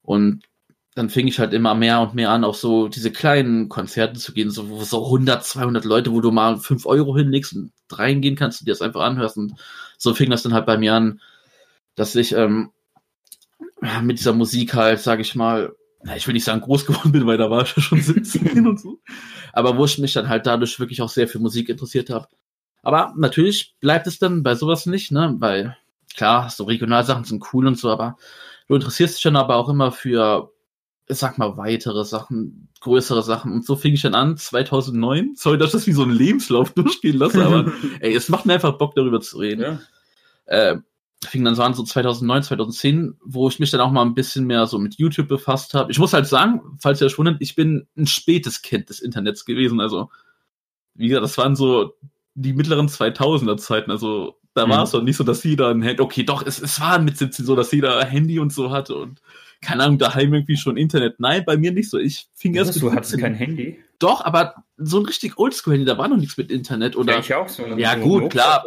Und 0.03 0.43
dann 0.95 1.09
fing 1.09 1.27
ich 1.27 1.39
halt 1.39 1.53
immer 1.53 1.73
mehr 1.75 2.01
und 2.01 2.13
mehr 2.13 2.29
an, 2.31 2.43
auch 2.43 2.55
so 2.55 2.89
diese 2.89 3.11
kleinen 3.11 3.69
Konzerte 3.69 4.19
zu 4.19 4.33
gehen, 4.33 4.51
so, 4.51 4.83
so 4.83 5.05
100, 5.05 5.45
200 5.45 5.85
Leute, 5.85 6.11
wo 6.11 6.19
du 6.19 6.31
mal 6.31 6.57
5 6.57 6.85
Euro 6.85 7.15
hinlegst 7.15 7.53
und 7.53 7.71
reingehen 7.89 8.35
kannst 8.35 8.61
und 8.61 8.67
dir 8.67 8.73
das 8.73 8.81
einfach 8.81 9.01
anhörst. 9.01 9.37
Und 9.37 9.53
so 9.97 10.13
fing 10.13 10.29
das 10.29 10.43
dann 10.43 10.53
halt 10.53 10.65
bei 10.65 10.77
mir 10.77 10.93
an, 10.93 11.21
dass 11.95 12.15
ich 12.15 12.33
ähm, 12.33 12.71
mit 14.01 14.19
dieser 14.19 14.33
Musik 14.33 14.73
halt, 14.73 14.99
sag 14.99 15.21
ich 15.21 15.35
mal, 15.35 15.73
na, 16.03 16.15
ich 16.15 16.27
will 16.27 16.33
nicht 16.33 16.43
sagen 16.43 16.61
groß 16.61 16.85
geworden 16.87 17.11
bin, 17.11 17.25
weil 17.25 17.37
da 17.37 17.49
war 17.49 17.63
ich 17.63 17.75
ja 17.75 17.81
schon 17.81 18.01
17 18.01 18.67
und 18.67 18.79
so. 18.79 18.99
Aber 19.53 19.77
wo 19.77 19.85
ich 19.85 19.97
mich 19.97 20.13
dann 20.13 20.29
halt 20.29 20.45
dadurch 20.45 20.79
wirklich 20.79 21.01
auch 21.01 21.09
sehr 21.09 21.27
für 21.27 21.39
Musik 21.39 21.69
interessiert 21.69 22.09
habe. 22.09 22.27
Aber 22.83 23.13
natürlich 23.15 23.75
bleibt 23.79 24.07
es 24.07 24.19
dann 24.19 24.43
bei 24.43 24.55
sowas 24.55 24.85
nicht, 24.85 25.11
ne? 25.11 25.35
Weil, 25.37 25.77
klar, 26.15 26.49
so 26.49 26.63
Regionalsachen 26.63 27.25
sind 27.25 27.43
cool 27.53 27.67
und 27.67 27.77
so, 27.77 27.89
aber 27.89 28.17
du 28.67 28.75
interessierst 28.75 29.15
dich 29.15 29.23
dann 29.23 29.35
aber 29.35 29.55
auch 29.55 29.69
immer 29.69 29.91
für, 29.91 30.51
ich 31.07 31.17
sag 31.17 31.37
mal, 31.37 31.57
weitere 31.57 32.03
Sachen, 32.05 32.69
größere 32.79 33.21
Sachen. 33.21 33.51
Und 33.51 33.65
so 33.65 33.75
fing 33.75 33.93
ich 33.93 34.01
dann 34.01 34.15
an, 34.15 34.37
2009. 34.37 35.33
Sorry, 35.35 35.59
dass 35.59 35.67
ich 35.67 35.73
das 35.73 35.87
wie 35.87 35.91
so 35.91 36.03
ein 36.03 36.11
Lebenslauf 36.11 36.71
durchgehen 36.73 37.17
lasse, 37.17 37.45
aber 37.45 37.71
ey, 37.99 38.15
es 38.15 38.29
macht 38.29 38.45
mir 38.45 38.53
einfach 38.53 38.77
Bock, 38.77 38.95
darüber 38.95 39.21
zu 39.21 39.37
reden. 39.37 39.61
Ja. 39.61 39.79
Äh, 40.45 40.77
fing 41.23 41.45
dann 41.45 41.55
so 41.55 41.63
an, 41.63 41.73
so 41.73 41.83
2009, 41.83 42.43
2010, 42.43 43.17
wo 43.23 43.47
ich 43.47 43.59
mich 43.59 43.71
dann 43.71 43.81
auch 43.81 43.91
mal 43.91 44.01
ein 44.01 44.15
bisschen 44.15 44.45
mehr 44.45 44.65
so 44.67 44.79
mit 44.79 44.95
YouTube 44.95 45.27
befasst 45.27 45.73
habe. 45.73 45.91
Ich 45.91 45.99
muss 45.99 46.13
halt 46.13 46.27
sagen, 46.27 46.61
falls 46.79 47.01
ihr 47.01 47.07
euch 47.07 47.17
wundert, 47.17 47.37
ich 47.39 47.55
bin 47.55 47.87
ein 47.95 48.07
spätes 48.07 48.61
Kind 48.61 48.89
des 48.89 48.99
Internets 48.99 49.45
gewesen. 49.45 49.79
Also, 49.79 50.09
wie 50.95 51.07
gesagt, 51.07 51.23
das 51.23 51.37
waren 51.37 51.55
so 51.55 51.95
die 52.33 52.53
mittleren 52.53 52.87
2000er 52.87 53.57
Zeiten. 53.57 53.91
Also, 53.91 54.39
da 54.53 54.65
mhm. 54.65 54.71
war 54.71 54.83
es 54.83 54.91
doch 54.91 55.03
nicht 55.03 55.17
so, 55.17 55.23
dass 55.23 55.43
jeder 55.43 55.69
ein 55.69 55.81
Handy, 55.81 56.01
okay, 56.01 56.23
doch, 56.23 56.45
es, 56.45 56.59
es 56.59 56.79
war 56.81 56.99
mit 56.99 57.17
17 57.17 57.45
so, 57.45 57.55
dass 57.55 57.71
jeder 57.71 57.97
ein 57.99 58.07
Handy 58.07 58.39
und 58.39 58.51
so 58.51 58.71
hatte 58.71 58.95
und 58.95 59.21
keine 59.61 59.83
Ahnung, 59.83 59.99
daheim 59.99 60.33
irgendwie 60.33 60.57
schon 60.57 60.75
Internet. 60.75 61.19
Nein, 61.19 61.43
bei 61.45 61.55
mir 61.55 61.71
nicht 61.71 61.89
so. 61.89 61.97
Ich 61.97 62.27
fing 62.35 62.55
erst. 62.55 62.81
Du 62.81 62.91
hattest 62.91 63.17
kein 63.19 63.35
Handy? 63.35 63.79
Doch, 63.99 64.25
aber 64.25 64.55
so 64.77 64.99
ein 64.99 65.05
richtig 65.05 65.37
Oldschool-Handy, 65.37 65.85
da 65.85 65.95
war 65.99 66.07
noch 66.07 66.17
nichts 66.17 66.35
mit 66.35 66.49
Internet 66.49 66.95
oder. 66.95 67.13
Ja, 67.13 67.19
ich 67.19 67.33
auch 67.35 67.47
so. 67.47 67.67
Ja, 67.77 67.95
so 67.95 68.01
gut, 68.01 68.31
klar. 68.31 68.65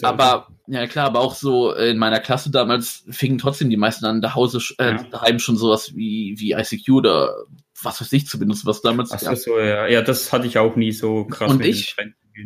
Aber, 0.00 0.48
ja, 0.66 0.86
klar, 0.86 1.08
aber 1.08 1.20
auch 1.20 1.34
so 1.34 1.74
in 1.74 1.98
meiner 1.98 2.20
Klasse 2.20 2.50
damals 2.50 3.04
fingen 3.10 3.36
trotzdem 3.36 3.68
die 3.68 3.76
meisten 3.76 4.06
an, 4.06 4.34
Hause, 4.34 4.58
äh, 4.78 4.92
ja. 4.92 5.02
daheim 5.10 5.38
schon 5.38 5.58
sowas 5.58 5.94
wie, 5.94 6.36
wie 6.38 6.52
ICQ 6.52 6.88
oder 6.92 7.34
was 7.82 8.00
weiß 8.00 8.10
ich 8.14 8.26
zu 8.26 8.38
benutzen, 8.38 8.66
was 8.66 8.80
damals. 8.80 9.12
Ach 9.12 9.36
so, 9.36 9.58
ja. 9.58 9.86
Ja, 9.88 10.00
das 10.00 10.32
hatte 10.32 10.46
ich 10.46 10.56
auch 10.56 10.74
nie 10.74 10.92
so 10.92 11.26
krass. 11.26 11.50
Und 11.52 11.62
ich, 11.62 11.94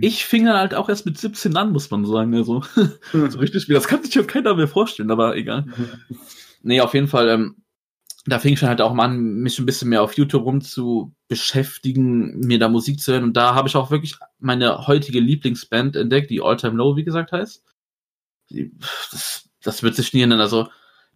ich 0.00 0.24
fing 0.24 0.46
dann 0.46 0.58
halt 0.58 0.74
auch 0.74 0.88
erst 0.88 1.06
mit 1.06 1.16
17 1.16 1.56
an, 1.56 1.70
muss 1.70 1.92
man 1.92 2.04
sagen. 2.04 2.34
Also, 2.34 2.64
so 3.12 3.38
richtig 3.38 3.68
wie 3.68 3.74
Das 3.74 3.86
kann 3.86 4.02
sich 4.02 4.14
ja 4.16 4.24
keiner 4.24 4.56
mehr 4.56 4.66
vorstellen, 4.66 5.12
aber 5.12 5.36
egal. 5.36 5.66
nee, 6.62 6.80
auf 6.80 6.94
jeden 6.94 7.06
Fall, 7.06 7.28
ähm, 7.28 7.59
da 8.26 8.38
fing 8.38 8.52
ich 8.52 8.60
dann 8.60 8.68
halt 8.68 8.80
auch 8.80 8.92
mal 8.92 9.06
an, 9.06 9.18
mich 9.18 9.58
ein 9.58 9.66
bisschen 9.66 9.88
mehr 9.88 10.02
auf 10.02 10.16
YouTube 10.16 10.44
rum 10.44 10.60
zu 10.60 11.14
beschäftigen, 11.28 12.38
mir 12.40 12.58
da 12.58 12.68
Musik 12.68 13.00
zu 13.00 13.12
hören. 13.12 13.24
Und 13.24 13.36
da 13.36 13.54
habe 13.54 13.68
ich 13.68 13.76
auch 13.76 13.90
wirklich 13.90 14.16
meine 14.38 14.86
heutige 14.86 15.20
Lieblingsband 15.20 15.96
entdeckt, 15.96 16.30
die 16.30 16.42
All 16.42 16.56
Time 16.56 16.76
Low, 16.76 16.96
wie 16.96 17.04
gesagt, 17.04 17.32
heißt. 17.32 17.64
Das, 19.10 19.48
das 19.62 19.82
wird 19.82 19.94
sich 19.94 20.12
nie 20.12 20.22
ändern. 20.22 20.40
Also, 20.40 20.68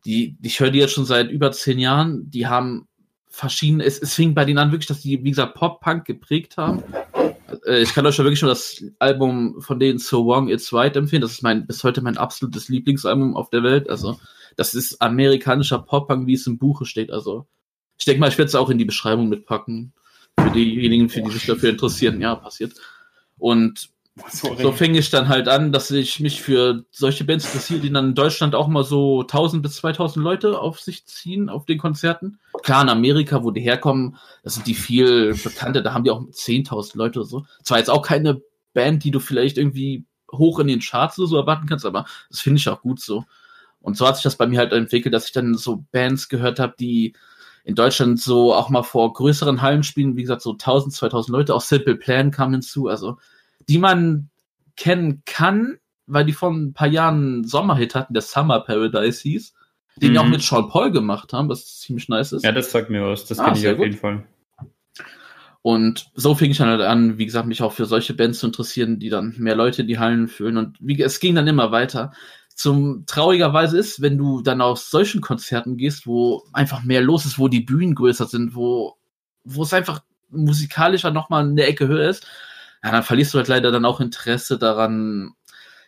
die, 0.06 0.36
ich 0.42 0.60
höre 0.60 0.70
die 0.70 0.78
jetzt 0.78 0.94
schon 0.94 1.04
seit 1.04 1.30
über 1.30 1.52
zehn 1.52 1.78
Jahren. 1.78 2.30
Die 2.30 2.46
haben 2.46 2.88
verschiedene, 3.28 3.84
es, 3.84 3.98
es 3.98 4.14
fing 4.14 4.34
bei 4.34 4.44
denen 4.44 4.58
an 4.58 4.70
wirklich, 4.70 4.86
dass 4.86 5.00
die, 5.00 5.22
wie 5.24 5.30
gesagt, 5.30 5.54
Pop-Punk 5.54 6.04
geprägt 6.06 6.56
haben. 6.56 6.82
Äh, 7.66 7.82
ich 7.82 7.92
kann 7.92 8.06
euch 8.06 8.16
ja 8.16 8.24
wirklich 8.24 8.38
schon 8.38 8.48
das 8.48 8.82
Album 8.98 9.60
von 9.60 9.78
denen 9.78 9.98
So 9.98 10.24
Wrong 10.26 10.48
It's 10.48 10.72
Right 10.72 10.96
empfehlen. 10.96 11.22
Das 11.22 11.32
ist 11.32 11.42
mein, 11.42 11.66
bis 11.66 11.84
heute 11.84 12.00
mein 12.00 12.16
absolutes 12.16 12.68
Lieblingsalbum 12.68 13.36
auf 13.36 13.50
der 13.50 13.62
Welt. 13.62 13.90
Also, 13.90 14.18
das 14.56 14.74
ist 14.74 15.00
amerikanischer 15.00 15.78
Pop-Punk, 15.78 16.26
wie 16.26 16.34
es 16.34 16.46
im 16.46 16.58
Buche 16.58 16.84
steht. 16.84 17.10
Also, 17.10 17.46
ich 17.98 18.04
denke 18.04 18.20
mal, 18.20 18.28
ich 18.28 18.38
werde 18.38 18.48
es 18.48 18.54
auch 18.54 18.70
in 18.70 18.78
die 18.78 18.84
Beschreibung 18.84 19.28
mitpacken. 19.28 19.92
Für 20.38 20.50
diejenigen, 20.50 21.08
für 21.08 21.22
die 21.22 21.30
sich 21.30 21.46
dafür 21.46 21.70
interessieren. 21.70 22.20
Ja, 22.20 22.34
passiert. 22.34 22.74
Und 23.38 23.90
Sorry. 24.28 24.62
so 24.62 24.72
fing 24.72 24.94
ich 24.94 25.10
dann 25.10 25.28
halt 25.28 25.48
an, 25.48 25.72
dass 25.72 25.90
ich 25.90 26.20
mich 26.20 26.40
für 26.40 26.84
solche 26.90 27.24
Bands 27.24 27.46
interessiere, 27.46 27.80
die 27.80 27.92
dann 27.92 28.10
in 28.10 28.14
Deutschland 28.14 28.54
auch 28.54 28.68
mal 28.68 28.84
so 28.84 29.22
1000 29.22 29.62
bis 29.62 29.76
2000 29.76 30.22
Leute 30.24 30.60
auf 30.60 30.80
sich 30.80 31.04
ziehen, 31.06 31.48
auf 31.48 31.66
den 31.66 31.78
Konzerten. 31.78 32.38
Klar, 32.62 32.82
in 32.82 32.88
Amerika, 32.88 33.42
wo 33.42 33.50
die 33.50 33.60
herkommen, 33.60 34.16
das 34.42 34.54
sind 34.54 34.66
die 34.66 34.74
viel 34.74 35.34
bekannte, 35.34 35.82
da 35.82 35.94
haben 35.94 36.04
die 36.04 36.10
auch 36.10 36.20
10.000 36.20 36.96
Leute 36.96 37.20
oder 37.20 37.28
so. 37.28 37.44
Zwar 37.62 37.78
jetzt 37.78 37.90
auch 37.90 38.02
keine 38.02 38.40
Band, 38.72 39.02
die 39.02 39.10
du 39.10 39.18
vielleicht 39.18 39.58
irgendwie 39.58 40.04
hoch 40.30 40.58
in 40.60 40.68
den 40.68 40.80
Charts 40.80 41.18
oder 41.18 41.28
so 41.28 41.36
erwarten 41.36 41.66
kannst, 41.66 41.86
aber 41.86 42.06
das 42.30 42.40
finde 42.40 42.58
ich 42.58 42.68
auch 42.68 42.82
gut 42.82 43.00
so. 43.00 43.24
Und 43.84 43.98
so 43.98 44.08
hat 44.08 44.16
sich 44.16 44.22
das 44.22 44.36
bei 44.36 44.46
mir 44.46 44.60
halt 44.60 44.72
entwickelt, 44.72 45.12
dass 45.12 45.26
ich 45.26 45.32
dann 45.32 45.52
so 45.54 45.84
Bands 45.92 46.30
gehört 46.30 46.58
habe, 46.58 46.74
die 46.80 47.12
in 47.64 47.74
Deutschland 47.74 48.18
so 48.18 48.54
auch 48.54 48.70
mal 48.70 48.82
vor 48.82 49.12
größeren 49.12 49.60
Hallen 49.60 49.82
spielen, 49.82 50.16
wie 50.16 50.22
gesagt, 50.22 50.40
so 50.40 50.52
1000, 50.52 50.94
2000 50.94 51.36
Leute, 51.36 51.54
auch 51.54 51.60
Simple 51.60 51.96
Plan 51.96 52.30
kam 52.30 52.52
hinzu, 52.52 52.88
also 52.88 53.18
die 53.68 53.76
man 53.76 54.30
kennen 54.76 55.22
kann, 55.26 55.76
weil 56.06 56.24
die 56.24 56.32
vor 56.32 56.50
ein 56.50 56.72
paar 56.72 56.88
Jahren 56.88 57.16
einen 57.16 57.44
Sommerhit 57.44 57.94
hatten, 57.94 58.14
der 58.14 58.22
Summer 58.22 58.60
Paradise 58.60 59.20
hieß, 59.20 59.52
den 59.96 60.08
mhm. 60.08 60.12
die 60.14 60.18
auch 60.18 60.28
mit 60.28 60.42
Sean 60.42 60.70
Paul 60.70 60.90
gemacht 60.90 61.34
haben, 61.34 61.50
was 61.50 61.80
ziemlich 61.80 62.08
nice 62.08 62.32
ist. 62.32 62.42
Ja, 62.42 62.52
das 62.52 62.70
sagt 62.70 62.88
mir 62.88 63.06
was, 63.06 63.26
das 63.26 63.38
ah, 63.38 63.44
kenne 63.44 63.58
ich 63.58 63.68
auf 63.68 63.76
gut. 63.76 63.84
jeden 63.84 63.98
Fall. 63.98 64.24
Und 65.60 66.10
so 66.14 66.34
fing 66.34 66.50
ich 66.50 66.58
dann 66.58 66.68
halt 66.68 66.80
an, 66.80 67.18
wie 67.18 67.24
gesagt, 67.26 67.46
mich 67.46 67.62
auch 67.62 67.72
für 67.72 67.86
solche 67.86 68.14
Bands 68.14 68.38
zu 68.38 68.46
interessieren, 68.46 68.98
die 68.98 69.10
dann 69.10 69.34
mehr 69.38 69.56
Leute 69.56 69.82
in 69.82 69.88
die 69.88 69.98
Hallen 69.98 70.28
fühlen. 70.28 70.56
Und 70.56 70.76
wie, 70.80 71.00
es 71.02 71.20
ging 71.20 71.34
dann 71.34 71.46
immer 71.46 71.70
weiter 71.70 72.12
zum 72.54 73.04
traurigerweise 73.06 73.78
ist, 73.78 74.00
wenn 74.00 74.16
du 74.16 74.40
dann 74.40 74.60
auf 74.60 74.78
solchen 74.78 75.20
Konzerten 75.20 75.76
gehst, 75.76 76.06
wo 76.06 76.44
einfach 76.52 76.84
mehr 76.84 77.02
los 77.02 77.26
ist, 77.26 77.38
wo 77.38 77.48
die 77.48 77.60
Bühnen 77.60 77.94
größer 77.94 78.26
sind, 78.26 78.54
wo, 78.54 78.96
wo 79.44 79.64
es 79.64 79.72
einfach 79.72 80.02
musikalischer 80.30 81.10
nochmal 81.10 81.44
eine 81.44 81.64
Ecke 81.64 81.88
höher 81.88 82.08
ist, 82.08 82.26
ja, 82.82 82.92
dann 82.92 83.02
verlierst 83.02 83.34
du 83.34 83.38
halt 83.38 83.48
leider 83.48 83.72
dann 83.72 83.84
auch 83.84 84.00
Interesse 84.00 84.58
daran, 84.58 85.32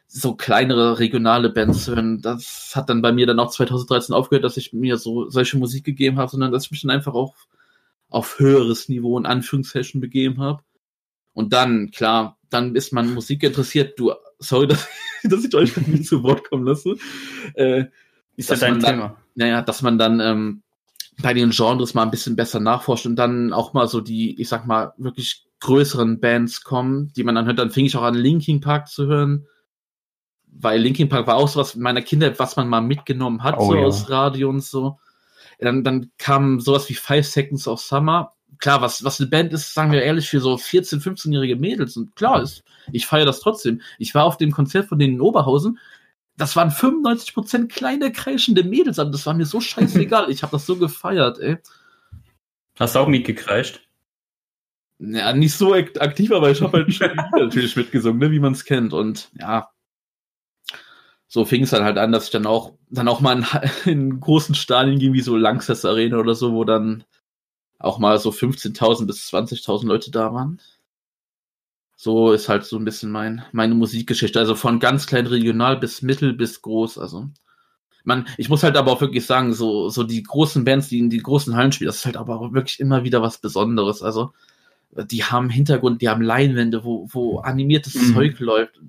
so 0.08 0.34
kleinere 0.34 0.98
regionale 0.98 1.50
Bands 1.50 1.84
zu 1.84 1.94
hören. 1.94 2.22
Das 2.22 2.72
hat 2.74 2.88
dann 2.88 3.02
bei 3.02 3.12
mir 3.12 3.26
dann 3.26 3.40
auch 3.40 3.50
2013 3.50 4.14
aufgehört, 4.14 4.44
dass 4.44 4.56
ich 4.56 4.72
mir 4.72 4.96
so 4.98 5.28
solche 5.28 5.58
Musik 5.58 5.84
gegeben 5.84 6.18
habe, 6.18 6.30
sondern 6.30 6.52
dass 6.52 6.64
ich 6.64 6.70
mich 6.70 6.82
dann 6.82 6.90
einfach 6.90 7.14
auch 7.14 7.34
auf 8.08 8.38
höheres 8.38 8.88
Niveau 8.88 9.18
in 9.18 9.26
Anführungszeichen 9.26 10.00
begeben 10.00 10.40
habe. 10.40 10.62
Und 11.32 11.52
dann, 11.52 11.90
klar, 11.90 12.38
dann 12.50 12.74
ist 12.76 12.92
man 12.92 13.12
Musik 13.12 13.42
interessiert. 13.42 13.98
Du, 13.98 14.12
sorry, 14.38 14.66
dass, 14.68 14.88
dass 15.24 15.44
ich 15.44 15.54
euch 15.54 15.76
nicht 15.86 16.06
zu 16.06 16.22
Wort 16.22 16.48
kommen 16.48 16.66
lasse. 16.66 16.96
Äh, 17.54 17.86
ist 18.36 18.50
das 18.50 18.62
ein 18.62 18.80
Thema? 18.80 19.16
naja, 19.34 19.62
dass 19.62 19.82
man 19.82 19.98
dann 19.98 20.20
ähm, 20.20 20.62
bei 21.22 21.32
den 21.34 21.50
Genres 21.50 21.94
mal 21.94 22.02
ein 22.02 22.10
bisschen 22.10 22.36
besser 22.36 22.60
nachforscht 22.60 23.06
und 23.06 23.16
dann 23.16 23.52
auch 23.52 23.72
mal 23.72 23.88
so 23.88 24.00
die, 24.00 24.40
ich 24.40 24.48
sag 24.48 24.66
mal, 24.66 24.92
wirklich 24.98 25.46
größeren 25.60 26.20
Bands 26.20 26.62
kommen, 26.62 27.12
die 27.16 27.24
man 27.24 27.34
dann 27.34 27.46
hört. 27.46 27.58
Dann 27.58 27.70
fing 27.70 27.86
ich 27.86 27.96
auch 27.96 28.02
an, 28.02 28.14
Linkin 28.14 28.60
Park 28.60 28.88
zu 28.88 29.06
hören. 29.06 29.46
Weil 30.58 30.80
Linkin 30.80 31.08
Park 31.08 31.26
war 31.26 31.36
auch 31.36 31.48
so 31.48 31.60
was 31.60 31.74
in 31.74 31.82
meiner 31.82 32.02
Kindheit, 32.02 32.38
was 32.38 32.56
man 32.56 32.68
mal 32.68 32.80
mitgenommen 32.80 33.42
hat, 33.42 33.56
oh, 33.58 33.66
so 33.66 33.74
ja. 33.74 33.84
aus 33.84 34.10
Radio 34.10 34.48
und 34.48 34.62
so. 34.62 34.98
Dann, 35.58 35.84
dann 35.84 36.10
kam 36.18 36.60
sowas 36.60 36.88
wie 36.88 36.94
Five 36.94 37.26
Seconds 37.26 37.66
of 37.68 37.80
Summer 37.80 38.35
klar, 38.58 38.80
was, 38.80 39.04
was 39.04 39.20
eine 39.20 39.28
Band 39.28 39.52
ist, 39.52 39.74
sagen 39.74 39.92
wir 39.92 40.02
ehrlich, 40.02 40.28
für 40.28 40.40
so 40.40 40.54
14-, 40.54 41.02
15-jährige 41.02 41.56
Mädels. 41.56 41.96
Und 41.96 42.14
klar, 42.16 42.42
ist, 42.42 42.64
ich 42.92 43.06
feiere 43.06 43.26
das 43.26 43.40
trotzdem. 43.40 43.80
Ich 43.98 44.14
war 44.14 44.24
auf 44.24 44.36
dem 44.36 44.52
Konzert 44.52 44.86
von 44.88 44.98
denen 44.98 45.14
in 45.14 45.20
Oberhausen. 45.20 45.78
Das 46.36 46.56
waren 46.56 46.70
95% 46.70 47.68
kleine, 47.68 48.12
kreischende 48.12 48.64
Mädels. 48.64 48.98
Aber 48.98 49.10
das 49.10 49.26
war 49.26 49.34
mir 49.34 49.46
so 49.46 49.60
scheißegal. 49.60 50.30
ich 50.30 50.42
habe 50.42 50.52
das 50.52 50.66
so 50.66 50.76
gefeiert, 50.76 51.38
ey. 51.38 51.58
Hast 52.78 52.94
du 52.94 52.98
auch 52.98 53.08
mitgekreischt? 53.08 53.80
Ja, 54.98 55.32
nicht 55.32 55.54
so 55.54 55.74
aktiv, 55.74 56.32
aber 56.32 56.50
ich 56.50 56.60
habe 56.62 56.78
halt 56.78 56.94
schon 56.94 57.14
natürlich 57.32 57.76
mitgesungen, 57.76 58.18
ne, 58.18 58.30
wie 58.30 58.40
man 58.40 58.52
es 58.52 58.64
kennt. 58.64 58.92
Und 58.92 59.30
ja, 59.38 59.70
so 61.28 61.44
fing 61.44 61.62
es 61.62 61.70
dann 61.70 61.84
halt 61.84 61.98
an, 61.98 62.12
dass 62.12 62.26
ich 62.26 62.30
dann 62.30 62.46
auch, 62.46 62.72
dann 62.88 63.08
auch 63.08 63.20
mal 63.20 63.38
in, 63.38 63.46
in 63.90 64.20
großen 64.20 64.54
Stadien 64.54 64.98
ging, 64.98 65.12
wie 65.12 65.20
so 65.20 65.36
Langsess 65.36 65.84
Arena 65.84 66.18
oder 66.18 66.34
so, 66.34 66.52
wo 66.52 66.64
dann 66.64 67.04
auch 67.78 67.98
mal 67.98 68.18
so 68.18 68.30
15.000 68.30 69.06
bis 69.06 69.28
20.000 69.32 69.86
Leute 69.86 70.10
da 70.10 70.32
waren. 70.32 70.60
So 71.96 72.32
ist 72.32 72.48
halt 72.48 72.64
so 72.64 72.76
ein 72.76 72.84
bisschen 72.84 73.10
mein, 73.10 73.42
meine 73.52 73.74
Musikgeschichte. 73.74 74.38
Also 74.38 74.54
von 74.54 74.80
ganz 74.80 75.06
klein 75.06 75.26
regional 75.26 75.78
bis 75.78 76.02
mittel 76.02 76.32
bis 76.34 76.60
groß. 76.62 76.98
Also 76.98 77.28
man, 78.04 78.26
ich 78.36 78.48
muss 78.48 78.62
halt 78.62 78.76
aber 78.76 78.92
auch 78.92 79.00
wirklich 79.00 79.26
sagen, 79.26 79.52
so, 79.52 79.88
so 79.88 80.04
die 80.04 80.22
großen 80.22 80.64
Bands, 80.64 80.88
die 80.88 80.98
in 80.98 81.10
die 81.10 81.18
großen 81.22 81.56
Hallen 81.56 81.72
spielen, 81.72 81.88
das 81.88 81.96
ist 81.96 82.06
halt 82.06 82.16
aber 82.16 82.38
auch 82.40 82.52
wirklich 82.52 82.78
immer 82.80 83.02
wieder 83.02 83.20
was 83.22 83.38
Besonderes. 83.38 84.00
Also, 84.02 84.32
die 84.92 85.24
haben 85.24 85.50
Hintergrund, 85.50 86.00
die 86.02 86.08
haben 86.08 86.22
Leinwände, 86.22 86.84
wo, 86.84 87.08
wo 87.10 87.40
animiertes 87.40 87.94
Mhm. 87.94 88.14
Zeug 88.14 88.38
läuft. 88.38 88.80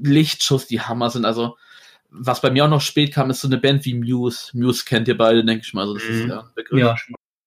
Lichtschuss, 0.00 0.66
die 0.66 0.80
Hammer 0.80 1.10
sind. 1.10 1.26
Also, 1.26 1.56
was 2.08 2.40
bei 2.40 2.50
mir 2.50 2.64
auch 2.64 2.70
noch 2.70 2.80
spät 2.80 3.12
kam, 3.12 3.28
ist 3.28 3.42
so 3.42 3.48
eine 3.48 3.58
Band 3.58 3.84
wie 3.84 3.94
Muse. 3.94 4.50
Muse 4.54 4.84
kennt 4.86 5.08
ihr 5.08 5.18
beide, 5.18 5.44
denke 5.44 5.64
ich 5.66 5.74
mal. 5.74 5.82
Also, 5.82 5.94
das 5.94 6.04
ist 6.04 6.22
Mhm. 6.24 6.30
ja 6.30 6.40
ein 6.40 6.48
Begriff. 6.54 6.78
Ja. 6.80 6.96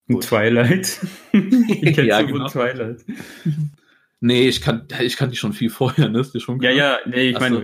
Gut. 0.10 0.24
Twilight. 0.24 1.00
ich 1.32 1.96
kenne 1.96 2.08
Ja, 2.08 2.22
genau. 2.22 2.48
Twilight. 2.48 3.06
Nee, 4.22 4.48
ich 4.50 4.62
kann, 4.62 4.88
ich 5.00 5.16
kann 5.16 5.30
die 5.30 5.38
schon 5.38 5.54
viel 5.54 5.70
vorher, 5.70 6.10
ne? 6.10 6.20
Ist 6.20 6.34
dir 6.34 6.40
schon 6.40 6.60
Ja, 6.62 6.72
klar? 6.72 7.00
ja, 7.04 7.10
nee, 7.10 7.30
ich 7.30 7.40
meine, 7.40 7.58
so. 7.58 7.64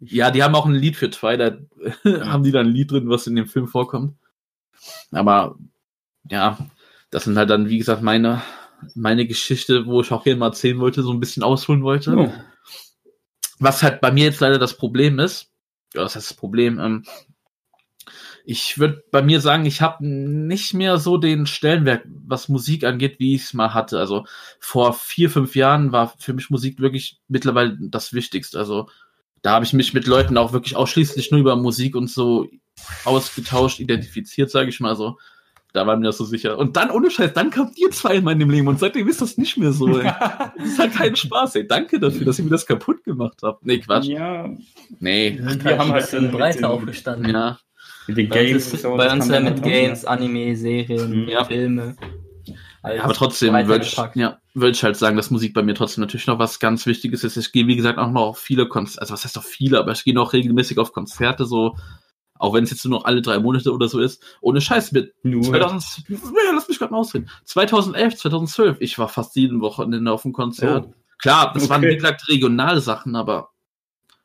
Ja, 0.00 0.30
die 0.30 0.42
haben 0.42 0.54
auch 0.54 0.66
ein 0.66 0.74
Lied 0.74 0.96
für 0.96 1.10
Twilight. 1.10 1.60
haben 2.04 2.42
die 2.42 2.50
da 2.52 2.60
ein 2.60 2.66
Lied 2.68 2.90
drin, 2.90 3.08
was 3.08 3.26
in 3.26 3.36
dem 3.36 3.46
Film 3.46 3.68
vorkommt. 3.68 4.16
Aber 5.12 5.58
ja, 6.30 6.58
das 7.10 7.24
sind 7.24 7.36
halt 7.36 7.50
dann, 7.50 7.68
wie 7.68 7.78
gesagt, 7.78 8.02
meine, 8.02 8.42
meine 8.94 9.26
Geschichte, 9.26 9.86
wo 9.86 10.00
ich 10.00 10.10
auch 10.10 10.24
gerne 10.24 10.38
mal 10.38 10.46
erzählen 10.48 10.78
wollte, 10.78 11.02
so 11.02 11.12
ein 11.12 11.20
bisschen 11.20 11.42
ausholen 11.42 11.82
wollte. 11.82 12.16
oh, 12.16 12.32
Was 13.58 13.82
halt 13.82 14.00
bei 14.00 14.10
mir 14.10 14.24
jetzt 14.24 14.40
leider 14.40 14.58
das 14.58 14.76
Problem 14.76 15.18
ist, 15.18 15.50
ja, 15.94 16.02
das 16.02 16.16
heißt 16.16 16.30
das 16.30 16.36
Problem, 16.36 16.78
ähm, 16.78 17.04
ich 18.44 18.78
würde 18.78 19.04
bei 19.10 19.22
mir 19.22 19.40
sagen, 19.40 19.66
ich 19.66 19.80
habe 19.80 20.06
nicht 20.06 20.74
mehr 20.74 20.98
so 20.98 21.16
den 21.18 21.46
Stellenwert, 21.46 22.02
was 22.26 22.48
Musik 22.48 22.84
angeht, 22.84 23.16
wie 23.18 23.34
ich 23.34 23.42
es 23.44 23.54
mal 23.54 23.74
hatte. 23.74 23.98
Also 23.98 24.24
vor 24.58 24.92
vier, 24.94 25.30
fünf 25.30 25.54
Jahren 25.56 25.92
war 25.92 26.14
für 26.18 26.32
mich 26.32 26.50
Musik 26.50 26.80
wirklich 26.80 27.20
mittlerweile 27.28 27.76
das 27.80 28.12
Wichtigste. 28.12 28.58
Also 28.58 28.88
da 29.42 29.52
habe 29.52 29.64
ich 29.64 29.72
mich 29.72 29.94
mit 29.94 30.06
Leuten 30.06 30.36
auch 30.36 30.52
wirklich 30.52 30.76
ausschließlich 30.76 31.30
nur 31.30 31.40
über 31.40 31.56
Musik 31.56 31.96
und 31.96 32.10
so 32.10 32.48
ausgetauscht, 33.04 33.80
identifiziert, 33.80 34.50
sage 34.50 34.68
ich 34.70 34.80
mal 34.80 34.96
so. 34.96 35.18
Da 35.72 35.86
war 35.86 35.96
mir 35.96 36.06
das 36.06 36.18
so 36.18 36.24
sicher. 36.24 36.58
Und 36.58 36.76
dann, 36.76 36.90
ohne 36.90 37.12
Scheiß, 37.12 37.32
dann 37.32 37.50
kamt 37.50 37.78
ihr 37.78 37.90
zwei 37.92 38.16
in 38.16 38.24
meinem 38.24 38.50
Leben 38.50 38.66
und 38.66 38.80
seitdem 38.80 39.06
ist 39.06 39.20
das 39.22 39.38
nicht 39.38 39.56
mehr 39.56 39.72
so. 39.72 39.86
Ey. 40.00 40.12
Das 40.58 40.66
ist 40.66 40.78
halt 40.78 40.92
kein 40.92 41.14
Spaß, 41.16 41.54
ey. 41.54 41.66
Danke 41.66 42.00
dafür, 42.00 42.26
dass 42.26 42.38
ihr 42.38 42.44
mir 42.44 42.50
das 42.50 42.66
kaputt 42.66 43.04
gemacht 43.04 43.38
habt. 43.42 43.64
Nee, 43.64 43.78
Quatsch. 43.78 44.06
ja, 44.06 44.50
Nee. 44.98 45.38
Wir 45.38 45.78
haben 45.78 45.92
ein 45.92 45.92
halt 45.92 46.12
den- 46.12 46.64
aufgestanden. 46.64 47.30
Ja. 47.30 47.58
Bei 48.14 48.22
Games 48.24 48.70
so. 48.70 48.96
bei 48.96 49.12
uns 49.12 49.28
ja 49.28 49.40
mit 49.40 49.62
Games, 49.62 50.04
Anime, 50.04 50.56
Serien, 50.56 51.28
Ja. 51.28 51.44
Filme. 51.44 51.96
Ja, 52.82 53.04
aber 53.04 53.12
trotzdem 53.12 53.52
würde 53.52 53.84
ich, 53.84 53.94
ja, 54.14 54.38
würde 54.54 54.70
ich 54.70 54.82
halt 54.82 54.96
sagen, 54.96 55.16
dass 55.16 55.30
Musik 55.30 55.52
bei 55.52 55.62
mir 55.62 55.74
trotzdem 55.74 56.00
natürlich 56.00 56.26
noch 56.26 56.38
was 56.38 56.60
ganz 56.60 56.86
Wichtiges 56.86 57.24
ist. 57.24 57.36
Ich 57.36 57.52
gehe, 57.52 57.66
wie 57.66 57.76
gesagt, 57.76 57.98
auch 57.98 58.10
noch 58.10 58.22
auf 58.22 58.38
viele 58.38 58.68
Konzerte, 58.68 59.02
also 59.02 59.12
was 59.12 59.24
heißt 59.24 59.36
auf 59.36 59.44
viele, 59.44 59.78
aber 59.78 59.92
ich 59.92 60.02
gehe 60.02 60.14
noch 60.14 60.32
regelmäßig 60.32 60.78
auf 60.78 60.92
Konzerte, 60.92 61.44
so, 61.44 61.76
auch 62.38 62.54
wenn 62.54 62.64
es 62.64 62.70
jetzt 62.70 62.86
nur 62.86 62.98
noch 62.98 63.04
alle 63.04 63.20
drei 63.20 63.38
Monate 63.38 63.70
oder 63.72 63.86
so 63.86 64.00
ist. 64.00 64.24
Ohne 64.40 64.62
Scheiß, 64.62 64.92
mit 64.92 65.12
Nur, 65.22 65.42
2000, 65.42 66.08
ja, 66.08 66.16
lass 66.54 66.68
mich 66.68 66.78
gerade 66.78 66.92
mal 66.92 67.00
ausreden. 67.00 67.28
2011, 67.44 68.16
2012, 68.16 68.76
ich 68.80 68.98
war 68.98 69.08
fast 69.08 69.36
jeden 69.36 69.60
Wochenende 69.60 70.10
auf 70.10 70.22
dem 70.22 70.32
Konzert. 70.32 70.86
Oh. 70.88 70.94
Klar, 71.18 71.52
das 71.52 71.68
waren, 71.68 71.82
Okay. 71.82 71.90
wie 71.92 71.96
gesagt, 71.96 72.26
regionale 72.30 72.80
Sachen, 72.80 73.14
aber 73.14 73.50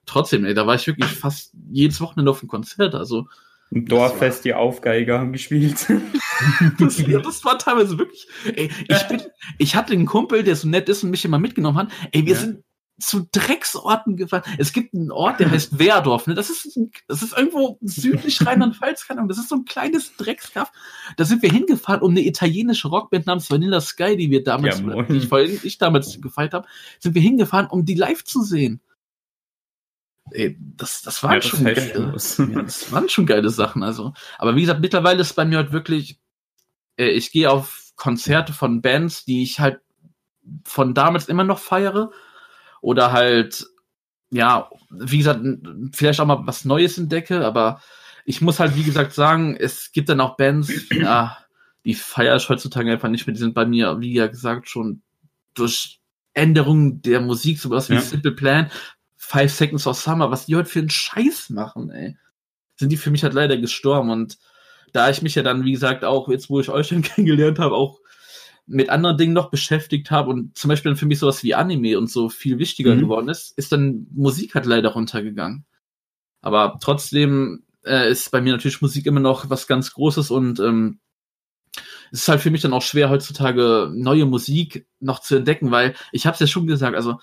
trotzdem, 0.06 0.46
ey, 0.46 0.54
da 0.54 0.66
war 0.66 0.76
ich 0.76 0.88
wirklich 0.88 1.10
fast 1.12 1.54
jedes 1.74 2.00
Wochenende 2.00 2.32
auf 2.32 2.40
dem 2.40 2.48
Konzert, 2.48 2.96
also. 2.96 3.28
Im 3.76 3.86
Dorffest 3.86 4.46
die 4.46 4.54
Aufgeiger 4.54 5.20
haben 5.20 5.34
gespielt. 5.34 5.86
Das, 6.80 6.98
das 6.98 7.46
war 7.46 7.58
teilweise 7.58 7.98
wirklich. 7.98 8.28
Ey, 8.56 8.70
ich, 8.90 9.04
bin, 9.08 9.22
ich 9.58 9.76
hatte 9.76 9.94
einen 9.94 10.06
Kumpel, 10.06 10.44
der 10.44 10.58
so 10.58 10.68
nett 10.68 10.90
ist 10.90 11.02
und 11.04 11.10
mich 11.12 11.24
immer 11.24 11.40
mitgenommen 11.40 11.78
hat. 11.78 11.92
Ey, 12.12 12.26
wir 12.26 12.34
Ja. 12.34 12.40
sind 12.40 12.64
zu 13.00 13.28
Drecksorten 13.32 14.18
gefahren. 14.18 14.44
Es 14.58 14.74
gibt 14.74 14.94
einen 14.94 15.12
Ort, 15.12 15.40
der 15.40 15.50
heißt 15.52 15.80
Wehrdorf. 15.80 16.28
Ne? 16.28 16.34
Das, 16.34 16.50
ist, 16.50 16.78
das 17.08 17.22
ist 17.22 17.38
irgendwo 17.38 17.78
südlich 17.82 18.46
Rheinland-Pfalz, 18.46 19.08
keine 19.08 19.20
Ahnung. 19.20 19.30
Das 19.30 19.38
ist 19.38 19.48
so 19.50 19.56
ein 19.56 19.66
kleines 19.66 20.16
Dreckskaff. 20.18 20.72
Da 21.18 21.24
sind 21.26 21.42
wir 21.42 21.50
hingefahren, 21.52 22.02
um 22.02 22.12
eine 22.12 22.26
italienische 22.26 22.88
Rockband 22.90 23.26
namens 23.28 23.50
Vanilla 23.50 23.80
Sky, 23.82 24.18
die 24.18 24.30
wir 24.30 24.44
damals, 24.44 24.82
Ja, 24.82 25.04
die 25.04 25.18
ich, 25.18 25.64
ich 25.66 25.78
damals 25.78 26.20
gefeiert 26.22 26.54
habe, 26.54 26.68
sind 27.00 27.16
wir 27.16 27.22
hingefahren, 27.22 27.68
um 27.68 27.86
die 27.86 27.96
live 27.96 28.24
zu 28.26 28.42
sehen. 28.44 28.82
Ey, 30.32 30.58
das, 30.60 31.02
das 31.04 31.22
waren 31.24 31.34
Ja, 31.34 31.40
das 31.40 31.48
schon 31.48 31.64
geile, 31.66 31.94
ja, 32.54 32.62
das 32.64 32.92
waren 32.92 33.10
schon 33.10 33.26
geile 33.26 33.50
Sachen. 33.50 33.84
Also, 33.84 34.14
aber 34.38 34.56
wie 34.56 34.62
gesagt, 34.62 34.82
mittlerweile 34.82 35.22
ist 35.22 35.34
bei 35.34 35.46
mir 35.46 35.58
halt 35.58 35.72
wirklich, 35.72 36.20
äh, 36.98 37.10
ich 37.10 37.32
gehe 37.32 37.50
auf 37.52 37.92
Konzerte 37.96 38.54
von 38.54 38.82
Bands, 38.82 39.26
die 39.26 39.44
ich 39.44 39.60
halt 39.60 39.80
von 40.66 40.94
damals 40.94 41.28
immer 41.28 41.44
noch 41.44 41.60
feiere. 41.60 42.12
Oder 42.82 43.12
halt, 43.12 43.66
ja, 44.32 44.70
wie 44.92 45.18
gesagt, 45.20 45.42
vielleicht 45.94 46.20
auch 46.20 46.26
mal 46.26 46.46
was 46.46 46.66
Neues 46.66 46.98
entdecke, 46.98 47.46
aber 47.46 47.82
ich 48.26 48.42
muss 48.42 48.60
halt, 48.60 48.76
wie 48.76 48.84
gesagt, 48.84 49.14
sagen, 49.14 49.56
es 49.56 49.92
gibt 49.92 50.10
dann 50.10 50.22
auch 50.22 50.38
Bands, 50.38 50.72
ja, 50.92 51.38
die 51.86 51.94
feiere 51.94 52.36
ich 52.36 52.50
heutzutage 52.50 52.92
einfach 52.92 53.10
nicht 53.10 53.28
mehr. 53.28 53.34
Die 53.34 53.40
sind 53.40 53.54
bei 53.54 53.66
mir, 53.66 54.00
wie 54.02 54.14
ja 54.14 54.28
gesagt, 54.28 54.70
schon 54.70 55.02
durch 55.54 56.02
Änderungen 56.34 57.02
der 57.02 57.22
Musik, 57.22 57.60
sowas 57.60 57.90
wie 57.90 57.96
Ja. 57.96 58.02
Simple 58.02 58.34
Plan, 58.34 58.70
Five 59.26 59.52
Seconds 59.52 59.88
of 59.88 59.98
Summer, 59.98 60.32
was 60.32 60.46
die 60.46 60.56
heute 60.56 60.70
für 60.70 60.80
einen 60.80 60.90
Scheiß 60.90 61.50
machen, 61.50 61.90
ey. 61.90 62.18
Sind 62.78 62.92
die 62.92 62.98
für 62.98 63.12
mich 63.12 63.24
halt 63.24 63.34
leider 63.34 63.58
gestorben 63.58 64.10
und 64.10 64.38
da 64.94 65.10
ich 65.10 65.22
mich 65.22 65.36
ja 65.36 65.44
dann, 65.44 65.66
wie 65.66 65.72
gesagt, 65.72 66.06
auch 66.06 66.30
jetzt, 66.30 66.50
wo 66.50 66.60
ich 66.60 66.70
euch 66.70 66.90
dann 66.90 67.02
kennengelernt 67.02 67.60
habe, 67.60 67.76
auch 67.76 68.00
mit 68.68 68.90
anderen 68.90 69.18
Dingen 69.18 69.34
noch 69.34 69.52
beschäftigt 69.52 70.10
habe 70.10 70.32
und 70.32 70.58
zum 70.58 70.70
Beispiel 70.70 70.92
dann 70.92 70.98
für 70.98 71.06
mich 71.06 71.20
sowas 71.20 71.44
wie 71.44 71.54
Anime 71.54 71.98
und 71.98 72.10
so 72.10 72.30
viel 72.30 72.58
wichtiger 72.58 72.96
Mhm. 72.96 73.02
geworden 73.02 73.30
ist, 73.30 73.58
ist 73.58 73.72
dann 73.72 74.08
Musik 74.12 74.56
halt 74.56 74.66
leider 74.66 74.90
runtergegangen. 74.90 75.66
Aber 76.42 76.78
trotzdem 76.82 77.64
äh, 77.86 78.10
ist 78.10 78.32
bei 78.32 78.42
mir 78.42 78.54
natürlich 78.54 78.82
Musik 78.82 79.06
immer 79.06 79.20
noch 79.20 79.50
was 79.50 79.68
ganz 79.68 79.94
Großes 79.94 80.32
und 80.32 80.60
ähm, 80.60 81.00
es 82.12 82.22
ist 82.22 82.28
halt 82.28 82.42
für 82.42 82.52
mich 82.52 82.62
dann 82.62 82.74
auch 82.74 82.82
schwer 82.82 83.10
heutzutage 83.10 83.92
neue 83.94 84.26
Musik 84.26 84.88
noch 85.00 85.20
zu 85.20 85.36
entdecken, 85.36 85.72
weil 85.72 85.94
ich 86.12 86.26
habe 86.26 86.34
es 86.36 86.40
ja 86.40 86.48
schon 86.48 86.68
gesagt, 86.68 86.96
also 86.96 87.20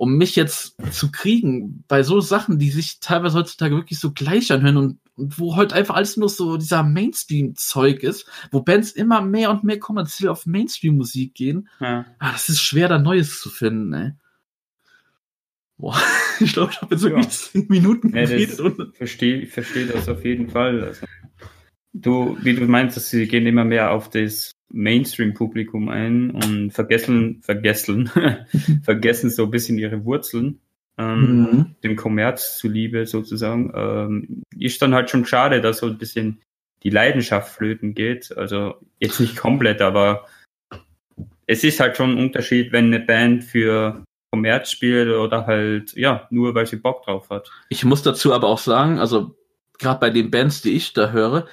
um 0.00 0.16
mich 0.16 0.34
jetzt 0.34 0.76
zu 0.94 1.12
kriegen 1.12 1.84
bei 1.86 2.02
so 2.02 2.20
Sachen, 2.20 2.58
die 2.58 2.70
sich 2.70 3.00
teilweise 3.00 3.36
heutzutage 3.36 3.76
wirklich 3.76 3.98
so 4.00 4.12
gleich 4.12 4.50
anhören 4.50 4.78
und, 4.78 4.98
und 5.14 5.38
wo 5.38 5.56
heute 5.56 5.74
einfach 5.74 5.94
alles 5.94 6.16
nur 6.16 6.30
so 6.30 6.56
dieser 6.56 6.82
Mainstream-Zeug 6.82 8.02
ist, 8.02 8.26
wo 8.50 8.62
Bands 8.62 8.92
immer 8.92 9.20
mehr 9.20 9.50
und 9.50 9.62
mehr 9.62 9.78
kommerziell 9.78 10.30
auf 10.30 10.46
Mainstream-Musik 10.46 11.34
gehen, 11.34 11.68
Ja. 11.80 12.06
ah, 12.18 12.32
das 12.32 12.48
ist 12.48 12.62
schwer, 12.62 12.88
da 12.88 12.98
Neues 12.98 13.40
zu 13.42 13.50
finden, 13.50 13.92
ey. 13.92 14.12
Boah, 15.76 16.00
ich 16.40 16.54
glaube, 16.54 16.72
ich 16.72 16.80
habe 16.80 16.94
jetzt 16.94 17.02
wirklich 17.04 17.26
Ja. 17.26 17.30
zehn 17.30 17.66
Minuten 17.68 18.08
Ja, 18.16 18.24
geredet. 18.24 18.96
verstehe 18.96 19.36
ich 19.42 19.50
verstehe 19.50 19.86
das 19.86 20.08
auf 20.08 20.24
jeden 20.24 20.48
Fall. 20.48 20.82
Also, 20.82 21.04
du, 21.92 22.38
wie 22.42 22.54
du 22.54 22.64
meinst, 22.64 22.96
dass 22.96 23.10
sie 23.10 23.28
gehen 23.28 23.46
immer 23.46 23.66
mehr 23.66 23.90
auf 23.90 24.08
das 24.08 24.50
Mainstream-Publikum 24.72 25.88
ein 25.88 26.30
und 26.30 26.70
vergessen, 26.72 27.40
vergessen, 27.42 28.10
vergessen 28.82 29.30
so 29.30 29.44
ein 29.44 29.50
bisschen 29.50 29.78
ihre 29.78 30.04
Wurzeln, 30.04 30.60
ähm, 30.98 31.42
Mhm. 31.50 31.74
dem 31.82 31.96
Kommerz 31.96 32.58
zuliebe 32.58 33.06
sozusagen. 33.06 33.72
Ähm, 33.74 34.42
ist 34.58 34.80
dann 34.82 34.94
halt 34.94 35.10
schon 35.10 35.24
schade, 35.24 35.60
dass 35.60 35.78
so 35.78 35.86
ein 35.86 35.98
bisschen 35.98 36.40
die 36.82 36.90
Leidenschaft 36.90 37.54
flöten 37.56 37.94
geht. 37.94 38.36
Also 38.36 38.74
jetzt 38.98 39.20
nicht 39.20 39.36
komplett, 39.36 39.82
aber 39.82 40.26
es 41.46 41.64
ist 41.64 41.80
halt 41.80 41.96
schon 41.96 42.12
ein 42.12 42.18
Unterschied, 42.24 42.72
wenn 42.72 42.86
eine 42.86 43.00
Band 43.00 43.44
für 43.44 44.04
Kommerz 44.32 44.70
spielt 44.70 45.08
oder 45.08 45.46
halt, 45.46 45.94
ja, 45.96 46.28
nur 46.30 46.54
weil 46.54 46.66
sie 46.66 46.76
Bock 46.76 47.04
drauf 47.04 47.30
hat. 47.30 47.50
Ich 47.68 47.84
muss 47.84 48.02
dazu 48.02 48.32
aber 48.32 48.46
auch 48.46 48.58
sagen, 48.58 48.98
also 48.98 49.36
gerade 49.78 49.98
bei 49.98 50.10
den 50.10 50.30
Bands, 50.30 50.62
die 50.62 50.76
ich 50.76 50.92
da 50.92 51.10
höre, 51.10 51.46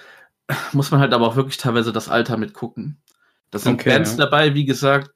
muss 0.73 0.91
man 0.91 0.99
halt 0.99 1.13
aber 1.13 1.27
auch 1.27 1.35
wirklich 1.35 1.57
teilweise 1.57 1.91
das 1.91 2.09
Alter 2.09 2.37
mitgucken. 2.37 2.97
Das 3.51 3.63
sind 3.63 3.75
Okay, 3.75 3.89
Bands 3.89 4.11
ja. 4.11 4.17
dabei, 4.17 4.53
wie 4.55 4.65
gesagt, 4.65 5.11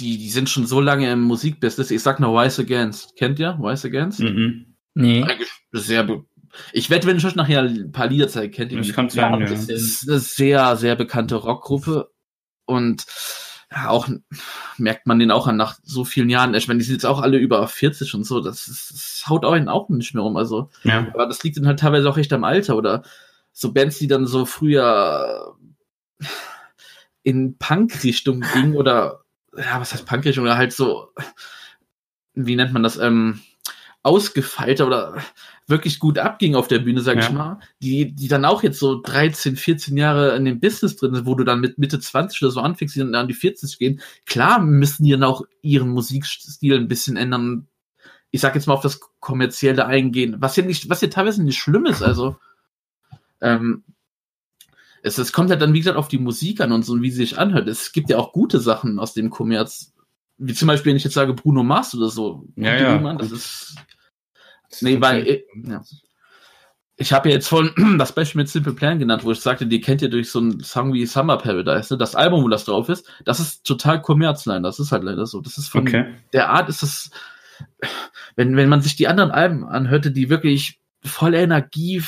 die, 0.00 0.16
die 0.18 0.30
sind 0.30 0.48
schon 0.48 0.66
so 0.66 0.80
lange 0.80 1.10
im 1.12 1.20
Musikbusiness. 1.22 1.90
Ich 1.90 2.02
sag 2.02 2.20
nur 2.20 2.32
Wise 2.34 2.62
Against. 2.62 3.16
Kennt 3.16 3.38
ihr 3.38 3.58
Wise 3.60 3.86
Against? 3.86 4.20
Mhm. 4.20 4.74
Nee. 4.94 5.22
Eigentlich 5.24 5.48
sehr. 5.72 6.04
Be 6.04 6.24
ich 6.72 6.90
wette, 6.90 7.06
wenn 7.06 7.16
ich 7.16 7.24
euch 7.24 7.36
nachher 7.36 7.62
ein 7.62 7.92
paar 7.92 8.08
Lieder 8.08 8.26
zeige, 8.28 8.50
kennt 8.50 8.72
ihr 8.72 8.78
Das 8.78 8.86
die. 8.88 8.92
kann 8.92 9.08
sein, 9.08 9.40
ja. 9.40 9.46
Das 9.46 9.68
ist 9.68 10.08
eine 10.08 10.18
sehr, 10.18 10.76
sehr 10.76 10.96
bekannte 10.96 11.36
Rockgruppe 11.36 12.10
und 12.64 13.04
ja, 13.70 13.88
auch 13.88 14.08
merkt 14.76 15.06
man 15.06 15.20
den 15.20 15.30
auch 15.30 15.46
an 15.46 15.56
nach 15.56 15.78
so 15.84 16.04
vielen 16.04 16.28
Jahren. 16.28 16.54
Ich 16.54 16.66
meine, 16.66 16.78
die 16.78 16.84
sind 16.84 16.94
jetzt 16.94 17.06
auch 17.06 17.20
alle 17.20 17.38
über 17.38 17.68
40 17.68 18.14
und 18.14 18.24
so. 18.24 18.40
Das, 18.40 18.66
ist, 18.66 18.90
das 18.92 19.24
haut 19.28 19.44
auch 19.44 19.52
einen 19.52 19.68
auch 19.68 19.88
nicht 19.90 20.12
mehr 20.14 20.24
um. 20.24 20.36
Also, 20.36 20.70
Ja. 20.82 21.06
aber 21.14 21.26
das 21.26 21.44
liegt 21.44 21.56
dann 21.56 21.68
halt 21.68 21.78
teilweise 21.78 22.10
auch 22.10 22.18
echt 22.18 22.32
am 22.32 22.42
Alter 22.42 22.74
oder 22.76 23.04
so 23.60 23.72
Bands, 23.72 23.98
die 23.98 24.06
dann 24.06 24.26
so 24.26 24.46
früher 24.46 25.54
in 27.22 27.58
Punk-Richtung 27.58 28.42
gingen 28.54 28.76
oder 28.76 29.24
ja, 29.56 29.80
was 29.80 29.92
heißt 29.92 30.06
Punk-Richtung 30.06 30.44
oder 30.44 30.56
halt 30.56 30.72
so, 30.72 31.08
wie 32.34 32.56
nennt 32.56 32.72
man 32.72 32.82
das, 32.82 32.96
ähm, 32.96 33.40
ausgefeilter 34.02 34.86
oder 34.86 35.18
wirklich 35.66 35.98
gut 35.98 36.18
abging 36.18 36.54
auf 36.54 36.68
der 36.68 36.78
Bühne, 36.78 37.02
sag 37.02 37.16
Ja. 37.18 37.22
ich 37.22 37.30
mal, 37.32 37.60
die, 37.82 38.14
die 38.14 38.28
dann 38.28 38.46
auch 38.46 38.62
jetzt 38.62 38.78
so 38.78 38.98
13, 39.02 39.56
14 39.56 39.94
Jahre 39.98 40.34
in 40.36 40.46
dem 40.46 40.58
Business 40.58 40.96
drin 40.96 41.14
sind, 41.14 41.26
wo 41.26 41.34
du 41.34 41.44
dann 41.44 41.60
mit 41.60 41.76
Mitte 41.76 42.00
20 42.00 42.40
oder 42.42 42.50
so 42.50 42.60
anfängst, 42.60 42.94
die 42.94 43.00
dann 43.00 43.14
an 43.14 43.28
die 43.28 43.34
40 43.34 43.78
gehen. 43.78 44.00
Klar 44.24 44.60
müssen 44.60 45.04
die 45.04 45.10
dann 45.10 45.22
auch 45.24 45.42
ihren 45.60 45.90
Musikstil 45.90 46.76
ein 46.76 46.88
bisschen 46.88 47.18
ändern. 47.18 47.68
ich 48.30 48.40
sag 48.40 48.54
jetzt 48.54 48.66
mal 48.66 48.74
auf 48.74 48.80
das 48.82 49.00
kommerzielle 49.20 49.84
eingehen, 49.84 50.36
was 50.38 50.56
ja 50.56 50.64
nicht, 50.64 50.88
was 50.88 51.02
ja 51.02 51.08
teilweise 51.08 51.42
nicht 51.44 51.58
schlimm 51.58 51.84
ist, 51.84 52.02
also 52.02 52.38
ähm, 53.40 53.84
es, 55.02 55.16
es 55.18 55.32
kommt 55.32 55.50
ja 55.50 55.56
dann, 55.56 55.72
wie 55.72 55.78
gesagt, 55.78 55.96
auf 55.96 56.08
die 56.08 56.18
Musik 56.18 56.60
an 56.60 56.72
und 56.72 56.84
so, 56.84 57.00
wie 57.00 57.10
sie 57.10 57.16
sich 57.18 57.38
anhört. 57.38 57.68
Es 57.68 57.92
gibt 57.92 58.10
ja 58.10 58.18
auch 58.18 58.32
gute 58.32 58.60
Sachen 58.60 58.98
aus 58.98 59.14
dem 59.14 59.30
Kommerz. 59.30 59.92
Wie 60.38 60.54
zum 60.54 60.68
Beispiel, 60.68 60.90
wenn 60.90 60.96
ich 60.96 61.04
jetzt 61.04 61.14
sage 61.14 61.34
Bruno 61.34 61.62
Mars 61.62 61.94
oder 61.94 62.08
so. 62.08 62.44
Ja, 62.56 62.76
ja. 62.76 62.98
Mann, 62.98 63.18
das 63.18 63.30
ist. 63.30 63.76
Nee, 64.80 65.00
weil. 65.00 65.26
äh, 65.26 65.42
Ja. 65.66 65.82
Ich 66.96 67.14
habe 67.14 67.30
ja 67.30 67.36
jetzt 67.36 67.48
vorhin 67.48 67.72
das 67.98 68.14
Beispiel 68.14 68.42
mit 68.42 68.50
Simple 68.50 68.74
Plan 68.74 68.98
genannt, 68.98 69.24
wo 69.24 69.32
ich 69.32 69.40
sagte, 69.40 69.66
die 69.66 69.80
kennt 69.80 70.02
ihr 70.02 70.10
durch 70.10 70.30
so 70.30 70.38
einen 70.38 70.60
Song 70.60 70.92
wie 70.92 71.06
Summer 71.06 71.38
Paradise, 71.38 71.94
ne? 71.94 71.96
Das 71.98 72.14
Album, 72.14 72.44
wo 72.44 72.48
das 72.48 72.66
drauf 72.66 72.90
ist, 72.90 73.10
das 73.24 73.40
ist 73.40 73.64
total 73.64 74.02
kommerzlein. 74.02 74.62
Das 74.62 74.78
ist 74.78 74.92
halt 74.92 75.02
leider 75.04 75.24
so. 75.24 75.40
Das 75.40 75.56
ist 75.56 75.68
von 75.68 75.88
Okay. 75.88 76.14
der 76.34 76.50
Art 76.50 76.68
ist 76.68 76.82
es, 76.82 77.10
wenn, 78.36 78.54
wenn 78.54 78.68
man 78.68 78.82
sich 78.82 78.96
die 78.96 79.08
anderen 79.08 79.30
Alben 79.30 79.64
anhörte, 79.64 80.10
die 80.10 80.28
wirklich 80.28 80.78
voll 81.02 81.34
Energie, 81.34 82.02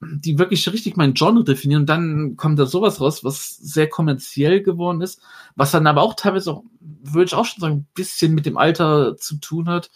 die 0.00 0.38
wirklich 0.38 0.70
richtig 0.72 0.96
mein 0.96 1.14
Genre 1.14 1.44
definieren, 1.44 1.86
dann 1.86 2.36
kommt 2.36 2.58
da 2.58 2.66
sowas 2.66 3.00
raus, 3.00 3.24
was 3.24 3.56
sehr 3.56 3.88
kommerziell 3.88 4.62
geworden 4.62 5.02
ist, 5.02 5.20
was 5.54 5.70
dann 5.70 5.86
aber 5.86 6.02
auch 6.02 6.14
teilweise 6.14 6.52
auch, 6.52 6.64
würde 6.80 7.26
ich 7.26 7.34
auch 7.34 7.44
schon 7.44 7.60
sagen, 7.60 7.74
ein 7.76 7.88
bisschen 7.94 8.34
mit 8.34 8.46
dem 8.46 8.56
Alter 8.56 9.16
zu 9.16 9.36
tun 9.36 9.68
hat. 9.68 9.90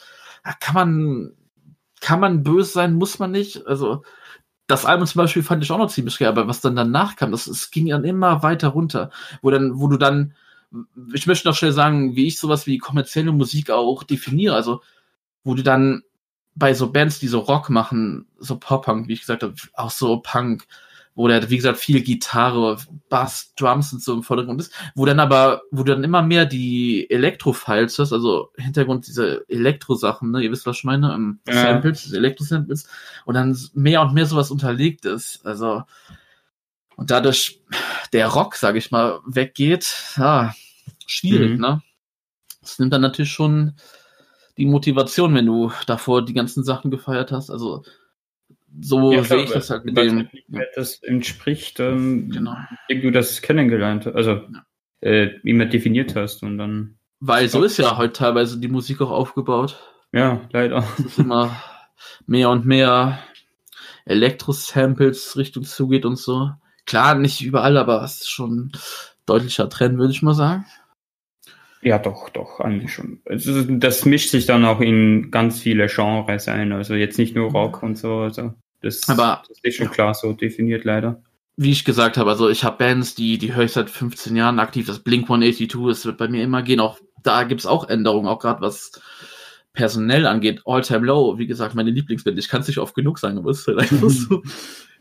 Da 0.45 0.53
kann 0.53 0.75
man, 0.75 1.33
kann 2.01 2.21
man 2.21 2.43
böse 2.43 2.73
sein, 2.73 2.95
muss 2.95 3.19
man 3.19 3.31
nicht. 3.31 3.67
Also, 3.67 4.03
das 4.67 4.85
Album 4.87 5.07
zum 5.07 5.21
Beispiel 5.21 5.43
fand 5.43 5.65
ich 5.65 5.71
auch 5.73 5.79
noch 5.79 5.91
ziemlich 5.91 6.19
geil, 6.19 6.29
aber 6.29 6.47
was 6.47 6.61
dann 6.61 6.77
danach 6.77 7.17
kam, 7.17 7.33
das, 7.33 7.47
es 7.47 7.71
ging 7.71 7.89
dann 7.89 8.05
immer 8.05 8.43
weiter 8.43 8.69
runter, 8.69 9.11
wo 9.43 9.51
dann, 9.51 9.81
wo 9.81 9.89
du 9.89 9.97
dann, 9.97 10.35
ich 11.13 11.27
möchte 11.27 11.49
noch 11.49 11.57
schnell 11.57 11.73
sagen, 11.73 12.15
wie 12.17 12.27
ich 12.27 12.39
sowas 12.39 12.67
wie 12.67 12.79
kommerzielle 12.79 13.33
Musik 13.33 13.71
auch 13.71 14.05
definiere, 14.05 14.55
also, 14.55 14.83
wo 15.43 15.55
du 15.55 15.63
dann 15.63 16.03
bei 16.55 16.75
so 16.75 16.91
Bands, 16.93 17.19
die 17.21 17.29
so 17.29 17.41
Rock 17.41 17.71
machen, 17.71 18.27
so 18.39 18.57
Pop-Punk, 18.59 19.09
wie 19.09 19.15
ich 19.15 19.21
gesagt 19.21 19.43
habe, 19.43 19.55
auch 19.75 19.91
so 19.91 20.19
Punk, 20.19 20.67
wo 21.15 21.27
der, 21.29 21.51
wie 21.51 21.57
gesagt, 21.57 21.79
viel 21.79 22.03
Gitarre, 22.03 22.79
Bass, 23.09 23.53
Drums 23.57 23.93
und 23.93 24.03
so 24.03 24.15
im 24.15 24.23
Vordergrund 24.23 24.61
ist, 24.61 24.73
wo 24.95 25.05
dann 25.05 25.21
aber, 25.21 25.63
wo 25.71 25.83
du 25.83 25.93
dann 25.93 26.05
immer 26.05 26.23
mehr 26.23 26.47
die 26.47 27.11
Elektro-Files 27.11 27.99
hast, 27.99 28.13
also 28.13 28.51
Hintergrund 28.57 29.07
diese 29.07 29.45
Elektro-Sachen, 29.49 30.31
ne, 30.31 30.43
ihr 30.43 30.51
wisst, 30.51 30.67
was 30.67 30.79
ich 30.79 30.85
meine, 30.85 31.13
ähm, 31.13 31.41
Ja. 31.47 31.55
Samples, 31.63 32.13
Elektro-Samples, 32.13 32.89
und 33.27 33.35
dann 33.35 33.59
mehr 33.75 34.03
und 34.03 34.15
mehr 34.15 34.27
sowas 34.27 34.51
unterlegt 34.51 35.05
ist, 35.05 35.45
also, 35.45 35.83
und 36.97 37.11
dadurch 37.11 37.61
der 38.13 38.29
Rock, 38.29 38.55
sag 38.57 38.77
ich 38.77 38.91
mal, 38.91 39.21
weggeht, 39.27 40.15
ja, 40.17 40.55
schwierig, 41.07 41.53
Mhm. 41.53 41.61
ne? 41.61 41.83
Das 42.61 42.79
nimmt 42.79 42.93
dann 42.93 43.01
natürlich 43.03 43.33
schon 43.33 43.75
die 44.61 44.67
Motivation, 44.67 45.35
wenn 45.35 45.47
du 45.47 45.73
davor 45.87 46.25
die 46.25 46.35
ganzen 46.35 46.63
Sachen 46.63 46.91
gefeiert 46.91 47.33
hast. 47.33 47.51
Also 47.51 47.83
so 48.81 49.11
Ja, 49.13 49.25
sehe 49.25 49.43
ich 49.45 49.51
das 49.51 49.71
halt 49.71 49.85
mit 49.87 49.97
dem. 49.97 50.29
Das 50.77 51.03
entspricht, 51.03 51.81
ähm, 51.81 52.31
Genau. 52.31 52.55
wie 52.89 53.01
du 53.01 53.11
das 53.11 53.41
kennengelernt 53.43 54.07
hast, 54.07 54.15
also 54.15 54.43
äh, 55.01 55.29
immer 55.43 55.65
definiert 55.67 56.15
hast 56.15 56.43
und 56.43 56.59
dann, 56.59 56.99
Weil 57.21 57.49
so 57.49 57.65
ist 57.65 57.79
ja 57.79 57.97
heute 57.97 58.13
teilweise 58.13 58.61
die 58.61 58.69
Musik 58.69 59.01
auch 59.01 59.11
aufgebaut. 59.11 59.79
ja, 60.13 60.43
leider. 60.53 60.85
Es 60.99 61.05
ist 61.07 61.19
immer 61.19 61.57
mehr 62.27 62.51
und 62.51 62.67
mehr 62.67 63.19
Elektro-Samples 64.05 65.37
Richtung 65.37 65.65
zugeht 65.65 66.05
und 66.05 66.17
so. 66.17 66.51
Klar, 66.87 67.15
nicht 67.15 67.41
überall, 67.43 67.77
aber 67.77 68.03
es 68.03 68.21
ist 68.21 68.31
schon 68.31 68.57
ein 68.67 68.73
deutlicher 69.27 69.69
Trend, 69.69 69.99
würde 69.99 70.13
ich 70.13 70.23
mal 70.23 70.35
sagen. 70.35 70.67
Ja, 71.83 71.99
doch, 71.99 72.29
doch, 72.29 72.61
eigentlich 72.61 72.93
schon. 72.93 73.21
Also, 73.25 73.63
das 73.63 74.05
mischt 74.05 74.31
sich 74.31 74.45
dann 74.47 74.65
auch 74.67 74.81
in 74.81 75.31
ganz 75.31 75.61
viele 75.61 75.87
Genres 75.87 76.47
ein, 76.49 76.73
also 76.73 76.95
jetzt 76.95 77.19
nicht 77.19 77.35
nur 77.35 77.51
Rock 77.51 77.83
und 77.83 77.97
so, 77.97 78.17
also 78.19 78.53
das, 78.83 79.09
Aber- 79.09 79.43
das 79.49 79.59
ist 79.63 79.77
schon 79.77 79.91
klar 79.91 80.13
so 80.15 80.33
definiert, 80.35 80.85
leider. 80.85 81.23
wie 81.57 81.71
ich 81.71 81.85
gesagt 81.85 82.17
habe, 82.19 82.31
also 82.31 82.49
ich 82.51 82.65
habe 82.65 82.79
Bands, 82.79 83.15
die, 83.15 83.39
die 83.39 83.55
höre 83.55 83.65
ich 83.65 83.73
seit 83.73 83.89
15 83.91 84.37
Jahren 84.37 84.59
aktiv. 84.59 84.87
Das 84.87 85.01
Blink 85.03 85.25
182, 85.25 85.75
es 85.91 86.05
wird 86.07 86.17
bei 86.19 86.29
mir 86.29 86.43
immer 86.43 86.63
gehen. 86.63 86.81
Auch 86.81 86.99
da 87.23 87.45
gibt's 87.45 87.67
auch 87.67 87.89
Änderungen, 87.89 88.29
auch 88.29 88.39
gerade 88.39 88.61
was 88.63 88.93
personell 89.75 90.27
angeht. 90.27 90.63
All 90.65 90.81
Time 90.83 91.05
Low, 91.07 91.39
wie 91.39 91.47
gesagt, 91.47 91.75
meine 91.75 91.91
Lieblingsband. 91.91 92.39
Ich 92.39 92.49
kann 92.49 92.63
es 92.63 92.69
nicht 92.69 92.79
oft 92.79 92.95
genug 92.95 93.19
sagen, 93.19 93.37
aber 93.39 93.51
es 93.51 93.61
ist 93.61 93.67
halt 93.69 93.79
einfach 93.79 94.09
so. 94.11 94.43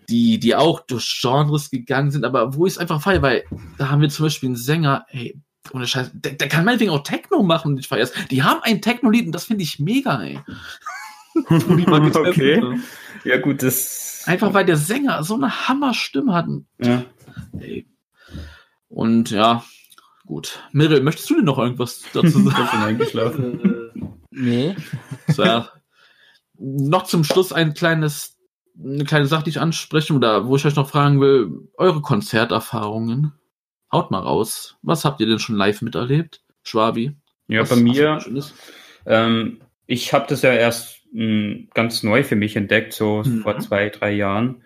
Die, 0.10 0.40
die 0.40 0.56
auch 0.56 0.80
durch 0.82 1.20
Genres 1.22 1.70
gegangen 1.70 2.10
sind, 2.12 2.26
aber 2.26 2.56
wo 2.56 2.66
ich 2.66 2.74
es 2.74 2.78
einfach 2.80 3.02
feiere, 3.02 3.22
weil 3.22 3.44
da 3.78 3.90
haben 3.90 4.02
wir 4.02 4.10
zum 4.10 4.26
Beispiel 4.26 4.48
einen 4.50 4.56
Sänger, 4.56 5.06
ey, 5.12 5.40
ohne 5.74 5.88
Scheiß, 5.88 6.12
der, 6.14 6.34
der 6.34 6.48
kann 6.48 6.66
meinetwegen 6.66 6.92
auch 6.92 7.04
Techno 7.04 7.44
machen 7.44 7.78
ich 7.78 7.88
feier's. 7.88 8.14
Die 8.32 8.44
haben 8.44 8.62
ein 8.64 8.82
Techno-Lied 8.82 9.28
und 9.28 9.32
das 9.34 9.46
finde 9.46 9.64
ich 9.64 9.80
mega, 9.80 10.22
ey. 10.22 10.40
Okay. 11.46 12.62
Ja, 13.24 13.38
gut, 13.38 13.64
das. 13.64 14.24
Einfach 14.26 14.54
weil 14.54 14.66
der 14.66 14.78
Sänger 14.78 15.24
so 15.24 15.36
eine 15.36 15.68
Hammerstimme 15.68 16.34
hat. 16.34 16.48
Ja. 16.80 17.06
Ey. 17.58 17.88
Und 18.90 19.30
ja, 19.30 19.64
gut. 20.26 20.64
Mirre, 20.72 21.02
möchtest 21.02 21.30
du 21.30 21.36
denn 21.36 21.46
noch 21.46 21.60
irgendwas 21.60 22.04
dazu 22.14 22.40
Ich 22.48 22.52
sagen? 22.54 22.70
bin 22.72 22.82
eingeschlafen. 22.82 23.92
Äh, 23.96 24.02
nee. 24.32 24.76
so, 25.28 25.44
ja. 25.44 25.70
Noch 26.58 27.04
zum 27.04 27.24
Schluss 27.24 27.54
ein 27.54 27.74
kleines, 27.74 28.38
eine 28.78 29.06
kleine 29.06 29.28
Sache, 29.28 29.44
die 29.44 29.52
ich 29.52 29.62
ansprechen 29.62 30.18
oder 30.18 30.48
wo 30.48 30.56
ich 30.56 30.66
euch 30.66 30.76
noch 30.76 30.90
fragen 30.90 31.22
will, 31.22 31.70
eure 31.78 32.02
Konzerterfahrungen. 32.02 33.34
Haut 33.92 34.12
mal 34.12 34.20
raus. 34.20 34.78
Was 34.82 35.06
habt 35.06 35.20
ihr 35.22 35.28
denn 35.28 35.40
schon 35.40 35.56
live 35.56 35.82
miterlebt? 35.82 36.44
Schwabi? 36.64 37.14
Ja, 37.48 37.62
Was 37.62 37.70
bei 37.70 37.76
mir, 37.78 38.20
ähm, 39.06 39.62
ich 39.88 40.14
habe 40.14 40.28
das 40.30 40.44
ja 40.44 40.54
erst 40.54 41.00
mh, 41.12 41.70
ganz 41.74 42.04
neu 42.04 42.24
für 42.24 42.36
mich 42.36 42.56
entdeckt, 42.56 42.94
so 42.94 43.24
Mhm. 43.26 43.42
vor 43.42 43.58
zwei, 43.60 43.90
drei 43.90 44.12
Jahren. 44.12 44.64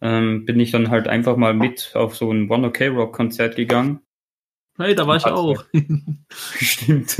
Ähm, 0.00 0.44
bin 0.44 0.58
ich 0.58 0.72
dann 0.72 0.90
halt 0.90 1.06
einfach 1.08 1.36
mal 1.36 1.54
mit 1.54 1.92
auf 1.94 2.16
so 2.16 2.30
ein 2.32 2.50
One 2.50 2.66
OK 2.68 2.80
Rock 2.88 3.12
Konzert 3.14 3.54
gegangen. 3.56 4.00
Hey, 4.76 4.94
da 4.96 5.06
war 5.06 5.16
ich 5.16 5.24
auch. 5.26 5.64
Stimmt. 6.32 7.16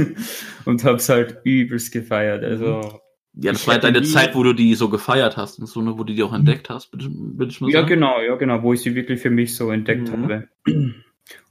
Und 0.65 0.83
hab's 0.85 1.09
halt 1.09 1.39
übelst 1.45 1.93
gefeiert. 1.93 2.43
Also, 2.43 3.01
ja, 3.35 3.53
das 3.53 3.67
war 3.69 3.75
ja 3.75 3.81
deine 3.81 4.01
nie- 4.01 4.07
Zeit, 4.09 4.35
wo 4.35 4.43
du 4.43 4.53
die 4.53 4.75
so 4.75 4.89
gefeiert 4.89 5.37
hast 5.37 5.61
und 5.61 5.67
so, 5.67 5.81
ne, 5.81 5.97
wo 5.97 6.03
du 6.03 6.13
die 6.13 6.23
auch 6.25 6.33
entdeckt 6.35 6.69
hast, 6.69 6.93
würde 6.93 7.09
würd 7.11 7.53
ich 7.53 7.61
mal 7.61 7.71
ja, 7.71 7.81
sagen. 7.81 7.89
genau, 7.89 8.21
ja, 8.21 8.35
genau, 8.35 8.63
wo 8.63 8.73
ich 8.73 8.81
sie 8.81 8.95
wirklich 8.97 9.21
für 9.21 9.31
mich 9.31 9.55
so 9.55 9.71
entdeckt 9.71 10.09
Mhm. 10.11 10.23
habe. 10.23 10.49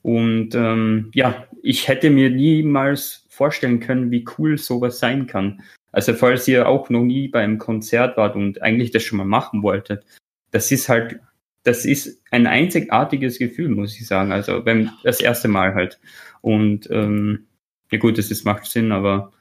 Und 0.04 0.54
ähm, 0.54 1.10
ja, 1.14 1.47
ich 1.64 1.88
hätte 1.88 2.10
mir 2.10 2.30
niemals 2.30 3.26
vorstellen 3.30 3.80
können, 3.80 4.12
wie 4.12 4.26
cool 4.38 4.58
sowas 4.58 4.99
sein 4.99 5.26
kann. 5.26 5.64
Also 5.91 6.14
falls 6.14 6.47
ihr 6.47 6.68
auch 6.68 6.89
noch 6.89 7.04
nie 7.04 7.30
beim 7.30 7.58
Konzert 7.58 8.18
wart 8.18 8.36
und 8.36 8.62
eigentlich 8.62 8.91
das 8.91 9.04
schon 9.04 9.18
mal 9.18 9.26
machen 9.26 9.64
wolltet, 9.64 10.06
das 10.51 10.72
ist 10.72 10.89
halt, 10.89 11.20
das 11.64 11.86
ist 11.86 12.22
ein 12.32 12.47
einzigartiges 12.47 13.39
Gefühl, 13.39 13.70
muss 13.70 13.95
ich 13.95 14.06
sagen. 14.06 14.32
Also 14.32 14.62
beim 14.64 14.91
das 15.04 15.22
erste 15.22 15.47
Mal 15.47 15.74
halt. 15.74 15.99
Und 16.41 16.89
ähm, 16.91 17.47
ja 17.89 17.97
gut, 17.97 18.18
das 18.18 18.30
ist, 18.30 18.43
macht 18.43 18.66
Sinn, 18.66 18.91
aber 18.91 19.32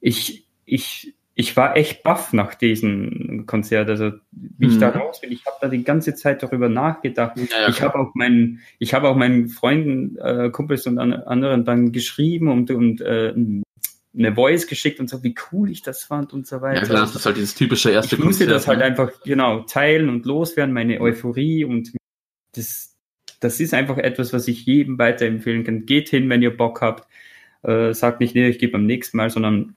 ich, 0.00 0.46
ich, 0.64 1.14
ich 1.40 1.56
war 1.56 1.76
echt 1.76 2.02
baff 2.02 2.32
nach 2.32 2.56
diesem 2.56 3.44
Konzert. 3.46 3.88
Also 3.88 4.10
wie 4.32 4.66
ich 4.66 4.78
da 4.78 4.90
Mhm. 4.90 5.00
raus 5.00 5.20
bin, 5.20 5.30
ich 5.30 5.46
habe 5.46 5.56
da 5.60 5.68
die 5.68 5.84
ganze 5.84 6.16
Zeit 6.16 6.42
darüber 6.42 6.68
nachgedacht. 6.68 7.38
Ja, 7.38 7.68
ich 7.68 7.80
habe 7.80 7.96
auch 7.96 8.12
meinen, 8.16 8.60
ich 8.80 8.92
habe 8.92 9.08
auch 9.08 9.14
meinen 9.14 9.48
Freunden, 9.48 10.18
äh, 10.18 10.50
Kumpels 10.50 10.84
und 10.88 10.98
an, 10.98 11.12
anderen 11.12 11.64
dann 11.64 11.92
geschrieben 11.92 12.48
und, 12.48 12.72
und 12.72 13.00
äh, 13.02 13.32
eine 14.18 14.34
Voice 14.34 14.66
geschickt 14.66 14.98
und 14.98 15.08
so, 15.08 15.22
wie 15.22 15.36
cool 15.52 15.70
ich 15.70 15.82
das 15.82 16.02
fand 16.02 16.32
und 16.32 16.44
so 16.48 16.60
weiter. 16.60 16.80
ja, 16.80 16.86
klar, 16.86 17.00
das 17.02 17.14
ist 17.14 17.24
halt 17.24 17.36
dieses 17.36 17.54
typische 17.54 17.92
erste 17.92 18.16
ich 18.16 18.20
musste 18.20 18.48
das 18.48 18.66
halt 18.66 18.80
ne? 18.80 18.86
einfach 18.86 19.12
genau 19.22 19.60
teilen 19.60 20.08
und 20.08 20.26
loswerden, 20.26 20.74
meine 20.74 21.00
Euphorie 21.00 21.62
und 21.64 21.92
das, 22.56 22.96
das 23.38 23.60
ist 23.60 23.74
einfach 23.74 23.98
etwas, 23.98 24.32
was 24.32 24.48
ich 24.48 24.66
jedem 24.66 24.98
weiterempfehlen 24.98 25.62
kann. 25.62 25.86
Geht 25.86 26.08
hin, 26.08 26.28
wenn 26.30 26.42
ihr 26.42 26.56
Bock 26.56 26.80
habt. 26.80 27.06
Äh, 27.62 27.94
sagt 27.94 28.18
nicht, 28.18 28.34
nee, 28.34 28.48
ich 28.48 28.58
gehe 28.58 28.70
beim 28.70 28.86
nächsten 28.86 29.16
Mal, 29.16 29.30
sondern 29.30 29.76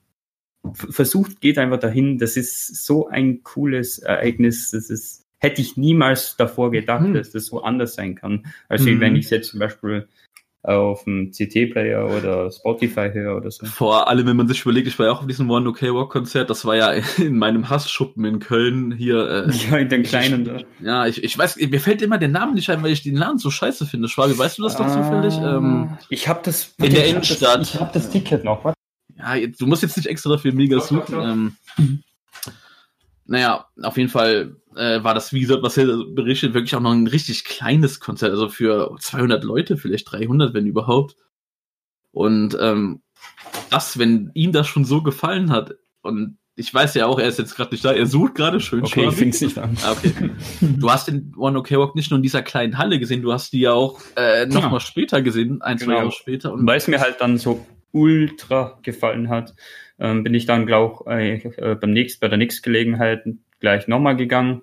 versucht, 0.73 1.41
geht 1.41 1.57
einfach 1.57 1.79
dahin. 1.79 2.17
Das 2.17 2.37
ist 2.37 2.85
so 2.85 3.07
ein 3.07 3.43
cooles 3.43 3.99
Ereignis. 3.99 4.71
Das 4.71 4.89
ist, 4.89 5.25
hätte 5.39 5.61
ich 5.61 5.77
niemals 5.77 6.35
davor 6.37 6.71
gedacht, 6.71 7.03
Hm. 7.03 7.13
dass 7.13 7.31
das 7.31 7.47
so 7.47 7.63
anders 7.63 7.95
sein 7.95 8.15
kann, 8.15 8.45
als 8.69 8.85
wie 8.85 8.91
Mhm. 8.95 8.99
wenn 8.99 9.15
ich 9.15 9.29
jetzt 9.29 9.49
zum 9.49 9.59
Beispiel 9.59 10.07
auf 10.63 11.05
dem 11.05 11.31
CT-Player 11.31 12.05
oder 12.15 12.51
Spotify 12.51 13.09
höre 13.11 13.35
oder 13.37 13.49
so. 13.49 13.65
Vor 13.65 14.07
allem, 14.07 14.27
wenn 14.27 14.37
man 14.37 14.47
sich 14.47 14.61
überlegt, 14.61 14.87
ich 14.87 14.99
war 14.99 15.07
ja 15.07 15.11
auch 15.11 15.21
auf 15.21 15.25
diesem 15.27 15.49
One 15.49 15.67
OK 15.67 15.81
Rock 15.89 16.11
Konzert, 16.11 16.51
das 16.51 16.63
war 16.65 16.75
ja 16.75 16.91
in 17.17 17.39
meinem 17.39 17.67
Hassschuppen 17.67 18.23
in 18.25 18.37
Köln 18.37 18.91
hier. 18.91 19.47
Äh, 19.47 19.51
Ja, 19.71 19.77
in 19.77 19.89
den 19.89 20.03
kleinen 20.03 20.45
da. 20.45 20.59
ja, 20.79 21.07
ich, 21.07 21.23
ich 21.23 21.35
weiß, 21.35 21.57
mir 21.57 21.79
fällt 21.79 22.03
immer 22.03 22.19
der 22.19 22.29
Name 22.29 22.53
nicht 22.53 22.69
ein, 22.69 22.83
weil 22.83 22.91
ich 22.91 23.01
den 23.01 23.15
Namen 23.15 23.39
so 23.39 23.49
scheiße 23.49 23.87
finde. 23.87 24.07
Schwabi, 24.07 24.37
weißt 24.37 24.59
du 24.59 24.63
das 24.63 24.75
doch 24.77 24.87
zufällig? 24.87 25.35
Ähm, 25.39 25.97
ich 26.09 26.27
habe 26.27 26.41
das 26.43 26.75
in 26.77 26.93
der 26.93 27.07
ich 27.07 27.15
hab 27.15 27.21
das- 27.21 27.29
Innenstadt. 27.31 27.61
Ich 27.63 27.79
habe 27.79 27.91
das 27.95 28.09
Ticket 28.11 28.43
noch. 28.43 28.63
Was? 28.63 28.75
Ja, 29.21 29.35
jetzt, 29.35 29.61
du 29.61 29.67
musst 29.67 29.83
jetzt 29.83 29.97
nicht 29.97 30.07
extra 30.07 30.29
dafür 30.31 30.53
mega 30.53 30.77
Doch, 30.77 30.87
doch, 30.89 31.07
suchen. 31.07 31.15
doch. 31.15 31.23
Ähm, 31.27 31.55
naja, 33.25 33.65
auf 33.81 33.97
jeden 33.97 34.09
Fall 34.09 34.57
äh, 34.75 35.03
war 35.03 35.13
das, 35.13 35.31
wie 35.31 35.39
gesagt, 35.41 35.63
was 35.63 35.77
er 35.77 35.85
berichtet, 36.13 36.53
wirklich 36.53 36.75
auch 36.75 36.81
noch 36.81 36.91
ein 36.91 37.07
richtig 37.07 37.45
kleines 37.45 37.99
Konzert, 37.99 38.31
also 38.31 38.49
für 38.49 38.95
200 38.99 39.43
Leute, 39.43 39.77
vielleicht 39.77 40.11
300, 40.11 40.53
wenn 40.53 40.65
überhaupt. 40.65 41.15
Und 42.11 42.57
ähm, 42.59 43.01
das, 43.69 43.97
wenn 43.97 44.31
ihm 44.33 44.51
das 44.51 44.67
schon 44.67 44.83
so 44.83 45.01
gefallen 45.01 45.51
hat 45.51 45.75
und 46.01 46.37
ich 46.55 46.73
weiß 46.73 46.93
ja 46.95 47.05
auch, 47.05 47.17
er 47.17 47.29
ist 47.29 47.39
jetzt 47.39 47.55
gerade 47.55 47.71
nicht 47.71 47.85
da. 47.85 47.93
Er 47.93 48.05
sucht 48.05 48.35
gerade 48.35 48.59
schön 48.59 48.83
Okay, 48.83 48.99
ich 48.99 49.05
Schwabi. 49.05 49.15
fing's 49.15 49.39
nicht 49.41 49.57
an. 49.57 49.77
Ah, 49.83 49.93
okay. 49.93 50.13
Du 50.59 50.91
hast 50.91 51.07
den 51.07 51.33
One 51.37 51.57
OK 51.57 51.71
Walk 51.71 51.95
nicht 51.95 52.11
nur 52.11 52.17
in 52.17 52.23
dieser 52.23 52.43
kleinen 52.43 52.77
Halle 52.77 52.99
gesehen, 52.99 53.21
du 53.21 53.31
hast 53.31 53.53
die 53.53 53.61
ja 53.61 53.71
auch 53.71 54.01
äh, 54.17 54.45
noch 54.45 54.55
Genau. 54.57 54.69
mal 54.71 54.79
später 54.81 55.21
gesehen, 55.21 55.61
ein, 55.61 55.77
zwei 55.77 55.85
Genau. 55.85 55.97
Jahre 55.99 56.11
später. 56.11 56.51
Und 56.51 56.67
weil 56.67 56.77
es 56.77 56.87
mir 56.89 56.99
halt 56.99 57.21
dann 57.21 57.37
so 57.37 57.65
ultra 57.91 58.79
gefallen 58.83 59.29
hat, 59.29 59.53
ähm, 59.99 60.23
bin 60.23 60.33
ich 60.33 60.45
dann, 60.45 60.65
glaube 60.65 61.21
ich, 61.23 61.45
äh, 61.57 61.75
beim 61.75 61.91
nächsten, 61.91 62.19
bei 62.19 62.27
der 62.27 62.37
nächsten 62.37 62.63
Gelegenheit 62.63 63.23
gleich 63.59 63.87
nochmal 63.87 64.15
gegangen. 64.15 64.61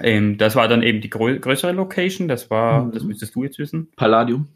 Ähm, 0.00 0.38
das 0.38 0.56
war 0.56 0.68
dann 0.68 0.82
eben 0.82 1.00
die 1.00 1.10
grö 1.10 1.38
größere 1.38 1.72
Location, 1.72 2.28
das 2.28 2.50
war, 2.50 2.84
Mhm. 2.84 2.92
das 2.92 3.02
müsstest 3.04 3.34
du 3.34 3.44
jetzt 3.44 3.58
wissen. 3.58 3.90
Palladium. 3.96 4.48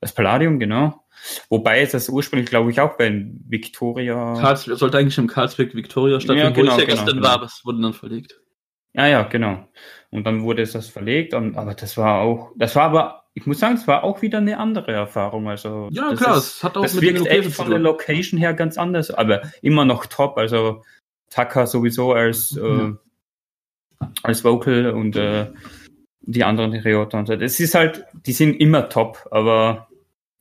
Das 0.00 0.14
Palladium, 0.14 0.58
genau. 0.58 1.04
Wobei 1.50 1.80
es 1.80 1.90
das 1.90 2.08
ursprünglich, 2.08 2.48
glaube 2.48 2.70
ich, 2.70 2.80
auch 2.80 2.96
bei 2.96 3.26
Victoria. 3.48 4.34
Karls, 4.40 4.64
sollte 4.64 4.98
eigentlich 4.98 5.18
im 5.18 5.26
Karlsberg 5.26 5.74
Victoria 5.74 6.20
stattfinden, 6.20 6.44
Ja, 6.44 6.50
genau, 6.50 6.72
wo 6.72 6.76
ich 6.76 6.80
ja 6.80 6.84
genau, 6.86 6.96
gestern 7.02 7.16
genau. 7.16 7.26
war, 7.28 7.34
aber 7.34 7.46
es 7.46 7.62
wurde 7.64 7.82
dann 7.82 7.92
verlegt. 7.92 8.40
Ja, 8.94 9.06
ja, 9.06 9.22
genau. 9.24 9.68
Und 10.10 10.24
dann 10.26 10.42
wurde 10.42 10.62
es 10.62 10.72
das 10.72 10.88
verlegt, 10.88 11.34
und, 11.34 11.56
aber 11.56 11.74
das 11.74 11.96
war 11.96 12.20
auch, 12.20 12.52
das 12.56 12.74
war 12.76 12.84
aber, 12.84 13.24
ich 13.38 13.46
muss 13.46 13.60
sagen, 13.60 13.76
es 13.76 13.86
war 13.86 14.02
auch 14.04 14.20
wieder 14.22 14.38
eine 14.38 14.58
andere 14.58 14.92
Erfahrung. 14.92 15.48
Also 15.48 15.88
Ja, 15.92 16.10
das 16.10 16.18
klar, 16.20 16.36
ist, 16.38 16.56
es 16.56 16.64
hat 16.64 16.76
auch 16.76 16.82
das 16.82 16.94
mit 16.94 17.02
wirkt 17.04 17.26
echt 17.26 17.52
von 17.52 17.70
der. 17.70 17.78
Location 17.78 18.38
her 18.38 18.52
ganz 18.52 18.76
anders, 18.76 19.10
aber 19.10 19.42
immer 19.62 19.84
noch 19.84 20.06
top. 20.06 20.36
Also 20.36 20.84
Taka 21.30 21.66
sowieso 21.66 22.12
als, 22.12 22.56
äh, 22.56 22.60
Ja. 22.66 22.98
als 24.22 24.44
Vocal 24.44 24.90
und 24.90 25.16
äh, 25.16 25.46
die 26.22 26.44
anderen 26.44 26.74
Ryota 26.74 27.18
und 27.18 27.26
so. 27.26 27.32
Es 27.34 27.60
ist 27.60 27.74
halt, 27.74 28.04
die 28.26 28.32
sind 28.32 28.54
immer 28.60 28.88
top, 28.88 29.26
aber 29.30 29.88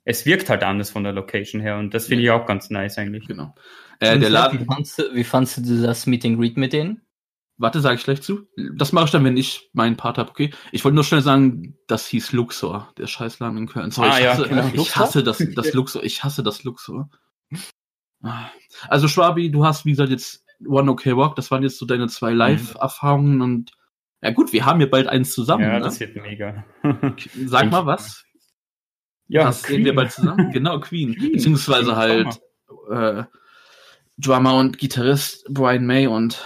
es 0.04 0.26
wirkt 0.26 0.50
halt 0.50 0.64
anders 0.64 0.90
von 0.90 1.04
der 1.04 1.14
Location 1.14 1.62
her 1.62 1.78
und 1.78 1.94
das 1.94 2.08
finde 2.08 2.24
ich 2.24 2.32
auch 2.32 2.46
ganz 2.46 2.70
nice 2.70 2.98
eigentlich. 2.98 3.28
Genau. 3.28 3.54
Äh, 4.00 4.18
der 4.20 4.30
Laden, 4.30 4.60
Wie 4.62 4.66
fandst, 4.66 5.00
du, 5.00 5.04
wie 5.14 5.24
fandst 5.24 5.58
du 5.58 5.82
das 5.82 6.06
Meet 6.08 6.26
and 6.26 6.40
Greet 6.40 6.58
mit 6.58 6.74
denen? 6.74 7.02
Warte, 7.58 7.82
sage 7.82 7.96
ich 7.96 8.04
gleich 8.04 8.22
zu. 8.22 8.48
Das 8.76 8.92
mache 8.92 9.06
ich 9.06 9.12
dann, 9.12 9.24
wenn 9.24 9.38
ich 9.38 9.70
meinen 9.74 9.98
Part 9.98 10.18
habe, 10.18 10.30
okay? 10.30 10.52
Ich 10.72 10.84
wollte 10.84 10.96
nur 10.96 11.04
schnell 11.04 11.22
sagen, 11.22 11.76
das 11.88 12.08
hieß 12.08 12.32
Luxor, 12.32 12.92
der 12.98 13.08
Scheißladen 13.08 13.58
in 13.58 13.68
Köln. 13.68 13.92
Sorry, 13.92 14.10
Ah, 14.10 14.18
ich 14.18 14.24
ja, 14.24 14.32
hasse, 14.34 14.48
genau. 14.50 14.72
ich 14.74 14.96
hasse 14.96 15.24
das, 15.24 15.44
das 15.56 15.74
Luxor, 15.74 16.04
ich 16.04 16.24
hasse 16.24 16.44
das 16.44 16.64
Luxor. 16.64 17.10
Also 18.88 19.08
Schwabi, 19.08 19.52
du 19.52 19.66
hast, 19.66 19.86
wie 19.86 19.92
gesagt, 19.92 20.10
jetzt 20.10 20.46
One 20.66 20.92
OK 20.92 21.06
Walk, 21.06 21.36
das 21.36 21.52
waren 21.52 21.64
jetzt 21.64 21.78
so 21.78 21.86
deine 21.86 22.08
zwei 22.08 22.32
Live-Erfahrungen 22.34 23.42
und 23.42 23.72
ja 24.22 24.32
gut, 24.32 24.52
wir 24.52 24.66
haben 24.66 24.80
hier 24.80 24.90
bald 24.90 25.08
eins 25.08 25.34
zusammen. 25.34 25.64
Ja, 25.64 25.74
ne? 25.74 25.82
das 25.82 26.00
wird 26.00 26.16
mega. 26.16 26.66
Sag 27.46 27.70
mal 27.70 27.86
was. 27.86 28.26
ja, 29.28 29.44
das 29.46 29.62
sehen 29.62 29.86
wir 29.86 29.94
bald 29.94 30.12
zusammen. 30.12 30.52
Genau, 30.52 30.80
Queen. 30.82 31.16
Queen. 31.16 31.34
Beziehungsweise 31.34 31.94
Queen 31.94 31.96
halt 31.96 32.42
äh, 32.90 33.24
Drummer 34.18 34.56
und 34.56 34.80
Gitarrist 34.80 35.46
Brian 35.54 35.86
May 35.86 36.08
und 36.08 36.44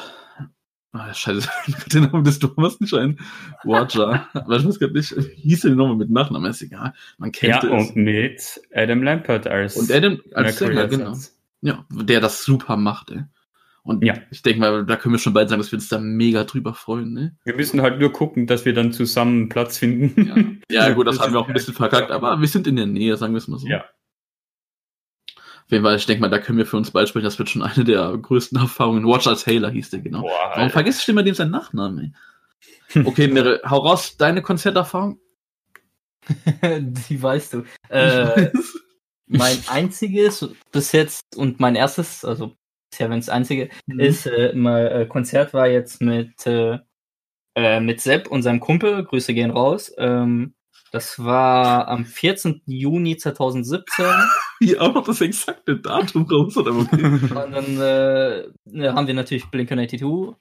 ah, 0.94 1.14
scheiße, 1.14 1.48
mir 1.68 1.74
fällt 1.76 1.94
der 1.94 2.02
Name 2.02 2.24
des 2.24 2.39
Drummers 2.39 2.80
nicht 2.80 2.94
ein. 2.94 3.20
Roger. 3.66 4.28
Aber 4.34 4.58
ich 4.58 4.66
weiß 4.66 4.80
gar 4.80 4.89
nicht, 4.89 5.14
hieß 5.36 5.62
der 5.62 5.72
nochmal 5.72 5.96
mit 5.98 6.10
Nachnamen? 6.10 6.50
Ist 6.52 6.62
egal. 6.62 6.94
Man 7.18 7.32
kennt 7.32 7.64
Ja, 7.64 7.78
es. 7.78 7.89
und 7.89 7.96
mit 7.96 8.62
Adam 8.74 9.04
Lampert 9.04 9.48
als 9.48 9.78
Und 9.78 9.92
Adam 9.92 10.20
als 10.34 10.58
Sänger, 10.60 10.88
genau. 10.88 11.16
Ja, 11.62 11.86
der 11.92 12.20
das 12.22 12.44
super 12.44 12.76
macht, 12.78 13.12
ey. 13.12 13.24
Und 13.84 14.04
Ja. 14.04 14.14
ich 14.30 14.44
denke 14.44 14.60
mal, 14.60 14.86
da 14.86 14.96
können 14.96 15.16
wir 15.16 15.20
schon 15.20 15.34
bald 15.34 15.50
sagen, 15.50 15.60
dass 15.62 15.72
wir 15.72 15.78
uns 15.78 15.89
da 15.89 16.00
mega 16.00 16.44
drüber 16.44 16.74
freuen, 16.76 17.14
ne? 17.14 17.36
Wir 17.46 17.56
müssen 17.56 17.82
halt 17.82 18.00
nur 18.00 18.12
gucken, 18.12 18.46
dass 18.46 18.64
wir 18.66 18.74
dann 18.74 18.94
zusammen 18.94 19.50
Platz 19.50 19.78
finden. 19.80 20.62
Ja, 20.70 20.89
gut, 20.94 21.08
das, 21.08 21.20
haben 21.20 21.34
wir 21.34 21.39
auch 21.39 21.48
ein 21.48 21.54
bisschen 21.54 21.74
verkackt, 21.74 22.12
aber 22.12 22.39
wir 22.39 22.48
sind 22.48 22.68
in 22.68 22.76
der 22.76 22.86
Nähe, 22.86 23.18
sagen 23.18 23.34
wir 23.34 23.39
es 23.39 23.48
mal 23.48 23.58
so. 23.58 23.68
Ja. 23.68 23.84
Auf 25.72 25.74
jeden 25.74 25.86
Fall, 25.86 25.96
ich 25.96 26.06
denke 26.06 26.20
mal, 26.20 26.28
da 26.28 26.38
können 26.38 26.58
wir 26.58 26.66
für 26.66 26.76
uns 26.76 26.92
bald 26.92 27.08
sprechen. 27.08 27.24
Das 27.24 27.40
wird 27.40 27.50
schon 27.50 27.62
eine 27.62 27.86
der 27.86 28.18
größten 28.18 28.60
Erfahrungen. 28.60 29.08
Watch 29.08 29.26
als 29.26 29.46
Taylor 29.46 29.72
hieß 29.72 29.92
der, 29.92 30.02
genau. 30.02 30.24
Boah, 30.24 30.52
Warum 30.54 30.70
vergisst 30.70 31.08
du 31.08 31.14
immer 31.14 31.24
dem 31.24 31.34
seinen 31.34 31.52
Nachnamen, 31.52 32.14
ey? 32.94 33.04
Okay, 33.06 33.28
Meryl, 33.30 33.62
hau 33.66 33.78
raus, 33.78 34.18
deine 34.18 34.42
Konzerterfahrung. 34.42 35.18
Die 37.10 37.24
weißt 37.24 37.54
du. 37.54 37.64
Äh, 37.88 38.52
mein 39.28 39.58
einziges 39.70 40.46
bis 40.74 40.92
jetzt 40.92 41.38
und 41.38 41.62
mein 41.62 41.76
erstes, 41.76 42.26
also 42.26 42.54
bisher 42.92 43.10
wenn 43.10 43.20
es 43.20 43.30
einzige, 43.30 43.70
Mhm. 43.88 44.00
ist 44.02 44.26
äh, 44.28 44.52
mal 44.54 44.88
äh, 44.92 45.06
Konzert 45.06 45.54
war 45.54 45.70
jetzt 45.70 46.02
mit 46.02 46.46
äh, 46.48 46.80
äh, 47.56 47.80
mit 47.80 48.02
Sepp 48.02 48.28
und 48.28 48.44
seinem 48.44 48.60
Kumpel. 48.60 49.06
Grüße 49.06 49.34
gehen 49.34 49.52
raus. 49.52 49.94
Ähm, 49.98 50.54
das 50.92 51.24
war 51.24 51.88
am 51.88 52.06
14. 52.06 52.62
Juni 52.66 53.18
2017. 53.18 54.06
Hier 54.60 54.82
auch 54.82 54.94
noch 54.94 55.06
das 55.06 55.22
exakte 55.22 55.78
Datum 55.78 56.24
raus, 56.30 56.56
oder 56.58 56.72
okay? 56.76 57.04
Und 57.04 57.32
dann 57.32 57.80
äh, 57.80 58.48
ne, 58.66 58.94
haben 58.94 59.08
wir 59.08 59.14
natürlich 59.14 59.46
Blink-182 59.48 60.36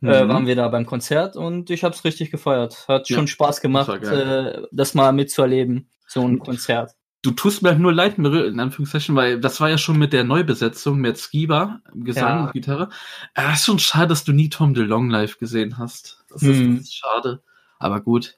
Mhm. 0.00 0.08
äh, 0.10 0.28
waren 0.28 0.46
wir 0.46 0.56
da 0.56 0.68
beim 0.68 0.84
Konzert 0.84 1.34
und 1.36 1.70
ich 1.70 1.82
habe 1.84 1.94
es 1.94 2.04
richtig 2.04 2.30
gefeiert. 2.30 2.84
Hat 2.88 3.08
Ja, 3.08 3.14
schon 3.16 3.26
Spaß 3.28 3.60
gemacht, 3.62 3.88
das 3.88 4.10
äh, 4.10 4.62
das 4.72 4.92
mal 4.94 5.12
mitzuerleben, 5.12 5.88
so 6.06 6.26
ein 6.26 6.40
Konzert. 6.40 6.90
Du 7.22 7.30
tust 7.30 7.62
mir 7.62 7.70
halt 7.70 7.78
nur 7.78 7.92
leid, 7.92 8.18
Meryl, 8.18 8.44
in 8.46 8.60
Anführungszeichen, 8.60 9.14
weil 9.16 9.40
das 9.40 9.60
war 9.62 9.70
ja 9.70 9.78
schon 9.78 9.96
mit 9.96 10.12
der 10.12 10.24
Neubesetzung 10.24 10.98
mit 10.98 11.16
Skiba, 11.16 11.80
Gesang 11.94 12.22
Ja. 12.38 12.44
und 12.46 12.52
Gitarre. 12.52 12.90
Äh, 13.34 13.52
ist 13.54 13.64
schon 13.64 13.78
schade, 13.78 14.08
dass 14.08 14.24
du 14.24 14.32
nie 14.32 14.50
Tom 14.50 14.74
DeLong 14.74 15.08
live 15.08 15.38
gesehen 15.38 15.78
hast. 15.78 16.22
Das 16.28 16.42
ist, 16.42 16.58
Hm. 16.58 16.76
das 16.78 16.84
ist 16.86 16.96
schade. 16.96 17.42
Aber 17.78 18.00
gut. 18.02 18.36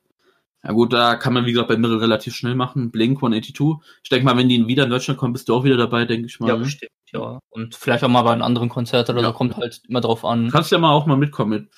Ja 0.67 0.73
gut, 0.73 0.93
da 0.93 1.15
kann 1.15 1.33
man, 1.33 1.47
wie 1.47 1.53
gesagt, 1.53 1.69
bei 1.69 1.77
Meryl 1.77 1.99
relativ 1.99 2.35
schnell 2.35 2.57
machen. 2.57 2.91
Blink 2.91 3.19
182. 3.23 3.77
Ich 4.03 4.09
denke 4.11 4.25
mal, 4.25 4.37
wenn 4.37 4.49
die 4.49 4.67
wieder 4.67 4.83
in 4.85 4.91
Deutschland 4.91 5.17
kommen, 5.19 5.33
bist 5.33 5.49
du 5.49 5.55
auch 5.55 5.63
wieder 5.63 5.77
dabei, 5.77 6.05
denke 6.07 6.27
ich 6.27 6.41
mal. 6.41 6.49
Ja, 6.49 6.57
ne? 6.57 6.65
bestimmt, 6.65 6.91
ja. 7.13 7.39
Und 7.51 7.77
vielleicht 7.77 8.03
auch 8.03 8.09
mal 8.09 8.23
bei 8.23 8.33
einem 8.33 8.43
anderen 8.43 8.69
Konzert 8.69 9.09
oder 9.09 9.21
Ja. 9.21 9.29
so, 9.29 9.33
kommt 9.33 9.57
halt 9.57 9.81
immer 9.89 10.01
drauf 10.01 10.25
an. 10.25 10.47
Du 10.47 10.51
kannst 10.51 10.73
ja 10.73 10.79
mal 10.79 10.91
auch 10.91 11.07
mal 11.07 11.17
mitkommen, 11.17 11.51
mit, 11.51 11.69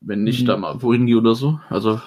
wenn 0.00 0.22
nicht 0.22 0.42
Mhm. 0.42 0.46
da 0.46 0.56
mal 0.56 0.80
wohin 0.82 1.06
gehe 1.06 1.18
oder 1.18 1.34
so. 1.34 1.58
Also 1.68 2.00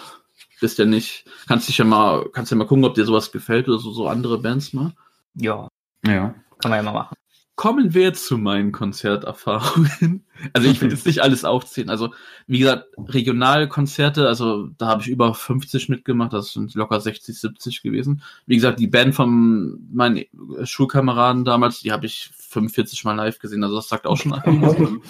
bist 0.62 0.78
ja 0.80 0.86
nicht, 0.86 1.26
kannst 1.48 1.68
dich 1.68 1.78
ja 1.80 1.84
mal, 1.86 2.24
kannst 2.32 2.50
ja 2.52 2.56
mal 2.58 2.66
gucken, 2.66 2.86
ob 2.86 2.94
dir 2.94 3.04
sowas 3.04 3.32
gefällt 3.34 3.68
oder 3.68 3.80
so, 3.80 3.92
so 3.92 4.08
andere 4.08 4.38
Bands 4.38 4.72
mal. 4.72 4.94
Ja, 5.36 5.68
Ja. 6.06 6.34
kann 6.60 6.72
man 6.72 6.78
ja 6.78 6.84
mal 6.84 6.94
machen. 6.94 7.16
Kommen 7.62 7.94
wir 7.94 8.16
zu 8.16 8.40
meinen 8.40 8.72
Konzerterfahrungen. 8.72 10.26
Also 10.54 10.68
ich 10.68 10.82
will 10.82 10.90
jetzt 10.90 11.06
nicht 11.06 11.22
alles 11.22 11.46
aufzählen. 11.46 11.92
Also 11.92 12.12
wie 12.48 12.58
gesagt, 12.58 12.88
Regionalkonzerte, 12.98 14.28
also 14.28 14.70
da 14.80 14.88
habe 14.88 15.04
ich 15.04 15.08
über 15.10 15.36
50 15.36 15.88
mitgemacht, 15.88 16.34
das 16.34 16.54
sind 16.54 16.74
locker 16.74 17.00
60, 17.00 17.40
70 17.40 17.84
gewesen. 17.84 18.24
Wie 18.48 18.56
gesagt, 18.56 18.80
die 18.80 18.88
Band 18.88 19.14
von 19.14 19.80
meinen 19.94 20.26
Schulkameraden 20.64 21.46
damals, 21.46 21.82
die 21.82 21.92
habe 21.92 22.08
ich 22.08 22.32
45 22.36 23.04
Mal 23.04 23.14
live 23.14 23.38
gesehen, 23.38 23.64
also 23.64 23.76
das 23.76 23.90
sagt 23.90 24.08
auch 24.08 24.18
schon 24.18 24.34
einiges. 24.34 24.76
Und 24.80 25.04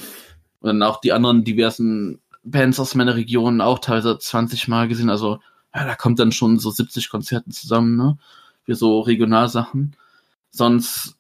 dann 0.62 0.84
auch 0.84 1.00
die 1.00 1.14
anderen 1.14 1.46
diversen 1.46 2.20
Bands 2.44 2.82
aus 2.82 2.94
meiner 2.94 3.16
Region 3.16 3.62
auch 3.62 3.80
teilweise 3.80 4.18
20 4.20 4.68
Mal 4.68 4.90
gesehen, 4.90 5.10
also 5.10 5.40
ja, 5.74 5.86
da 5.86 5.96
kommt 5.96 6.20
dann 6.20 6.34
schon 6.34 6.60
so 6.60 6.70
70 6.70 7.10
Konzerte 7.10 7.50
zusammen, 7.52 7.96
ne? 7.96 8.18
Für 8.66 8.76
so 8.76 9.00
Regionalsachen. 9.00 9.96
Sonst 10.50 11.16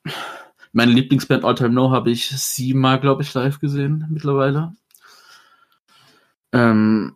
meine 0.73 0.91
Lieblingsband 0.91 1.43
All 1.43 1.55
Time 1.55 1.69
No 1.71 1.91
habe 1.91 2.11
ich 2.11 2.27
siebenmal, 2.29 2.99
glaube 2.99 3.23
ich, 3.23 3.33
live 3.33 3.59
gesehen 3.59 4.05
mittlerweile. 4.09 4.73
Ähm, 6.53 7.15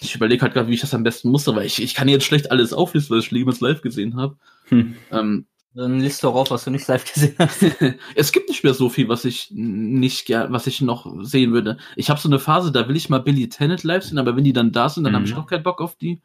ich 0.00 0.14
überlege 0.14 0.42
halt 0.42 0.54
gerade, 0.54 0.68
wie 0.68 0.74
ich 0.74 0.80
das 0.80 0.94
am 0.94 1.02
besten 1.02 1.30
musste, 1.30 1.54
weil 1.54 1.66
ich, 1.66 1.82
ich 1.82 1.94
kann 1.94 2.08
jetzt 2.08 2.24
schlecht 2.24 2.50
alles 2.50 2.72
auflisten, 2.72 3.14
weil 3.14 3.20
ich 3.20 3.26
Schlimmes 3.26 3.60
live 3.60 3.82
gesehen 3.82 4.16
habe. 4.16 4.36
Hm. 4.68 4.96
Ähm, 5.10 5.46
Dann 5.74 6.00
liest 6.00 6.22
doch 6.24 6.34
auf, 6.34 6.50
was 6.50 6.64
du 6.64 6.70
nicht 6.70 6.86
live 6.88 7.10
gesehen 7.12 7.34
hast. 7.38 7.64
es 8.14 8.32
gibt 8.32 8.48
nicht 8.48 8.64
mehr 8.64 8.74
so 8.74 8.88
viel, 8.88 9.08
was 9.08 9.24
ich 9.24 9.50
nicht 9.52 10.26
gern, 10.26 10.52
was 10.52 10.66
ich 10.66 10.80
noch 10.80 11.06
sehen 11.22 11.52
würde. 11.52 11.78
Ich 11.96 12.10
habe 12.10 12.20
so 12.20 12.28
eine 12.28 12.38
Phase, 12.38 12.72
da 12.72 12.88
will 12.88 12.96
ich 12.96 13.08
mal 13.08 13.18
Billy 13.18 13.48
Tennant 13.48 13.82
live 13.82 14.04
sehen, 14.04 14.18
aber 14.18 14.36
wenn 14.36 14.44
die 14.44 14.52
dann 14.52 14.72
da 14.72 14.88
sind, 14.88 15.04
dann 15.04 15.12
Mhm. 15.12 15.16
habe 15.16 15.26
ich 15.26 15.34
noch 15.34 15.46
keinen 15.46 15.62
Bock 15.64 15.80
auf 15.80 15.96
die. 15.96 16.20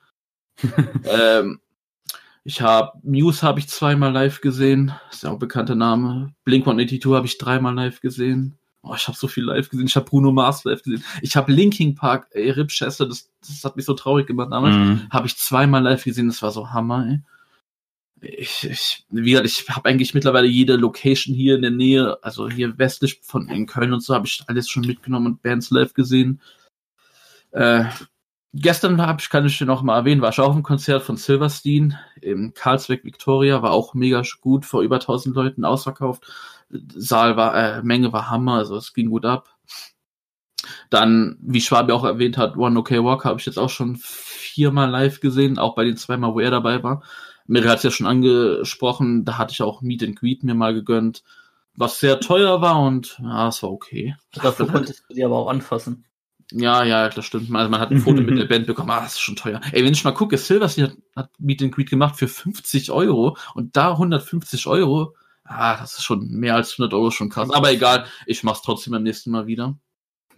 ähm, 1.06 1.60
ich 2.44 2.62
habe 2.62 2.98
Muse 3.04 3.44
habe 3.44 3.60
ich 3.60 3.68
zweimal 3.68 4.12
live 4.12 4.42
gesehen, 4.42 4.94
ist 5.12 5.24
ja 5.24 5.30
auch 5.30 5.34
ein 5.34 5.40
bekannter 5.40 5.76
Name. 5.76 6.34
Blink 6.44 6.66
182 6.66 7.14
habe 7.14 7.28
ich 7.28 7.38
dreimal 7.38 7.76
live 7.76 8.02
gesehen. 8.02 8.58
Oh, 8.84 8.96
ich 8.96 9.08
habe 9.08 9.18
so 9.18 9.28
viel 9.28 9.44
live 9.44 9.70
gesehen. 9.70 9.86
Ich 9.86 9.96
habe 9.96 10.08
Bruno 10.08 10.32
Mars 10.32 10.64
live 10.64 10.82
gesehen. 10.82 11.04
Ich 11.22 11.36
habe 11.36 11.52
Linkin 11.52 11.94
Park, 11.94 12.28
ey, 12.32 12.50
Rip 12.50 12.70
Chester, 12.70 13.08
das, 13.08 13.30
das 13.42 13.64
hat 13.64 13.76
mich 13.76 13.86
so 13.86 13.94
traurig 13.94 14.26
gemacht 14.26 14.52
damals. 14.52 14.76
Mhm. 14.76 15.08
Habe 15.12 15.28
ich 15.28 15.38
zweimal 15.38 15.84
live 15.84 16.04
gesehen, 16.04 16.28
das 16.28 16.42
war 16.42 16.52
so 16.52 16.72
Hammer, 16.72 17.08
ey. 17.08 17.20
Ich, 18.24 18.64
ich, 18.64 19.06
wie 19.10 19.32
gesagt, 19.32 19.48
ich 19.48 19.68
habe 19.70 19.90
eigentlich 19.90 20.14
mittlerweile 20.14 20.48
jede 20.48 20.76
Location 20.76 21.36
hier 21.36 21.56
in 21.56 21.64
der 21.64 21.72
Nähe, 21.72 22.24
also 22.24 22.50
hier 22.50 22.78
westlich 22.78 23.20
von 23.24 23.50
in 23.50 23.66
Köln 23.66 23.94
und 23.94 24.02
so, 24.02 24.14
habe 24.14 24.28
ich 24.28 24.44
alles 24.48 24.70
schon 24.70 24.86
mitgenommen 24.86 25.28
und 25.28 25.42
Bands 25.42 25.72
live 25.72 25.94
gesehen. 25.94 26.40
Äh, 27.52 27.86
gestern 28.54 29.02
habe 29.02 29.22
ich, 29.22 29.30
kann 29.30 29.46
ich 29.46 29.58
dir 29.58 29.66
noch 29.66 29.82
mal 29.82 29.98
erwähnen, 29.98 30.22
war 30.22 30.30
ich 30.30 30.40
auch 30.40 30.56
im 30.56 30.64
Konzert 30.64 31.04
von 31.04 31.18
Silverstein 31.18 31.98
im 32.22 32.54
Karlsberg 32.54 33.04
Victoria, 33.04 33.62
war 33.62 33.72
auch 33.72 33.94
mega 33.94 34.24
gut, 34.42 34.66
vor 34.66 34.82
über 34.82 34.96
1000 34.96 35.36
Leuten 35.36 35.66
ausverkauft. 35.66 36.26
Saal 36.70 37.38
war, 37.38 37.56
äh, 37.56 37.84
Menge 37.84 38.14
war 38.14 38.30
Hammer, 38.30 38.56
also 38.56 38.76
es 38.78 38.94
ging 38.94 39.10
gut 39.10 39.26
ab. 39.26 39.50
Dann, 40.90 41.38
wie 41.42 41.62
Schwabi 41.62 41.92
auch 41.92 42.04
erwähnt 42.04 42.38
hat, 42.38 42.56
One 42.58 42.80
OK 42.80 42.92
Walk 42.92 43.26
habe 43.26 43.40
ich 43.40 43.46
jetzt 43.46 43.58
auch 43.58 43.70
schon 43.70 43.98
viermal 44.00 44.90
live 44.90 45.20
gesehen, 45.20 45.58
auch 45.58 45.76
bei 45.76 45.84
den 45.84 45.98
zweimal, 45.98 46.34
wo 46.34 46.40
er 46.40 46.52
dabei 46.52 46.84
war. 46.84 47.04
Mary 47.48 47.68
hat 47.68 47.78
es 47.78 47.84
ja 47.84 47.92
schon 47.92 48.08
angesprochen, 48.08 49.26
da 49.26 49.38
hatte 49.38 49.54
ich 49.54 49.62
auch 49.62 49.82
Meet 49.82 50.04
and 50.04 50.16
Greet 50.20 50.44
mir 50.44 50.54
mal 50.56 50.74
gegönnt. 50.74 51.24
was 51.76 52.00
sehr 52.00 52.20
teuer 52.20 52.62
war 52.62 52.82
und 52.82 53.18
ja, 53.22 53.48
es 53.48 53.64
war 53.64 53.72
okay. 53.72 54.16
Dafür 54.34 54.68
konntest 54.68 55.04
du 55.10 55.14
die 55.16 55.24
aber 55.24 55.38
auch 55.38 55.48
anfassen. 55.50 56.06
Ja, 56.52 56.84
ja, 56.84 57.10
das 57.10 57.26
stimmt. 57.26 57.54
Also 57.56 57.70
man 57.70 57.80
hat 57.80 57.92
ein 57.92 58.00
Foto 58.00 58.22
mit 58.22 58.38
der 58.38 58.46
Band 58.50 58.68
bekommen. 58.68 58.90
Ah, 58.92 59.02
das 59.02 59.14
ist 59.14 59.22
schon 59.22 59.36
teuer. 59.36 59.62
Ey, 59.72 59.84
wenn 59.84 59.94
ich 59.94 60.04
mal 60.04 60.12
gucke, 60.12 60.38
Silversy 60.38 60.82
hat, 60.82 60.98
hat 61.16 61.30
Meet 61.40 61.64
and 61.64 61.76
Greet 61.76 61.90
gemacht 61.90 62.16
für 62.18 62.28
50 62.28 62.92
Euro 62.92 63.38
und 63.56 63.76
da 63.78 63.92
150 63.92 64.68
Euro. 64.68 65.16
Ah, 65.44 65.78
das 65.78 65.94
ist 65.98 66.04
schon 66.04 66.30
mehr 66.30 66.56
als 66.56 66.74
100 66.74 66.94
Euro 66.94 67.12
schon 67.12 67.30
krass. 67.30 67.50
Aber 67.50 67.72
egal, 67.72 68.06
ich 68.26 68.44
mach's 68.44 68.62
trotzdem 68.62 68.92
beim 68.94 69.04
nächsten 69.04 69.32
Mal 69.32 69.48
wieder. 69.48 69.78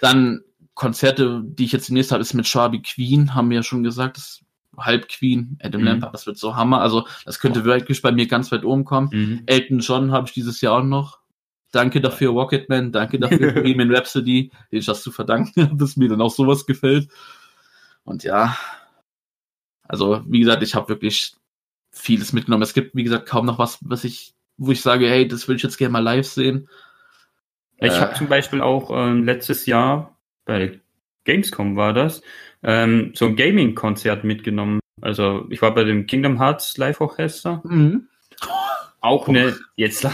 Dann 0.00 0.40
Konzerte, 0.74 1.42
die 1.44 1.64
ich 1.64 1.72
jetzt 1.72 1.88
demnächst 1.88 2.12
habe, 2.12 2.22
ist 2.22 2.34
mit 2.34 2.46
Sharby 2.46 2.82
Queen, 2.82 3.34
haben 3.34 3.50
wir 3.50 3.56
ja 3.56 3.62
schon 3.62 3.82
gesagt. 3.82 4.16
Das 4.16 4.24
ist 4.24 4.44
halb 4.76 5.08
Queen, 5.08 5.58
Adam 5.62 5.82
Mhm. 5.82 5.86
Lampert, 5.86 6.14
das 6.14 6.26
wird 6.26 6.38
so 6.38 6.56
Hammer. 6.56 6.80
Also, 6.80 7.06
das 7.24 7.38
könnte 7.40 7.64
wirklich 7.64 8.00
bei 8.02 8.10
mir 8.10 8.26
ganz 8.26 8.50
weit 8.52 8.64
oben 8.64 8.84
kommen. 8.84 9.08
Mhm. 9.12 9.42
Elton 9.46 9.80
John 9.80 10.12
habe 10.12 10.26
ich 10.26 10.32
dieses 10.32 10.60
Jahr 10.60 10.78
auch 10.78 10.82
noch. 10.84 11.18
Danke 11.72 12.00
dafür, 12.00 12.30
Rocketman. 12.30 12.92
Danke 12.92 13.18
dafür, 13.18 13.52
Bohemian 13.54 13.94
Rhapsody, 13.94 14.50
den 14.70 14.78
ich 14.78 14.86
das 14.86 15.02
zu 15.02 15.10
verdanken 15.10 15.62
habe, 15.62 15.76
dass 15.78 15.96
mir 15.96 16.08
dann 16.08 16.20
auch 16.22 16.30
sowas 16.30 16.66
gefällt. 16.66 17.08
Und 18.04 18.22
ja, 18.24 18.56
also 19.88 20.22
wie 20.26 20.40
gesagt, 20.40 20.62
ich 20.62 20.74
habe 20.74 20.88
wirklich 20.88 21.34
vieles 21.90 22.32
mitgenommen. 22.32 22.62
Es 22.62 22.74
gibt, 22.74 22.94
wie 22.94 23.04
gesagt, 23.04 23.28
kaum 23.28 23.46
noch 23.46 23.58
was, 23.58 23.78
was 23.82 24.04
ich, 24.04 24.34
wo 24.56 24.70
ich 24.70 24.80
sage, 24.80 25.08
hey, 25.08 25.26
das 25.26 25.48
will 25.48 25.56
ich 25.56 25.62
jetzt 25.62 25.76
gerne 25.76 25.92
mal 25.92 25.98
live 25.98 26.26
sehen. 26.26 26.68
Ich 27.78 27.92
Äh. 27.92 28.00
habe 28.00 28.14
zum 28.14 28.28
Beispiel 28.28 28.60
auch 28.60 28.90
ähm, 28.92 29.24
letztes 29.24 29.66
Jahr 29.66 30.16
bei 30.44 30.80
Gamescom 31.24 31.76
war 31.76 31.92
das 31.92 32.22
ähm, 32.62 33.12
so 33.14 33.26
ein 33.26 33.36
Gaming-Konzert 33.36 34.24
mitgenommen. 34.24 34.80
Also 35.00 35.46
ich 35.50 35.62
war 35.62 35.74
bei 35.74 35.84
dem 35.84 36.06
Kingdom 36.06 36.38
Hearts 36.40 36.76
Live 36.78 37.00
Orchester. 37.00 37.60
Mhm. 37.64 38.08
Auch 39.02 39.28
eine 39.28 39.54
jetzt 39.76 40.06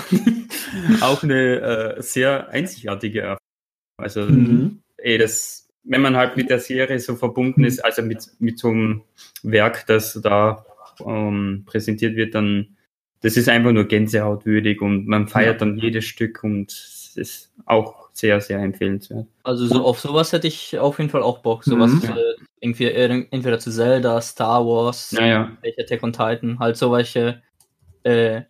auch 1.00 1.22
eine 1.22 1.60
äh, 1.96 2.02
sehr 2.02 2.48
einzigartige 2.48 3.20
Erfahrung. 3.20 3.38
Also 3.98 4.22
Mhm. 4.22 4.82
ey, 4.98 5.18
das, 5.18 5.68
wenn 5.84 6.00
man 6.00 6.16
halt 6.16 6.36
mit 6.36 6.50
der 6.50 6.58
Serie 6.60 6.98
so 6.98 7.14
verbunden 7.16 7.64
ist, 7.64 7.84
also 7.84 8.02
mit 8.02 8.26
mit 8.38 8.58
so 8.58 8.68
einem 8.68 9.02
Werk, 9.42 9.86
das 9.86 10.20
da 10.22 10.64
ähm, 11.04 11.64
präsentiert 11.66 12.16
wird, 12.16 12.34
dann 12.34 12.76
das 13.20 13.36
ist 13.36 13.48
einfach 13.48 13.72
nur 13.72 13.84
gänsehautwürdig 13.84 14.80
und 14.80 15.06
man 15.08 15.26
feiert 15.26 15.60
dann 15.60 15.76
jedes 15.78 16.04
Stück 16.04 16.44
und 16.44 16.70
es 16.70 17.12
ist 17.16 17.52
auch 17.66 18.10
sehr, 18.12 18.40
sehr 18.40 18.58
empfehlenswert. 18.60 19.26
Also 19.42 19.66
so 19.66 19.84
auf 19.84 19.98
sowas 19.98 20.32
hätte 20.32 20.46
ich 20.46 20.78
auf 20.78 20.98
jeden 20.98 21.10
Fall 21.10 21.22
auch 21.22 21.38
Bock. 21.38 21.64
Sowas 21.64 21.92
Mhm. 21.92 22.10
äh, 22.10 22.34
irgendwie 22.60 22.86
entweder 22.86 23.58
zu 23.58 23.70
Zelda, 23.72 24.20
Star 24.20 24.64
Wars, 24.64 25.12
Naja, 25.12 25.50
welche 25.62 25.82
Attack 25.82 26.02
on 26.04 26.12
Titan, 26.12 26.58
halt 26.60 26.76
so 26.76 26.92
welche 26.92 27.42
äh, 28.04 28.42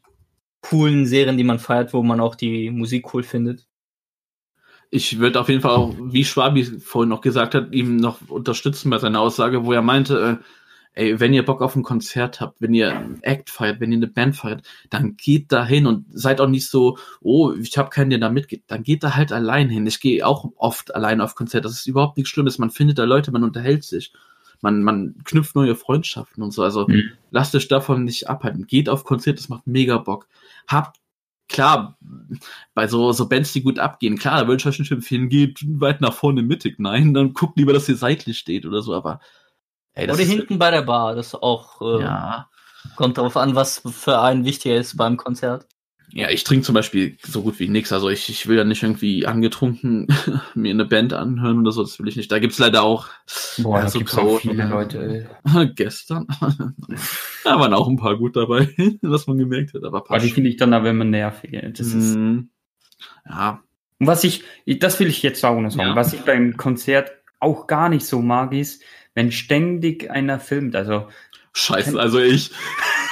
coolen 0.61 1.07
Serien, 1.07 1.37
die 1.37 1.45
man 1.45 1.59
feiert, 1.59 1.93
wo 1.93 2.03
man 2.03 2.21
auch 2.21 2.35
die 2.35 2.71
Musik 2.71 3.15
cool 3.15 3.23
findet. 3.23 3.67
Ich 4.91 5.19
würde 5.19 5.41
auf 5.41 5.49
jeden 5.49 5.61
Fall 5.61 5.73
auch, 5.73 5.95
wie 5.99 6.25
Schwabi 6.25 6.65
vorhin 6.65 7.11
noch 7.11 7.21
gesagt 7.21 7.55
hat, 7.55 7.73
ihm 7.73 7.97
noch 7.97 8.29
unterstützen 8.29 8.91
bei 8.91 8.99
seiner 8.99 9.21
Aussage, 9.21 9.65
wo 9.65 9.73
er 9.73 9.83
meinte, 9.83 10.41
äh, 10.41 10.45
ey, 10.99 11.21
wenn 11.21 11.35
ihr 11.35 11.45
Bock 11.45 11.63
auf 11.63 11.77
ein 11.77 11.83
Konzert 11.83 12.41
habt, 12.41 12.61
wenn 12.61 12.75
ihr 12.75 12.93
einen 12.97 13.23
Act 13.23 13.51
feiert, 13.51 13.81
wenn 13.81 13.93
ihr 13.93 13.99
eine 13.99 14.09
Band 14.09 14.37
feiert, 14.37 14.63
dann 14.91 15.17
geht 15.17 15.53
da 15.53 15.65
hin 15.65 15.87
und 15.87 16.07
seid 16.11 16.41
auch 16.41 16.49
nicht 16.49 16.69
so, 16.69 16.99
oh, 17.21 17.53
ich 17.53 17.77
habe 17.79 17.91
keinen, 17.91 18.11
der 18.11 18.19
da 18.19 18.31
mitgeht. 18.31 18.65
Dann 18.67 18.83
geht 18.83 19.05
da 19.05 19.15
halt 19.15 19.31
allein 19.31 19.69
hin. 19.69 19.87
Ich 19.87 20.01
gehe 20.01 20.27
auch 20.27 20.51
oft 20.57 20.95
allein 20.95 21.21
auf 21.21 21.35
Konzerte. 21.35 21.69
Das 21.69 21.79
ist 21.79 21.87
überhaupt 21.87 22.17
nichts 22.17 22.31
Schlimmes. 22.31 22.59
Man 22.59 22.71
findet 22.71 22.99
da 22.99 23.05
Leute, 23.05 23.31
man 23.31 23.45
unterhält 23.45 23.85
sich. 23.85 24.13
Man, 24.61 24.83
man 24.83 25.17
knüpft 25.25 25.55
neue 25.55 25.77
Freundschaften 25.77 26.43
und 26.43 26.51
so. 26.53 26.63
Also 26.63 26.87
Mhm. 26.89 27.13
lasst 27.31 27.55
euch 27.55 27.69
davon 27.69 28.05
nicht 28.05 28.29
abhalten. 28.29 28.67
Geht 28.67 28.89
auf 28.89 29.05
Konzerte, 29.05 29.37
das 29.41 29.49
macht 29.49 29.67
mega 29.67 29.99
Bock. 29.99 30.27
Habt 30.67 30.97
klar, 31.49 31.97
bei 32.75 32.87
so, 32.87 33.13
so 33.13 33.29
Bands, 33.29 33.53
die 33.53 33.63
gut 33.63 33.79
abgehen, 33.79 34.19
klar, 34.19 34.41
da 34.41 34.47
würde 34.49 34.61
ich 34.61 34.67
euch 34.67 34.79
nicht 34.79 34.93
empfehlen, 34.93 35.29
geht 35.29 35.61
weit 35.81 36.01
nach 36.01 36.13
vorne 36.13 36.43
mittig. 36.43 36.79
Nein, 36.79 37.15
dann 37.15 37.33
guckt 37.33 37.57
lieber, 37.57 37.73
dass 37.73 37.89
ihr 37.89 37.97
seitlich 37.97 38.39
steht 38.39 38.67
oder 38.67 38.83
so, 38.83 38.95
aber 38.95 39.21
ey, 39.95 40.05
Oder 40.05 40.21
ist, 40.21 40.29
hinten 40.29 40.59
bei 40.59 40.71
der 40.71 40.83
Bar, 40.83 41.15
das 41.15 41.35
auch 41.35 41.81
äh, 41.81 42.03
ja. 42.03 42.49
kommt 42.97 43.19
darauf 43.19 43.37
an, 43.37 43.55
was 43.55 43.83
für 43.91 44.21
einen 44.21 44.45
wichtiger 44.45 44.77
ist 44.77 44.97
beim 44.97 45.17
Konzert. 45.17 45.67
Ja, 46.13 46.31
ich 46.31 46.43
trinke 46.45 46.65
zum 46.65 46.75
Beispiel 46.75 47.17
so 47.23 47.43
gut 47.43 47.59
wie 47.59 47.69
nix. 47.69 47.93
Also 47.93 48.09
ich, 48.09 48.29
ich 48.31 48.47
will 48.47 48.57
ja 48.57 48.65
nicht 48.65 48.83
irgendwie 48.83 49.27
angetrunken 49.27 50.07
mir 50.55 50.71
eine 50.71 50.85
Band 50.87 51.13
anhören 51.13 51.61
oder 51.61 51.71
so, 51.73 51.83
das 51.83 51.99
will 51.99 52.09
ich 52.09 52.17
nicht. 52.17 52.33
Da 52.33 52.39
gibt's 52.39 52.59
leider 52.59 52.83
auch 52.83 53.09
boah, 53.59 53.81
Ja, 53.81 53.89
so 53.89 53.99
gibt's 53.99 54.17
auch 54.17 54.41
viele 54.41 54.55
ja. 54.65 54.69
Leute. 54.69 55.29
gestern. 55.75 56.27
da 57.45 57.59
waren 57.61 57.75
auch 57.75 57.89
ein 57.89 57.97
paar 57.99 58.17
gut 58.17 58.37
dabei, 58.37 58.69
was 59.03 59.27
man 59.27 59.39
gemerkt 59.39 59.75
hat, 59.75 59.85
aber 59.85 60.05
Aber 60.09 60.19
die 60.19 60.31
finde 60.31 60.51
ich 60.51 60.57
dann 60.57 60.73
aber 60.73 60.91
immer 60.91 61.05
nervig. 61.05 61.51
Das 61.77 61.89
ist, 61.89 62.17
Mhm. 62.17 62.49
Ja, 63.29 63.63
und 64.01 64.07
was 64.07 64.25
ich, 64.25 64.45
das 64.67 64.99
will 65.01 65.09
ich 65.09 65.23
jetzt 65.23 65.45
auch 65.45 65.61
noch 65.61 65.71
sagen, 65.71 65.91
Ja. 65.91 65.97
was 65.97 66.13
ich 66.13 66.21
beim 66.21 66.57
Konzert 66.57 67.11
auch 67.41 67.67
gar 67.67 67.89
nicht 67.89 68.07
so 68.07 68.23
mag, 68.23 68.53
ist, 68.53 68.83
wenn 69.15 69.31
ständig 69.33 70.11
einer 70.11 70.41
filmt. 70.41 70.75
Also, 70.77 71.09
scheiße, 71.53 71.99
also 71.99 72.19
ich. 72.19 72.51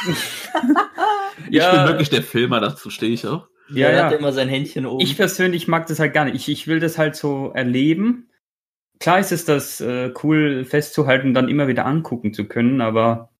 ich 1.50 1.56
Ja. 1.56 1.70
bin 1.76 1.86
wirklich 1.92 2.10
der 2.10 2.22
Filmer, 2.22 2.60
dazu 2.60 2.90
stehe 2.90 3.12
ich 3.12 3.26
auch. 3.26 3.48
Ja, 3.68 3.88
er 3.88 3.96
ja. 3.96 4.04
hat 4.06 4.12
immer 4.12 4.32
sein 4.32 4.48
Händchen 4.48 4.86
oben. 4.86 5.00
ich 5.00 5.16
persönlich 5.16 5.66
mag 5.66 5.86
das 5.88 5.98
halt 5.98 6.14
gar 6.14 6.24
nicht. 6.24 6.36
Ich, 6.36 6.48
ich 6.48 6.66
will 6.68 6.78
das 6.80 6.98
halt 6.98 7.16
so 7.16 7.50
erleben. 7.54 8.28
Klar 9.00 9.18
ist 9.18 9.32
es 9.32 9.44
das 9.44 9.80
äh, 9.80 10.12
cool 10.22 10.64
festzuhalten, 10.64 11.34
dann 11.34 11.48
immer 11.48 11.68
wieder 11.68 11.84
angucken 11.84 12.32
zu 12.32 12.46
können, 12.46 12.80
aber 12.80 13.30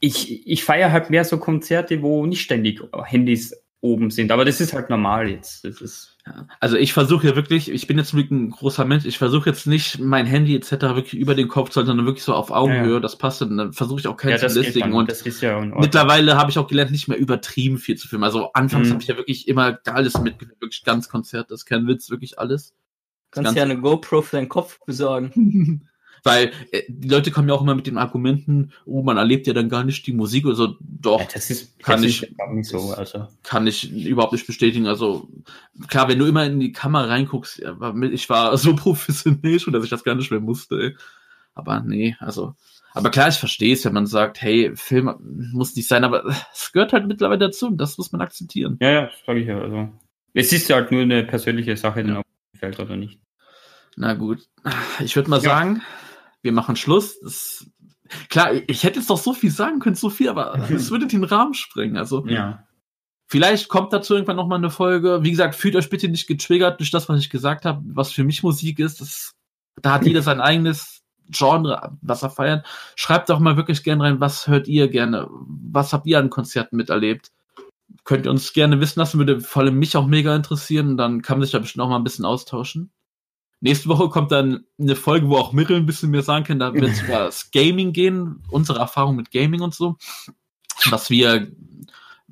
ich, 0.00 0.46
ich 0.48 0.64
feiere 0.64 0.90
halt 0.92 1.10
mehr 1.10 1.24
so 1.24 1.38
Konzerte, 1.38 2.02
wo 2.02 2.24
nicht 2.26 2.40
ständig 2.40 2.80
Handys 3.04 3.62
oben 3.82 4.10
sind. 4.10 4.30
Aber 4.30 4.44
das 4.44 4.60
ist 4.60 4.74
halt 4.74 4.90
normal 4.90 5.28
jetzt. 5.30 5.64
Das 5.64 5.80
ist, 5.80 6.16
Ja. 6.26 6.46
Also 6.60 6.76
ich 6.76 6.92
versuche 6.92 7.28
ja 7.28 7.34
wirklich, 7.36 7.70
ich 7.70 7.86
bin 7.86 7.96
jetzt 7.96 8.12
wirklich 8.12 8.30
ein 8.30 8.50
großer 8.50 8.84
Mensch, 8.84 9.06
ich 9.06 9.16
versuche 9.16 9.48
jetzt 9.48 9.66
nicht 9.66 9.98
mein 9.98 10.26
Handy 10.26 10.54
etc. 10.54 10.72
wirklich 10.94 11.14
über 11.14 11.34
den 11.34 11.48
Kopf 11.48 11.70
zu 11.70 11.76
halten, 11.76 11.86
sondern 11.86 12.04
wirklich 12.06 12.24
so 12.24 12.34
auf 12.34 12.50
Augenhöhe, 12.50 12.88
Ja, 12.88 12.92
ja. 12.94 13.00
das 13.00 13.16
passt 13.16 13.40
und 13.40 13.56
dann 13.56 13.72
versuche 13.72 14.00
ich 14.00 14.06
auch 14.06 14.16
keinen 14.18 14.32
ja, 14.32 14.38
zu 14.38 14.78
dann. 14.80 14.92
und 14.92 15.10
das 15.10 15.22
ist 15.22 15.40
ja 15.40 15.52
in 15.58 15.64
Ordnung. 15.68 15.80
mittlerweile 15.80 16.36
habe 16.36 16.50
ich 16.50 16.58
auch 16.58 16.66
gelernt, 16.66 16.90
nicht 16.90 17.08
mehr 17.08 17.16
übertrieben 17.18 17.78
viel 17.78 17.96
zu 17.96 18.06
filmen. 18.06 18.24
Also 18.24 18.52
anfangs 18.52 18.88
Mhm. 18.88 18.92
habe 18.92 19.02
ich 19.02 19.08
ja 19.08 19.16
wirklich 19.16 19.48
immer 19.48 19.78
alles 19.86 20.18
mitgefilmt, 20.20 20.60
wirklich 20.60 20.84
ganz 20.84 21.08
Konzert, 21.08 21.50
das 21.50 21.60
ist 21.60 21.66
kein 21.66 21.86
Witz, 21.86 22.10
wirklich 22.10 22.38
alles. 22.38 22.74
kannst 23.30 23.56
ja 23.56 23.62
eine 23.62 23.80
GoPro 23.80 24.20
für 24.22 24.36
deinen 24.36 24.48
Kopf 24.50 24.78
besorgen. 24.84 25.88
Weil 26.22 26.52
äh, 26.72 26.82
die 26.88 27.08
Leute 27.08 27.30
kommen 27.30 27.48
ja 27.48 27.54
auch 27.54 27.62
immer 27.62 27.74
mit 27.74 27.86
den 27.86 27.98
Argumenten, 27.98 28.72
oh, 28.84 29.02
man 29.02 29.16
erlebt 29.16 29.46
ja 29.46 29.52
dann 29.52 29.68
gar 29.68 29.84
nicht 29.84 30.06
die 30.06 30.12
Musik 30.12 30.44
oder 30.46 30.54
so. 30.54 30.76
Doch, 30.80 31.20
ja, 31.20 31.28
das 31.32 31.50
ist, 31.50 31.78
kann 31.82 32.02
das 32.02 32.10
ich- 32.10 32.22
ist 32.22 32.68
so. 32.70 32.92
Also. 32.92 33.26
kann 33.42 33.66
ich 33.66 33.90
überhaupt 33.92 34.32
nicht 34.32 34.46
bestätigen. 34.46 34.86
Also 34.86 35.28
klar, 35.88 36.08
wenn 36.08 36.18
du 36.18 36.26
immer 36.26 36.44
in 36.44 36.60
die 36.60 36.72
Kamera 36.72 37.04
reinguckst, 37.06 37.62
ich 38.12 38.28
war 38.30 38.56
so 38.58 38.74
professionell 38.76 39.58
schon, 39.60 39.72
dass 39.72 39.84
ich 39.84 39.90
das 39.90 40.04
gar 40.04 40.14
nicht 40.14 40.30
mehr 40.30 40.40
musste. 40.40 40.74
Ey. 40.80 40.96
Aber 41.54 41.80
nee, 41.80 42.16
also. 42.20 42.54
Aber 42.92 43.10
klar, 43.10 43.28
ich 43.28 43.36
verstehe 43.36 43.72
es, 43.74 43.84
wenn 43.84 43.92
man 43.92 44.06
sagt, 44.06 44.42
hey, 44.42 44.72
Film 44.74 45.14
muss 45.52 45.76
nicht 45.76 45.86
sein, 45.86 46.02
aber 46.02 46.24
es 46.52 46.72
gehört 46.72 46.92
halt 46.92 47.06
mittlerweile 47.06 47.38
dazu 47.38 47.68
und 47.68 47.76
das 47.78 47.96
muss 47.98 48.10
man 48.10 48.20
akzeptieren. 48.20 48.78
Ja, 48.80 48.90
ja, 48.90 49.00
das 49.06 49.14
sage 49.26 49.40
ich 49.40 49.46
ja. 49.46 49.60
Also. 49.60 49.88
Es 50.34 50.52
ist 50.52 50.68
ja 50.68 50.76
halt 50.76 50.90
nur 50.92 51.02
eine 51.02 51.22
persönliche 51.24 51.76
Sache, 51.76 52.02
Ja. 52.02 52.18
es 52.20 52.52
gefällt 52.52 52.80
oder 52.80 52.96
nicht. 52.96 53.20
Na 53.96 54.14
gut, 54.14 54.48
ich 55.00 55.14
würde 55.16 55.28
mal 55.30 55.36
Ja. 55.38 55.42
sagen, 55.50 55.82
wir 56.42 56.52
machen 56.52 56.76
Schluss. 56.76 57.20
Das, 57.20 57.66
klar, 58.28 58.52
ich 58.66 58.84
hätte 58.84 58.98
jetzt 58.98 59.10
doch 59.10 59.18
so 59.18 59.32
viel 59.32 59.50
sagen 59.50 59.78
können, 59.80 59.96
so 59.96 60.10
viel, 60.10 60.28
aber 60.28 60.58
es 60.70 60.90
würde 60.90 61.06
den 61.06 61.24
Rahmen 61.24 61.54
sprengen. 61.54 61.96
Also 61.96 62.26
Ja. 62.26 62.64
Vielleicht 63.26 63.68
kommt 63.68 63.92
dazu 63.92 64.14
irgendwann 64.14 64.34
noch 64.34 64.48
mal 64.48 64.56
eine 64.56 64.70
Folge. 64.70 65.20
Wie 65.22 65.30
gesagt, 65.30 65.54
fühlt 65.54 65.76
euch 65.76 65.88
bitte 65.88 66.08
nicht 66.08 66.26
getriggert 66.26 66.80
durch 66.80 66.90
das, 66.90 67.08
was 67.08 67.20
ich 67.20 67.30
gesagt 67.30 67.64
habe, 67.64 67.80
was 67.84 68.10
für 68.10 68.24
mich 68.24 68.42
Musik 68.42 68.80
ist. 68.80 69.00
Das, 69.00 69.36
da 69.80 69.92
hat 69.92 70.04
jeder 70.04 70.20
sein 70.20 70.40
eigenes 70.40 71.02
Genre, 71.30 71.96
was 72.02 72.24
er 72.24 72.30
feiert. 72.30 72.66
Schreibt 72.96 73.28
doch 73.28 73.38
mal 73.38 73.56
wirklich 73.56 73.84
gerne 73.84 74.02
rein, 74.02 74.18
was 74.18 74.48
hört 74.48 74.66
ihr 74.66 74.88
gerne? 74.88 75.28
Was 75.30 75.92
habt 75.92 76.08
ihr 76.08 76.18
an 76.18 76.28
Konzerten 76.28 76.76
miterlebt? 76.76 77.30
Könnt 78.02 78.26
ihr 78.26 78.32
uns 78.32 78.52
gerne 78.52 78.80
wissen 78.80 78.98
lassen, 78.98 79.18
würde 79.18 79.40
vor 79.40 79.62
allem 79.62 79.78
mich 79.78 79.96
auch 79.96 80.08
mega 80.08 80.34
interessieren. 80.34 80.96
Dann 80.96 81.22
kann 81.22 81.38
man 81.38 81.44
sich 81.44 81.52
da 81.52 81.60
bestimmt 81.60 81.84
auch 81.84 81.88
mal 81.88 81.98
ein 81.98 82.04
bisschen 82.04 82.24
austauschen. 82.24 82.90
Nächste 83.60 83.88
Woche 83.88 84.08
kommt 84.08 84.32
dann 84.32 84.64
eine 84.78 84.96
Folge, 84.96 85.28
wo 85.28 85.36
auch 85.36 85.52
Mittel 85.52 85.76
ein 85.76 85.86
bisschen 85.86 86.10
mehr 86.10 86.22
sagen 86.22 86.44
können. 86.44 86.60
Da 86.60 86.72
wird 86.74 86.84
es 86.92 87.02
über 87.02 87.18
das 87.18 87.50
Gaming 87.50 87.92
gehen, 87.92 88.42
unsere 88.50 88.78
Erfahrung 88.78 89.16
mit 89.16 89.30
Gaming 89.30 89.60
und 89.60 89.74
so. 89.74 89.96
Was 90.90 91.10
wir 91.10 91.48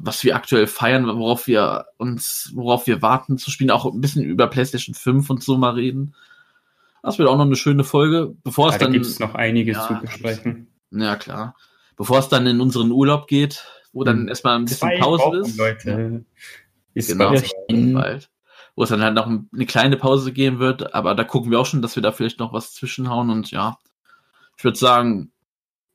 was 0.01 0.23
wir 0.23 0.37
aktuell 0.37 0.69
feiern, 0.69 1.07
worauf 1.09 1.49
wir 1.49 1.87
uns, 1.97 2.53
worauf 2.55 2.87
wir 2.87 3.03
warten 3.03 3.37
zu 3.37 3.51
spielen, 3.51 3.73
auch 3.73 3.85
ein 3.85 4.01
bisschen 4.01 4.23
über 4.23 4.47
PlayStation 4.47 4.95
5 4.95 5.29
und 5.29 5.43
so 5.43 5.59
mal 5.59 5.75
reden. 5.75 6.15
Das 7.03 7.19
wird 7.19 7.29
auch 7.29 7.37
noch 7.37 7.45
eine 7.47 7.57
schöne 7.57 7.83
Folge, 7.83 8.33
bevor 8.45 8.69
es 8.69 8.75
Ja, 8.75 8.79
da 8.79 8.85
dann, 8.85 8.93
gibt 8.93 9.07
es 9.07 9.19
noch 9.19 9.35
einiges 9.35 9.77
Ja, 9.77 9.89
zu 9.89 9.95
besprechen. 10.07 10.69
ja 10.93 11.17
klar, 11.17 11.57
bevor 11.97 12.21
es 12.21 12.29
dann 12.29 12.47
in 12.47 12.61
unseren 12.61 12.93
Urlaub 12.93 13.27
geht, 13.27 13.65
wo 13.93 14.05
dann 14.05 14.21
Hm. 14.21 14.29
erstmal 14.29 14.55
ein 14.57 14.67
bisschen 14.67 14.89
Zwei 14.89 14.99
Pause 15.01 15.25
Wochen, 15.25 15.37
ist. 15.39 15.57
Leute. 15.57 16.25
Ist 16.95 17.09
Genau. 17.19 17.31
bald. 17.95 18.31
Wo 18.79 18.85
es 18.85 18.91
dann 18.91 19.03
halt 19.03 19.15
noch 19.15 19.27
ein- 19.27 19.49
eine 19.53 19.67
kleine 19.67 19.97
Pause 19.97 20.31
geben 20.33 20.61
wird, 20.61 20.95
aber 20.95 21.17
da 21.17 21.25
gucken 21.25 21.51
wir 21.51 21.59
auch 21.59 21.67
schon, 21.67 21.83
dass 21.83 21.97
wir 21.97 22.03
da 22.05 22.13
vielleicht 22.13 22.39
noch 22.39 22.53
was 22.53 22.75
zwischenhauen 22.75 23.29
und 23.29 23.51
ja, 23.51 23.77
ich 24.57 24.63
würde 24.63 24.79
sagen, 24.79 25.33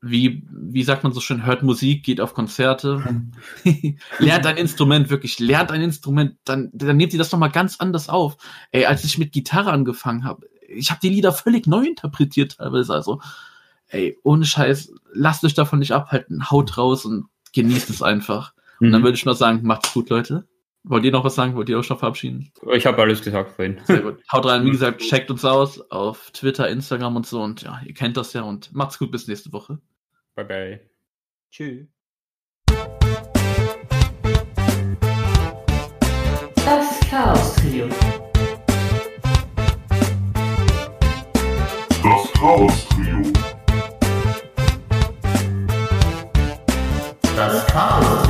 wie, 0.02 0.46
wie 0.52 0.84
sagt 0.84 1.06
man 1.06 1.14
so 1.14 1.22
schön, 1.22 1.46
hört 1.46 1.64
Musik, 1.64 2.04
geht 2.04 2.20
auf 2.20 2.34
Konzerte, 2.34 3.02
lernt 4.20 4.46
ein 4.46 4.58
Instrument, 4.58 5.10
wirklich, 5.10 5.40
lernt 5.40 5.72
ein 5.72 5.80
Instrument, 5.82 6.36
dann, 6.44 6.72
dann 6.74 6.98
nehmt 6.98 7.14
ihr 7.14 7.20
das 7.20 7.32
nochmal 7.32 7.52
ganz 7.52 7.78
anders 7.80 8.10
auf. 8.10 8.36
Ey, 8.72 8.86
als 8.86 9.06
ich 9.06 9.18
mit 9.18 9.32
Gitarre 9.32 9.72
angefangen 9.72 10.26
habe, 10.26 10.46
ich 10.68 10.90
habe 10.92 11.00
die 11.02 11.08
Lieder 11.10 11.32
völlig 11.32 11.68
neu 11.68 11.86
interpretiert 11.86 12.58
teilweise, 12.58 12.94
also, 12.94 13.22
ey, 13.88 14.18
ohne 14.24 14.44
Scheiß, 14.44 14.92
lasst 15.14 15.46
euch 15.46 15.54
davon 15.54 15.80
nicht 15.80 15.94
abhalten, 15.94 16.52
haut 16.52 16.78
raus 16.78 17.06
und 17.06 17.28
genießt 17.54 17.90
es 17.92 18.02
einfach. 18.02 18.54
Und 18.82 18.92
dann 18.92 19.00
Mhm. 19.00 19.06
würde 19.06 19.16
ich 19.16 19.24
noch 19.26 19.36
sagen, 19.36 19.62
macht's 19.64 19.94
gut, 19.94 20.10
Leute. 20.10 20.46
Wollt 20.86 21.06
ihr 21.06 21.12
noch 21.12 21.24
was 21.24 21.36
sagen? 21.36 21.56
Wollt 21.56 21.70
ihr 21.70 21.78
euch 21.78 21.90
noch 21.90 22.00
verabschieden? 22.00 22.52
Ich 22.74 22.86
habe 22.86 23.02
alles 23.02 23.22
gesagt 23.22 23.52
vorhin. 23.52 23.80
Sehr 23.86 24.02
gut. 24.02 24.22
Haut 24.32 24.46
rein, 24.46 24.66
wie 24.66 24.72
gesagt, 24.72 25.00
checkt 25.00 25.32
uns 25.32 25.46
aus 25.46 25.80
auf 25.92 26.32
Twitter, 26.32 26.68
Instagram 26.68 27.16
und 27.16 27.26
so 27.26 27.42
und 27.42 27.62
ja, 27.62 27.80
ihr 27.86 27.94
kennt 27.94 28.18
das 28.18 28.34
ja 28.34 28.42
und 28.42 28.74
macht's 28.74 29.00
gut 29.00 29.10
bis 29.10 29.28
nächste 29.30 29.54
Woche. 29.54 29.80
Bye 30.36 30.46
bye. 30.46 30.80
Tschüss. 31.52 31.88
Das 36.66 37.00
Chaos 37.10 37.56
Trio. 37.56 37.88
Das 42.04 42.34
Chaos 42.34 42.90
Trio. 42.90 43.34
Das 47.38 47.68
Chaos 47.68 48.06
Trio. 48.06 48.23